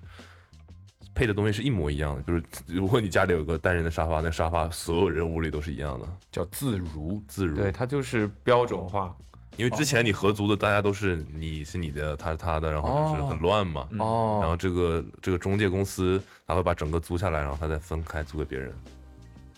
[1.15, 7.57] 配的东西是一模一样的，就是如果你家里有个单人的沙发，那沙发所有人屋里都是一样的，叫自如，自如。
[7.57, 9.17] 对，它就是标准化。
[9.57, 13.87] 因为之前你合租的大家都是你是你的，他是他的，然后就是很乱嘛。
[13.99, 18.73] 哦然后这个这个中介公司他会把整个租下来，然后他再分开租给别人。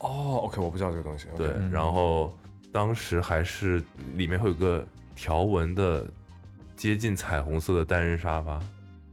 [0.01, 1.29] 哦，OK，我不知道这个东西。
[1.37, 2.37] 对然后
[2.73, 3.83] 当时还是
[4.17, 4.85] 里面会有个
[5.15, 6.07] 条纹的
[6.77, 8.61] 接近彩虹色的单人沙发，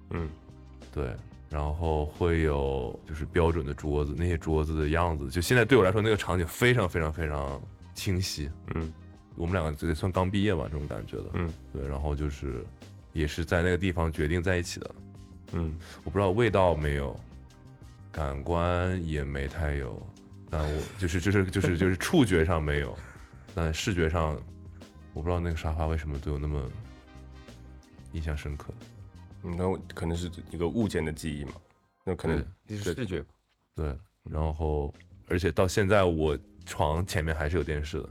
[0.10, 0.28] 嗯，
[0.92, 1.16] 对，
[1.48, 7.62] 然后会有就是标准的桌子，那些桌子的样子，就现在对我来说那个场景非常非常非常
[7.94, 8.50] 清晰。
[8.74, 8.92] 嗯，
[9.36, 11.26] 我们两个也算刚毕业吧，这种感觉的。
[11.34, 12.64] 嗯，对，然后就是
[13.14, 14.96] 也是在那个地方决定在一起的。
[15.54, 17.20] 嗯，我不知道味道没有，
[18.12, 20.02] 感官也没太有，
[20.50, 22.98] 但我就是就是就是就是触觉上没有，
[23.56, 24.36] 但视觉上，
[25.14, 26.62] 我不知道那个沙发为什么对我那么
[28.14, 28.74] 印象深刻。
[29.44, 31.54] 嗯，那可能是一个物件的记忆嘛，
[32.06, 33.24] 那可能对是视觉。
[33.76, 34.94] 对，然后
[35.28, 38.10] 而且到现在我床前面还是有电视的，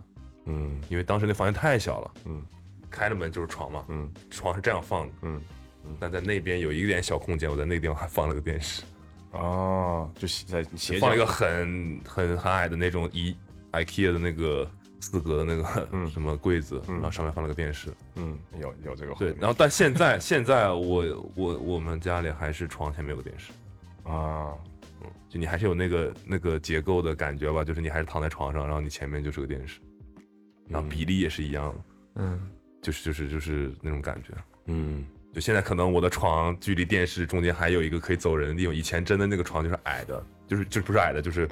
[0.50, 0.80] 嗯。
[0.88, 2.42] 因为当时那房间太小了，嗯。
[2.90, 4.10] 开了门就是床嘛，嗯。
[4.30, 5.40] 床是这样放的，嗯，
[6.00, 8.82] 但在那边有一点小空间，我在那个地方还放了个电视，
[9.30, 13.34] 哦，就在斜放了一个很很很矮的那种一
[13.72, 14.68] IKEA 的那个
[15.00, 16.06] 四格的那个、嗯。
[16.10, 16.94] 什么柜子，嗯。
[16.94, 17.92] 然后上面放了个电视。
[18.16, 23.52] 嗯有有这个对，然后但现在现在我我我们家里还是床前面有个电视，
[24.04, 24.52] 啊。
[25.30, 29.78] 就你还是有那个那个结构的感觉吧，就是你还是躺在床上，然后你前面就是个电视，
[30.70, 31.80] 然后比例也是一样的，
[32.16, 32.40] 嗯，
[32.80, 34.32] 就是就是就是那种感觉。
[34.66, 41.48] 嗯就现在可能我的床距离电视中间还有一个可以走人的地方，以前真的那个床就是矮的，就是就不是矮的，就是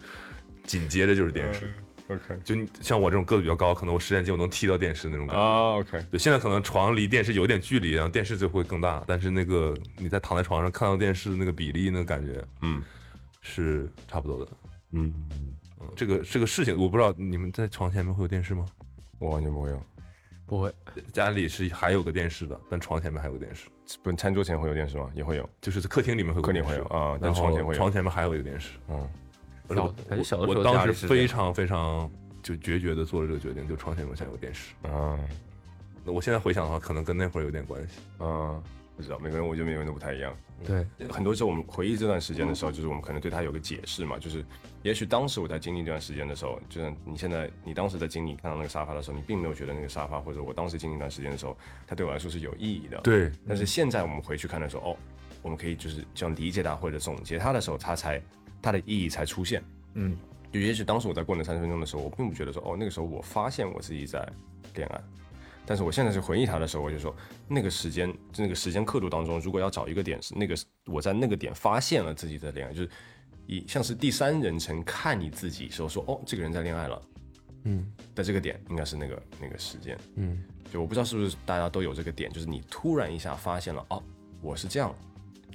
[0.65, 1.73] 紧接着就是电视。
[2.09, 5.43] OK 就像我这种个子比较高，可能我十点进我能踢到电视那种感觉。
[5.43, 12.83] 啊 OK 对，现在可能床离电视有点距离，然后电视就会更大，但是那个你在躺在床上看到电视的那个比例，那个感觉嗯
[13.43, 14.51] 是差不多的。
[14.93, 15.13] 嗯，
[15.81, 18.65] 嗯，这个这个事情我不知道你们在床前面会有电视吗？
[19.19, 19.83] 我完全不会用，
[20.47, 20.73] 不会。
[21.13, 23.69] 家里是还有个电视的，但床前面还有个电视，
[24.03, 25.11] 不，餐桌前会有电视吗？
[25.15, 28.79] 也会有，就是客厅里面会有客厅会有啊但床前会有床前面还有一个电视。
[28.89, 29.09] 嗯
[29.69, 32.11] 小很小的时候我当时非常非常
[32.43, 34.75] 就决绝的做了这个决定，就床前楼下有电视。
[34.85, 35.19] 嗯
[36.05, 38.01] 那我现在回想的话，可能跟那会儿有点关系。
[38.21, 38.63] 嗯，
[38.97, 40.35] 不知道，每个人我觉得每个人都不太一样。
[40.65, 44.43] 对，很多时候我们回忆这段时间的时候，就是我们可能对他有个解释嘛，就是
[44.83, 51.57] 也许当时我在经历这段时间的时候，就是你现在你当时在经历看到那个沙发的时候，你并没有觉得那个沙发或者我当时经历一段时间的时候，
[51.87, 53.01] 它对我来说是有意义的。。
[53.03, 54.97] 对，但是现在我们回去看的时候，哦，
[55.43, 58.23] 我们可以就是这样理解它或者总结它的时候，它才
[58.63, 59.63] 它的意义才出现。
[59.95, 60.17] 嗯，
[60.53, 64.27] 就也许当时我在过那三十分钟的时候，我并不觉得说，哦，那个时候我发现我自己在
[64.75, 65.01] 恋爱。
[65.67, 67.15] 但是我现在是回忆它的时候，我就说，
[67.47, 70.57] 那个时间，那个时间刻度当中，如果要找一个点是那个
[70.87, 72.89] 我在那个点发现了自己的恋爱，就是
[73.49, 77.03] 以像是第三人称看你自己时候说，哦，这个人在恋爱了
[77.65, 79.99] 嗯在这个点，应该是那个那个时间。
[80.17, 84.03] 嗯，就我不知道是不是大家都有这个点，就是你突然一下发现了，哦，
[84.43, 84.95] 我是这样，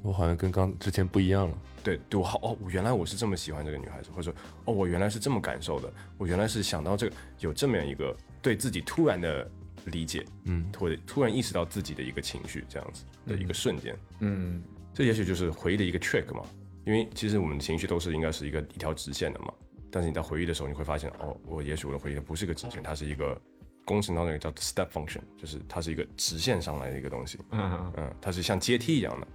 [0.02, 1.58] 我好像跟刚之前不一样了。
[1.84, 4.34] 对对，我好哦，原来我是这么喜欢这个女孩子，或者说
[4.66, 9.50] 哦，我原来是这么感受的，我原来是想到这个有这么样一个对自己突然的
[9.86, 14.64] 理解，嗯或者突然意识到自己的一个情绪这样子的一个瞬间，嗯
[14.94, 16.46] 这也许就是回忆的一个 trick 嘛，
[16.86, 19.54] 因为其实我们的情绪都是应该是一个一条直线的嘛，
[19.92, 23.40] 但是你在回忆的时候，你会发现哦，我也许我的回忆不是一个直线，它是一个
[23.86, 29.28] 工程当中叫 step function，就是它是一个直线上来的一个东西，嗯嗯，它是像阶梯一样的。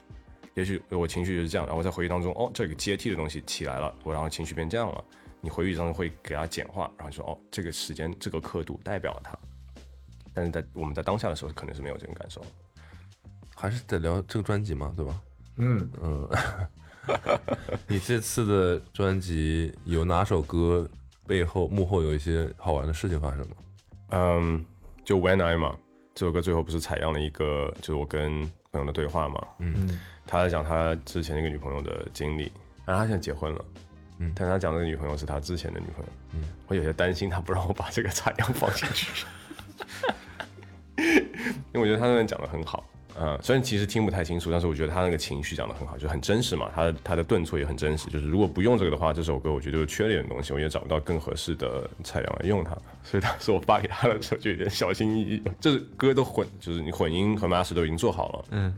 [0.54, 5.04] 也许我情绪就是这样，然后在回忆当中，哦，这有个阶梯的东西起来了，我然后情绪变这样了。
[5.40, 9.38] 你回忆当中会给它简化，然后就说，哦，这个时间这个刻度代表了它。
[10.34, 12.44] 但是在我们在当下的时候，可能是没有这种感受。
[13.54, 15.22] 还是得聊这个专辑嘛，对吧？
[15.58, 16.28] 嗯，嗯，
[17.88, 20.88] 你这次的专辑有哪首歌
[21.26, 23.56] 背后幕后有一些好玩的事情发生吗？
[24.10, 24.64] 嗯，
[25.04, 25.76] 就 When I 嘛，
[26.14, 28.40] 这首歌最后不是采样了一个，就是我跟
[28.72, 29.40] 朋友的对话嘛。
[29.58, 32.52] 嗯他在讲他之前那个女朋友的经历，
[32.84, 33.64] 然后他现在结婚了。
[34.18, 36.10] 嗯但他讲的那个女朋友是他之前的女朋友。
[36.34, 39.24] 嗯，我有些担心他不让我把这个采样放进去，
[41.72, 42.84] 因为我觉得他那边讲的很好。
[43.18, 46.70] 呃，虽然其实听不太清楚，但是我觉得他那个情绪讲的很好，就很真实嘛。
[46.72, 52.70] 他他的顿挫也很真实，就是如果不用这个的话，这首歌我觉得就缺了一点东西，我也找不到更合适的材料来用它。
[53.02, 55.42] 所以当时我发给他的时候就有点小心翼翼。
[55.60, 58.72] 这歌都混，就是你混音和 master 都已经做好了，嗯，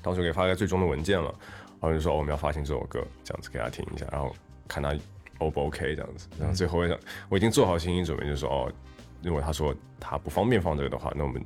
[0.00, 1.34] 当时我给发个最终的文件了，
[1.80, 4.32] 然后就说、哦我们要发行这首歌，这样子给他听一下，然后
[4.68, 4.94] 看他
[5.38, 6.28] O 不 OK 这样子。
[6.38, 6.96] 然后最后我想
[7.28, 8.72] 我已经做好心理准备，就是说哦，
[9.20, 11.42] 如果他说他不方便放这个的话，那我们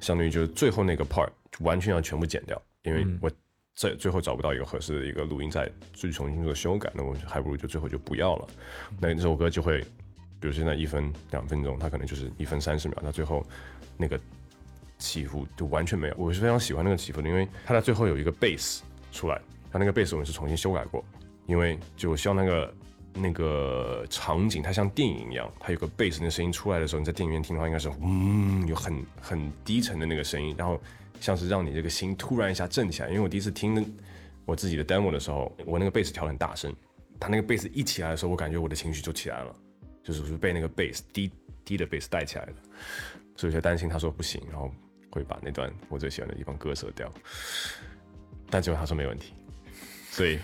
[0.00, 1.28] 相当于就是最后那个 part
[1.60, 3.30] 完全要全部剪掉，因为我
[3.74, 8.48] 在最后找不到一个合适的一个录音再去重新做修改，那我还不如就最后就不要了。
[9.00, 9.80] 那这首歌就会，
[10.40, 13.46] 比如现在一分两分钟，它可能就是一分三十秒，那最后
[13.96, 14.18] 那个
[14.98, 16.14] 起伏就完全没有。
[16.18, 18.80] 我是非常喜欢那个起伏的，因为它在最后有一个 bass
[19.12, 21.04] 出来，它那个 bass 我们是重新修改过，
[21.46, 22.74] 因为就希望那个
[23.20, 30.80] 那个场景它像电影一样，它有个 bass 那声音出来的时候，你在电影院听的话应该是嗯有很很低沉的那个声音，然后
[31.20, 33.08] 像是让你这个心突然一下震起来。
[33.08, 33.84] 因为我第一次听
[34.44, 36.74] 我自己的 demo 的时候，我那个 bass 调很大声，
[37.20, 39.54] 它那个 bass 一起来的时候，我感觉我的情绪就起来了，
[40.02, 41.30] 就是被那个 bass 低
[41.64, 42.54] 低的 bass 带起来的，
[43.36, 44.72] 所以就担心他说不行，然后
[45.10, 47.12] 会把那段我最喜欢的地方割舍掉，
[48.48, 49.34] 但结果他说没问题，
[50.10, 50.38] 所以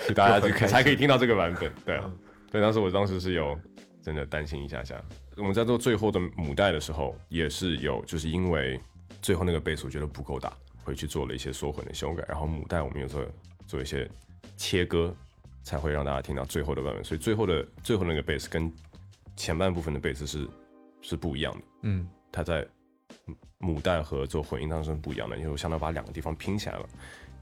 [0.06, 2.10] 所以大家就可才可以听到这个版本，对啊，
[2.50, 3.58] 对，当时我当时是有
[4.02, 5.02] 真的担心一下下。
[5.36, 8.80] 我们在做最后的母带的时候，也是有，就是因为
[9.22, 10.52] 最后那个贝斯我觉得不够大，
[10.82, 13.26] 回去做了一些缩混的修改，然后母带我们有做
[13.66, 14.10] 做一些
[14.56, 15.14] 切割，
[15.62, 17.02] 才会让大家听到最后的版本。
[17.04, 18.70] 所以最后的最后那个贝斯跟
[19.36, 20.46] 前半部分的贝斯是
[21.00, 22.66] 是不一样的，嗯，它在
[23.58, 26.88] 母带和做混音当中是不一样的，因为我相当于把两个地方拼起来了。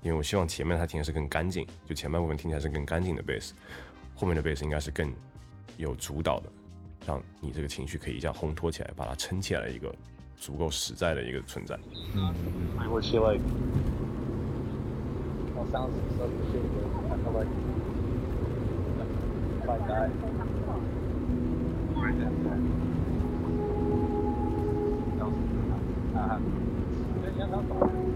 [0.02, 3.52] 因为我希望前面它听的是更干净，就前半部分听起来是更干净的贝斯，
[4.14, 5.12] 后面的贝斯应该是更
[5.76, 6.48] 有主导的，
[7.06, 9.94] 让你这个情绪可以这样烘托起来，把它撑起来一个
[10.36, 11.76] 足够实在的一个存在。
[12.88, 13.40] What's she like?
[15.54, 17.48] Well, sounds so shit, but I feel like
[19.62, 20.10] if I die.
[26.14, 28.07] Uh-huh.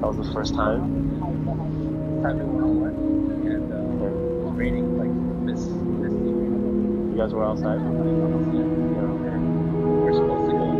[0.00, 0.90] That was the first time.
[2.22, 2.96] Time on one,
[3.46, 5.14] and uh, it was raining like
[5.46, 5.60] this,
[6.02, 6.60] this evening.
[7.10, 7.80] You guys were outside.
[7.80, 7.88] We
[10.00, 10.75] were supposed to go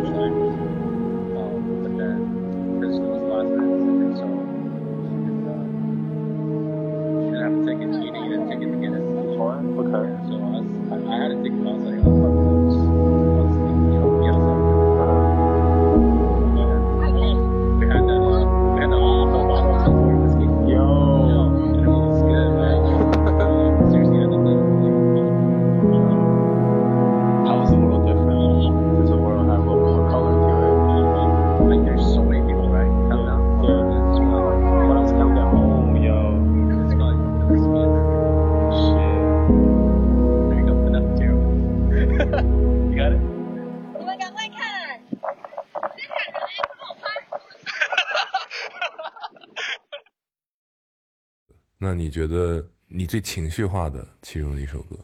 [52.06, 54.96] 你觉得你最情绪化的其中的一首歌？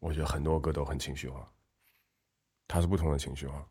[0.00, 1.48] 我觉得很多歌都很情绪化，
[2.66, 3.64] 它是不同的情绪化。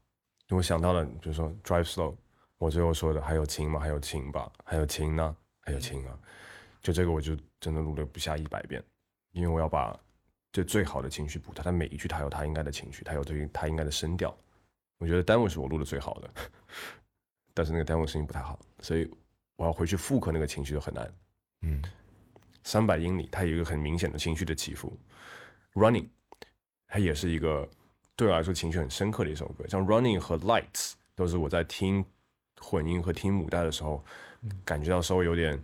[0.47, 2.13] 我想到了，比如说《Drive Slow》，
[2.57, 3.77] 我最后说的还有情吗？
[3.77, 4.49] 还有情吧？
[4.63, 5.35] 还有情呢？
[5.59, 6.17] 还有情啊！
[6.81, 8.81] 就这个，我就真的录了不下一百遍，
[9.33, 9.99] 因为我要把
[10.49, 11.61] 这最好的情绪补它。
[11.61, 14.33] 它每一句它有它应该的情绪，它有对它应该的声调。
[14.97, 16.33] 我觉得 demo 是我录的最好的，
[17.53, 19.13] 但是那个 demo 声音不太好，所以
[19.57, 21.13] 我要回去复刻那个情绪就很难。
[21.63, 21.83] 嗯，
[22.63, 24.97] 三百英里，它有一个很明显的情绪的起伏。
[25.73, 26.07] Running，
[26.87, 27.69] 它也是一个
[28.15, 29.67] 对我来说情绪很深刻的一首歌。
[29.67, 32.03] 像 Running 和 Lights 都是我在听
[32.59, 34.03] 混音和听母带的时候，
[34.65, 35.61] 感觉到稍微有点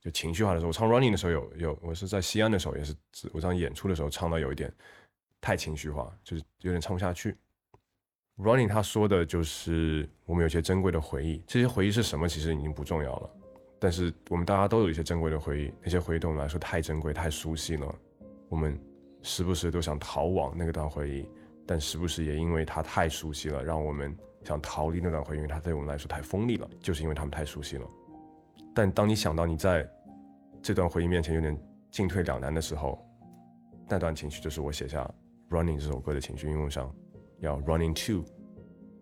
[0.00, 0.68] 就情绪化的时候。
[0.68, 2.94] 我唱 Running 的时候有有，我是在西安的时候也是，
[3.32, 4.72] 我唱演出的时候唱到有一点
[5.40, 7.36] 太情绪化，就是有点唱不下去。
[8.38, 13.30] Running 他说的就是我们有些珍贵的回忆，这些回忆是什么其实已经不重要了，
[13.82, 17.92] 但是我们大家都有一些珍贵的回忆，那些回忆对我们来说太珍贵、太熟悉了，
[18.48, 18.80] 我们
[19.22, 21.28] 时不时都想逃往那段回忆，
[21.66, 27.84] 但时不时也因为它太熟悉了，让我们想逃离那段回忆，因为它对我们来说太锋利了，就是因为他们太熟悉了。
[28.72, 29.84] 但当你想到你在
[30.62, 31.60] 这段回忆面前有点
[31.90, 33.04] 进退两难的时候，
[33.88, 35.02] 那段情绪就是我写下
[35.52, 36.88] 《Running》这首歌的情绪，因为我想
[37.40, 38.24] 要 running to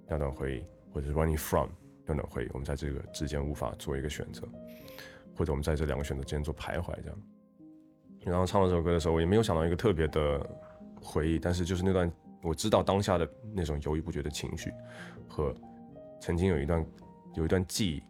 [0.09, 1.69] 那段回忆，或者是 running from
[2.15, 4.47] 那段回忆，我们在这个之间无法做一个选择，
[5.37, 7.19] 或者我们在这两个选择之间做徘徊，这样。
[8.21, 10.45] 然后唱了这首歌的时候，我也没有想到一个特别的
[11.01, 12.13] 回忆，但是就是那段
[12.43, 14.71] 我知道当下的那种犹豫不决的情绪，
[15.27, 15.55] 和
[16.21, 16.85] 曾经有一段
[17.35, 18.03] 有一段记忆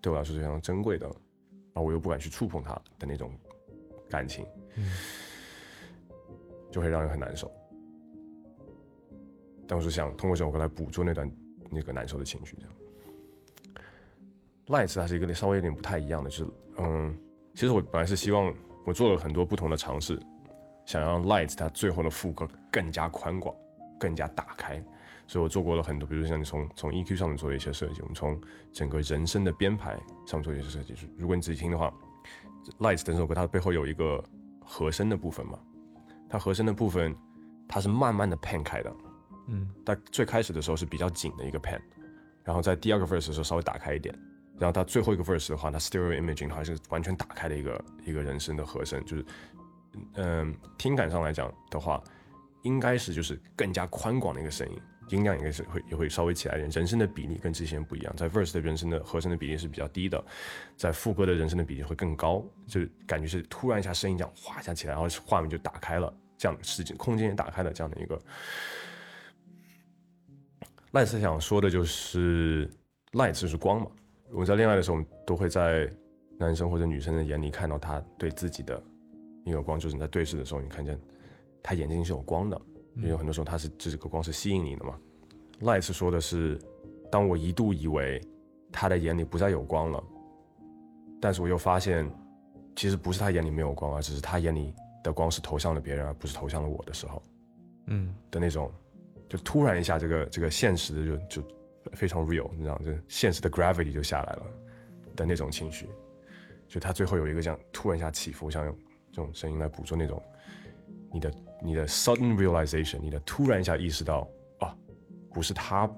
[0.00, 1.06] 对我来说是非常珍贵的，
[1.74, 3.30] 而我又不敢去触碰它的那种
[4.08, 4.46] 感情，
[6.70, 7.50] 就会让人很难受。
[9.66, 11.30] 但我是想通过这首歌来捕捉那段
[11.70, 12.77] 那个难受的情绪，这样。
[14.68, 16.46] Lights 它是一个稍微有点不太一样的，就是
[16.78, 17.16] 嗯，
[17.54, 18.52] 其实我本来是希望
[18.84, 20.20] 我做了很多不同的尝试，
[20.84, 23.54] 想让 Lights 它最后的副歌更加宽广，
[23.98, 24.82] 更加打开，
[25.26, 28.40] 所以我做过了很多，比如像你从从 EQ 上面做的一些设计，我们从
[28.72, 30.94] 整个人声的编排上面做一些设计。
[31.16, 31.92] 如果你仔细听的话
[32.78, 34.22] ，Lights 这首歌它背后有一个
[34.60, 35.58] 和声的部分嘛，
[36.28, 37.16] 它和声的部分
[37.66, 38.94] 它是慢慢的 pan 开的。
[39.48, 41.80] 嗯，它最开始的时候是比较紧的一个 pan，
[42.44, 44.14] 然后在第二个 verse 的时候稍微打开一点，
[44.58, 49.24] 然后到最后一个 verse 的话，它 stereo imaging 还是完全打开的一个一个人声的和声，就是
[50.14, 52.02] 嗯，听感上来讲的话，
[52.62, 54.80] 应该是就是更加宽广的一个声音，
[55.10, 60.22] 音量应该是会也会稍微起来一点，人声的比例跟之前不一样，在 verse 的人声的和声的比例是比较低的，
[60.76, 68.20] 在副歌的人声的比例会更高，就感觉是突然一下声音这样哗一下起来，然后画面就打开了，这样时间空间也打开了这样的一个。
[70.92, 72.68] 赖斯想说的就是
[73.12, 73.86] ，light 就是光嘛。
[74.30, 75.90] 我们在恋爱的时候，我们都会在
[76.38, 78.82] 男生或者女生的眼里看到他对自己的
[79.44, 80.98] 一个光，就是你在对视的时候，你看见
[81.62, 82.60] 他眼睛是有光的，
[82.96, 84.98] 因为很多时候他是这个光是吸引你的嘛。
[85.60, 86.58] 赖斯说的是，
[87.10, 88.20] 当我一度以为
[88.70, 90.02] 他的眼里不再有光了，
[91.20, 92.08] 但是我又发现，
[92.76, 97.22] 其实不是他眼里没有光，而只是他眼里的光是投向了别人，而不是投向了我的时候，
[97.86, 98.70] 嗯的那种。
[99.28, 101.48] 就突然一下，这个这个现实的就就
[101.92, 104.46] 非常 real，你知道，就现实的 gravity 就下来了
[105.16, 105.88] 的那种情绪。
[106.66, 108.76] 就他最后有一个这样突然一下起伏，想用
[109.10, 110.22] 这种声音来捕捉那种
[111.12, 114.28] 你的你的 sudden realization，你的突然一下意识到
[114.58, 114.76] 啊，
[115.32, 115.90] 不是他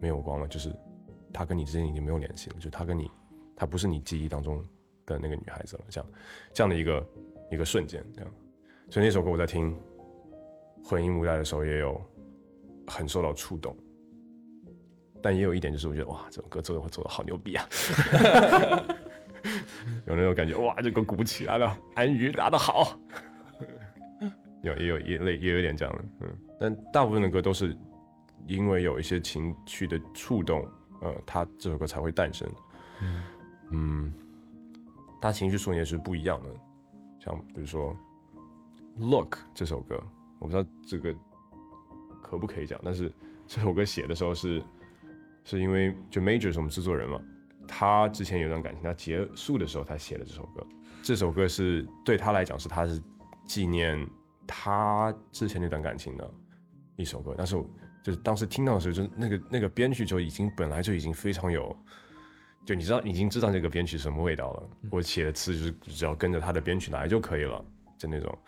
[0.00, 0.74] 没有光了，就是
[1.32, 3.10] 他跟你之间已经没有联系了，就他跟你，
[3.56, 4.64] 他不是你记忆当中
[5.06, 6.10] 的那个女孩子了，这样
[6.52, 7.08] 这样的一个
[7.52, 8.30] 一个瞬间，这样。
[8.90, 9.76] 所以那首歌我在听
[10.84, 12.00] 混音无奈的时候也有。
[12.90, 13.76] 很受到触动，
[15.22, 17.66] 但也有一点就是，我觉得哇，这首歌做的做的好牛逼啊，
[20.06, 22.98] 有那种感觉，哇，这个鼓起来了，安宇打的好，
[24.62, 27.76] 有也有也类也有点这样的，嗯，但大部分的歌都是
[28.46, 30.66] 因为有一些情绪的触动，
[31.00, 32.48] 呃，它这首歌才会诞生，
[33.02, 33.22] 嗯
[33.70, 34.12] 嗯，
[35.20, 36.48] 它情绪素也是不一样的，
[37.18, 37.96] 像比如说
[39.10, 40.02] 《Look》这首歌，
[40.38, 41.14] 我不知道这个。
[42.20, 42.78] 可不可以讲？
[42.84, 43.10] 但是
[43.46, 44.62] 这首歌写的时候是，
[45.56, 47.18] 是因为就 Major 是我们制作人嘛，
[47.66, 50.66] 他之前有段感情，他结束的时候他写的这首歌。
[51.02, 53.00] 这首歌是对他来讲是他是
[53.46, 54.06] 纪念
[54.46, 56.30] 他之前那段感情的
[56.96, 57.34] 一首歌。
[57.38, 57.54] 但是
[58.02, 61.74] 就是当时听到的时候，就那个那个编曲就已经本来就已经非常有，
[62.66, 64.70] 就你知道已经知道这个编曲什么味道了。
[64.90, 67.64] 我写的词就是只要跟着他的编曲来就可以了，
[67.96, 68.38] 就那种。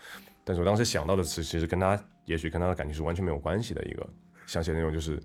[0.45, 4.07] 但是我当时想到的词，其实跟他也许跟他的感情是完全没有关系的一个。
[4.47, 5.23] 想写那种就是，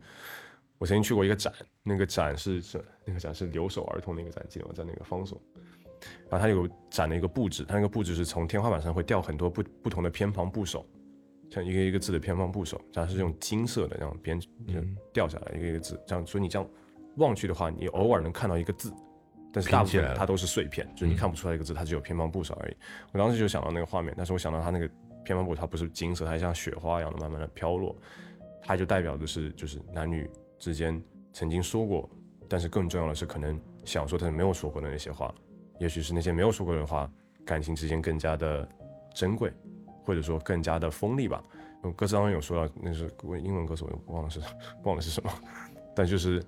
[0.77, 1.53] 我曾经去过一个展，
[1.83, 5.41] 那个展是是那个展是留守儿童那个展，记得我在那个方所，
[6.29, 10.85] 然后它有展的一个布置，它那个布置是从天花板上会掉很多不不同的偏旁部首，
[11.49, 14.47] 像一个一个字的偏旁部首，然后是用金色的这样编就
[15.13, 16.69] 掉下来一个一个字，这样，所以你这样
[17.15, 18.93] 望去的话，你偶尔能看到一个字，
[19.53, 22.75] 但是大部分它都是碎片，就是你看不出来一个字，它只有偏旁部首而已。
[23.13, 24.89] 我当时就想到那个画面，但是我想到它那个
[25.23, 27.95] 偏旁部首它不是金色，它像雪花一样的慢慢的飘落，
[28.61, 31.01] 它就代表的是就是男女之间
[31.33, 32.09] 曾经说过，
[32.47, 35.33] 但是更重要的是可能想说但是没有说过的那些话，
[35.79, 37.11] 也许是那些没有说过的话，
[37.45, 38.67] 感情之间更加的
[39.13, 39.51] 珍贵，
[40.03, 41.43] 或者说更加的锋利吧。
[41.83, 43.11] 嗯歌词当中有说到，那是
[43.43, 44.41] 英文歌词，我忘了是
[44.83, 45.31] 忘了是什么，
[45.95, 46.43] 但就是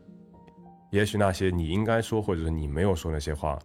[0.90, 3.60] 也许那些你应该说或者是你没有说那些话，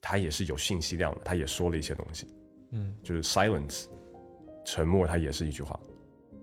[0.00, 2.26] 它也是有信息量的，他也说了一些东西。
[2.72, 3.86] 嗯，就是 silence，
[4.64, 5.78] 沉默，它也是一句话，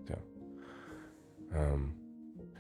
[0.06, 0.24] 这样。
[1.52, 1.94] 嗯，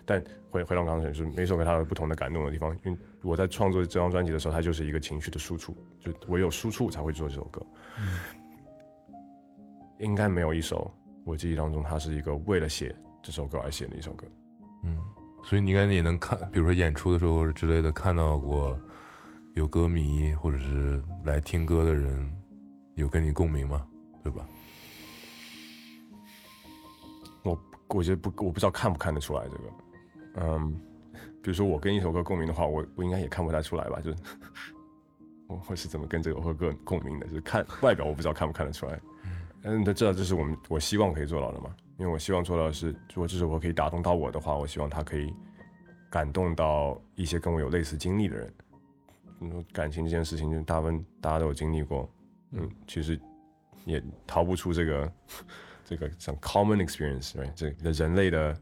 [0.05, 7.65] 但回回到刚才，就是每首歌它有不同的感动的地方，因为我在创作这张专辑的时候，它就是一个情绪的输出，就唯有输出才会做这首歌。
[9.99, 10.91] 应该没有一首
[11.23, 14.25] 我记忆当中它是一个为了写这首歌而写的一首歌。
[14.83, 14.97] 嗯，
[15.43, 18.77] 所以你应该也能看，比如说演出的时候或者之类的，看到过
[19.53, 22.33] 有歌迷或者是来听歌的人
[22.95, 23.85] 有跟你共鸣吗？
[24.23, 24.47] 对吧？
[27.43, 27.59] 我
[27.89, 29.63] 我觉得不，我不知道看不看得出来这个。
[30.35, 30.79] 嗯，
[31.41, 33.99] 比如说我跟一首歌共鸣的话，我我应该也看不太出来吧？
[34.01, 34.17] 就是
[35.47, 37.27] 我我是怎么跟这首歌共鸣的？
[37.27, 38.99] 就是看外表，我不知道看不看得出来。
[39.63, 41.75] 嗯，那知道这是我们我希望可以做到的嘛？
[41.97, 45.31] 因为我希望做到的是，如果这首歌可以打动到我的话，我希望它可以
[46.09, 48.53] 感动到一些跟我有类似经历的人。
[49.37, 52.09] 你说感情这件事情，就大部分大家都有经历过，
[52.51, 53.19] 嗯，其实
[53.85, 55.13] 也逃不出这个
[55.85, 57.51] 这个像 common experience，right？
[57.53, 58.55] 这个人类的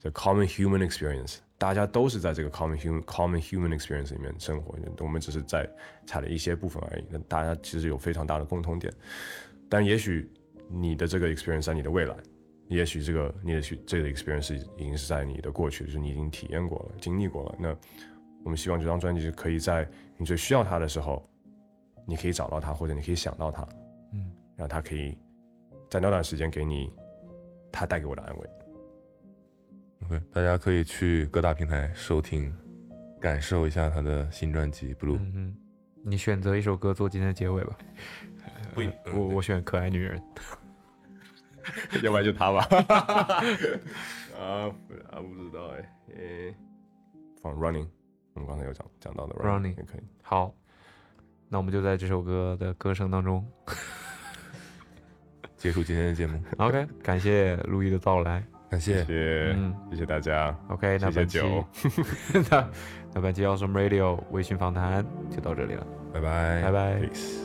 [0.00, 5.68] 这 common human experience，大家都是在这个 common human common human experience 里面生活，我们只是在
[6.06, 7.04] 踩了一些部分而已。
[7.10, 8.92] 那大家其实有非常大的共通点，
[9.68, 10.30] 但也许
[10.68, 12.14] 你的这个 experience 在你的未来，
[12.68, 17.56] 也许这个你的这个 experience 已经是在你的过去，就是你已经体验过了、经历过了。
[17.58, 17.76] 那
[18.44, 21.28] 我们希望这张专辑是可以在你最需要它的时候，
[22.06, 23.68] 你可以找到它，或者你可以想到它，
[24.12, 25.18] 嗯，然后它可以
[25.90, 26.92] 在那段时间给你
[27.72, 28.48] 它带给我的安慰。
[30.08, 32.50] OK，大家可以去各大平台收听，
[33.20, 35.16] 感受一下他的新专辑《Blue》。
[35.18, 35.56] 嗯哼，
[36.02, 37.76] 你选择一首歌做今天的结尾吧。
[38.72, 40.18] 不一我我选可爱女人。
[42.02, 42.66] 要不然就他吧。
[44.40, 44.72] 啊，
[45.10, 46.54] 啊，不知道哎，诶，
[47.42, 47.86] 放 Running，
[48.32, 50.00] 我们刚才有讲讲到的 Running 也可以。
[50.22, 50.54] 好，
[51.50, 53.46] 那我们就在这首歌的歌声当中
[55.58, 56.42] 结束今天的节目。
[56.56, 58.42] OK，感谢陆毅的到来。
[58.70, 60.54] 感谢，谢谢，嗯谢谢大家。
[60.68, 61.40] OK，那谢谢本期
[62.50, 62.68] 那
[63.14, 67.00] 那本期 Awesome Radio 微醺访谈就到这里了，拜拜，拜拜。
[67.00, 67.38] Peace。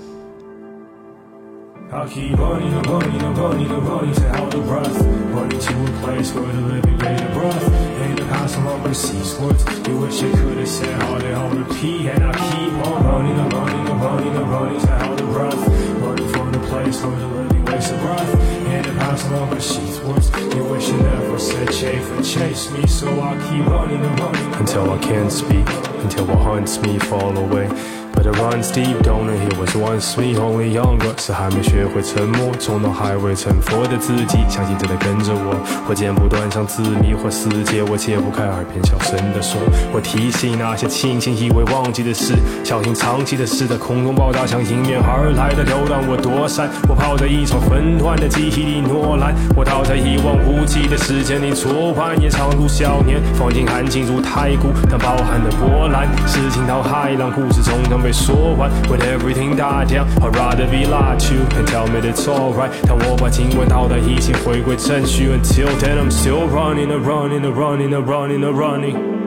[1.91, 5.00] I'll keep running and running and running and running to hold the breath.
[5.32, 7.68] Running to a place where the living made a breath.
[8.02, 9.64] In the past, I'm overseas words.
[9.88, 12.10] You wish you could have said all they hold a pee.
[12.10, 15.68] And I keep on running and running and running and running to hold the breath.
[16.02, 17.52] Running from the place where the living
[17.84, 18.34] waste a breath.
[18.65, 20.30] In the past, I'm overseas words.
[20.55, 22.88] You wish you never said chafe and chase me.
[22.88, 25.68] So I keep running and running until I can't speak.
[26.03, 27.68] Until what haunts me fall away.
[28.14, 35.56] But I runs deep, don't know he was once me only younger，是还没学会沉默，冲动还未成佛的自己，相信正在跟着我。
[35.85, 39.60] 火箭不断像字谜或世界，我解不开耳边小声的说。
[39.91, 46.69] 我提醒那些庆幸以为忘记的事，小心长期的事在空中爆炸，像迎面而来的流浪，我躲闪。
[46.88, 56.07] 我泡在一场纷乱的记忆里诺兰，我倒在一望无际的时间里左半夜长度少年，放进含情如太古，但包含的波澜。
[56.27, 58.70] 事情到海浪，故事中的被说完。
[58.89, 62.70] When everything died down, I'd rather be lied to and tell me it's alright。
[62.86, 65.28] 当我把经文倒带，一切回归正序。
[65.31, 69.22] Until then, I'm still running and running and running and running and running.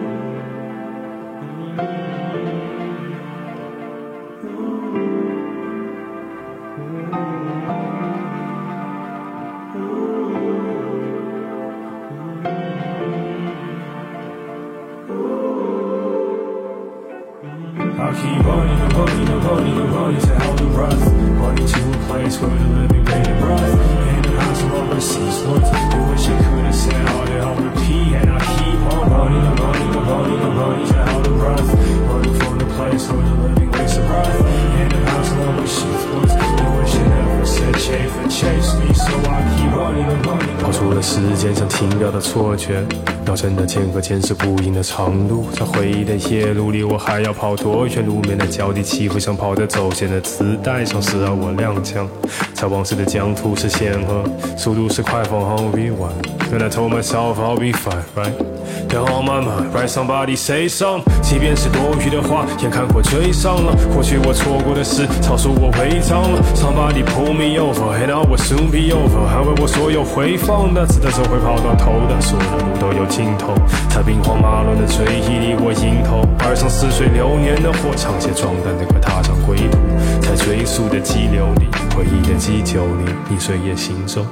[42.66, 42.84] 的错觉，
[43.24, 48.04] 秒针的间隔间是不应的长路，在回忆的夜路里，我还要跑多远？
[48.04, 52.06] 路面的脚底起伏像跑在走线的磁带上，时而我踉跄，
[52.54, 54.24] 在往事的疆土是险恶，
[54.56, 56.12] 速度是快放 I'll be one。
[56.50, 58.55] Then I told myself I'll be fine, right?
[58.96, 59.86] They're on my mind, right?
[59.86, 63.76] Somebody say some，即便是多余的话，眼看快追上了。
[63.94, 66.40] 或许我错过的事，超出我违章了。
[66.54, 69.28] Somebody pull me over, and I will soon be over。
[69.28, 73.52] 捍卫我所有回放的，子弹总会跑到头的，所有的路都有尽头。
[73.90, 79.76] 在兵荒马乱的追忆里，我迎头，而上似水流年的火，长街壮胆的快踏上归途。
[80.22, 84.24] 在追溯的激流里，回忆的激酒里，你随夜行走。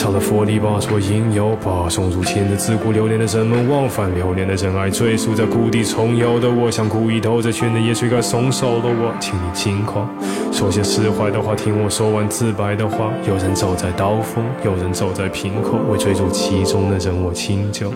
[0.00, 10.08] 唱了佛里吧，说应有吧，送入前的自古流年的人们忘返，流连的真爱追溯在故地重游的我，想故意兜着圈的夜睡该松手的我，请你轻狂，
[10.50, 13.12] 说些释怀的话，听我说完自白的话。
[13.28, 17.92] 有人走在刀锋，有人走在瓶口，为追逐其中的人我倾酒。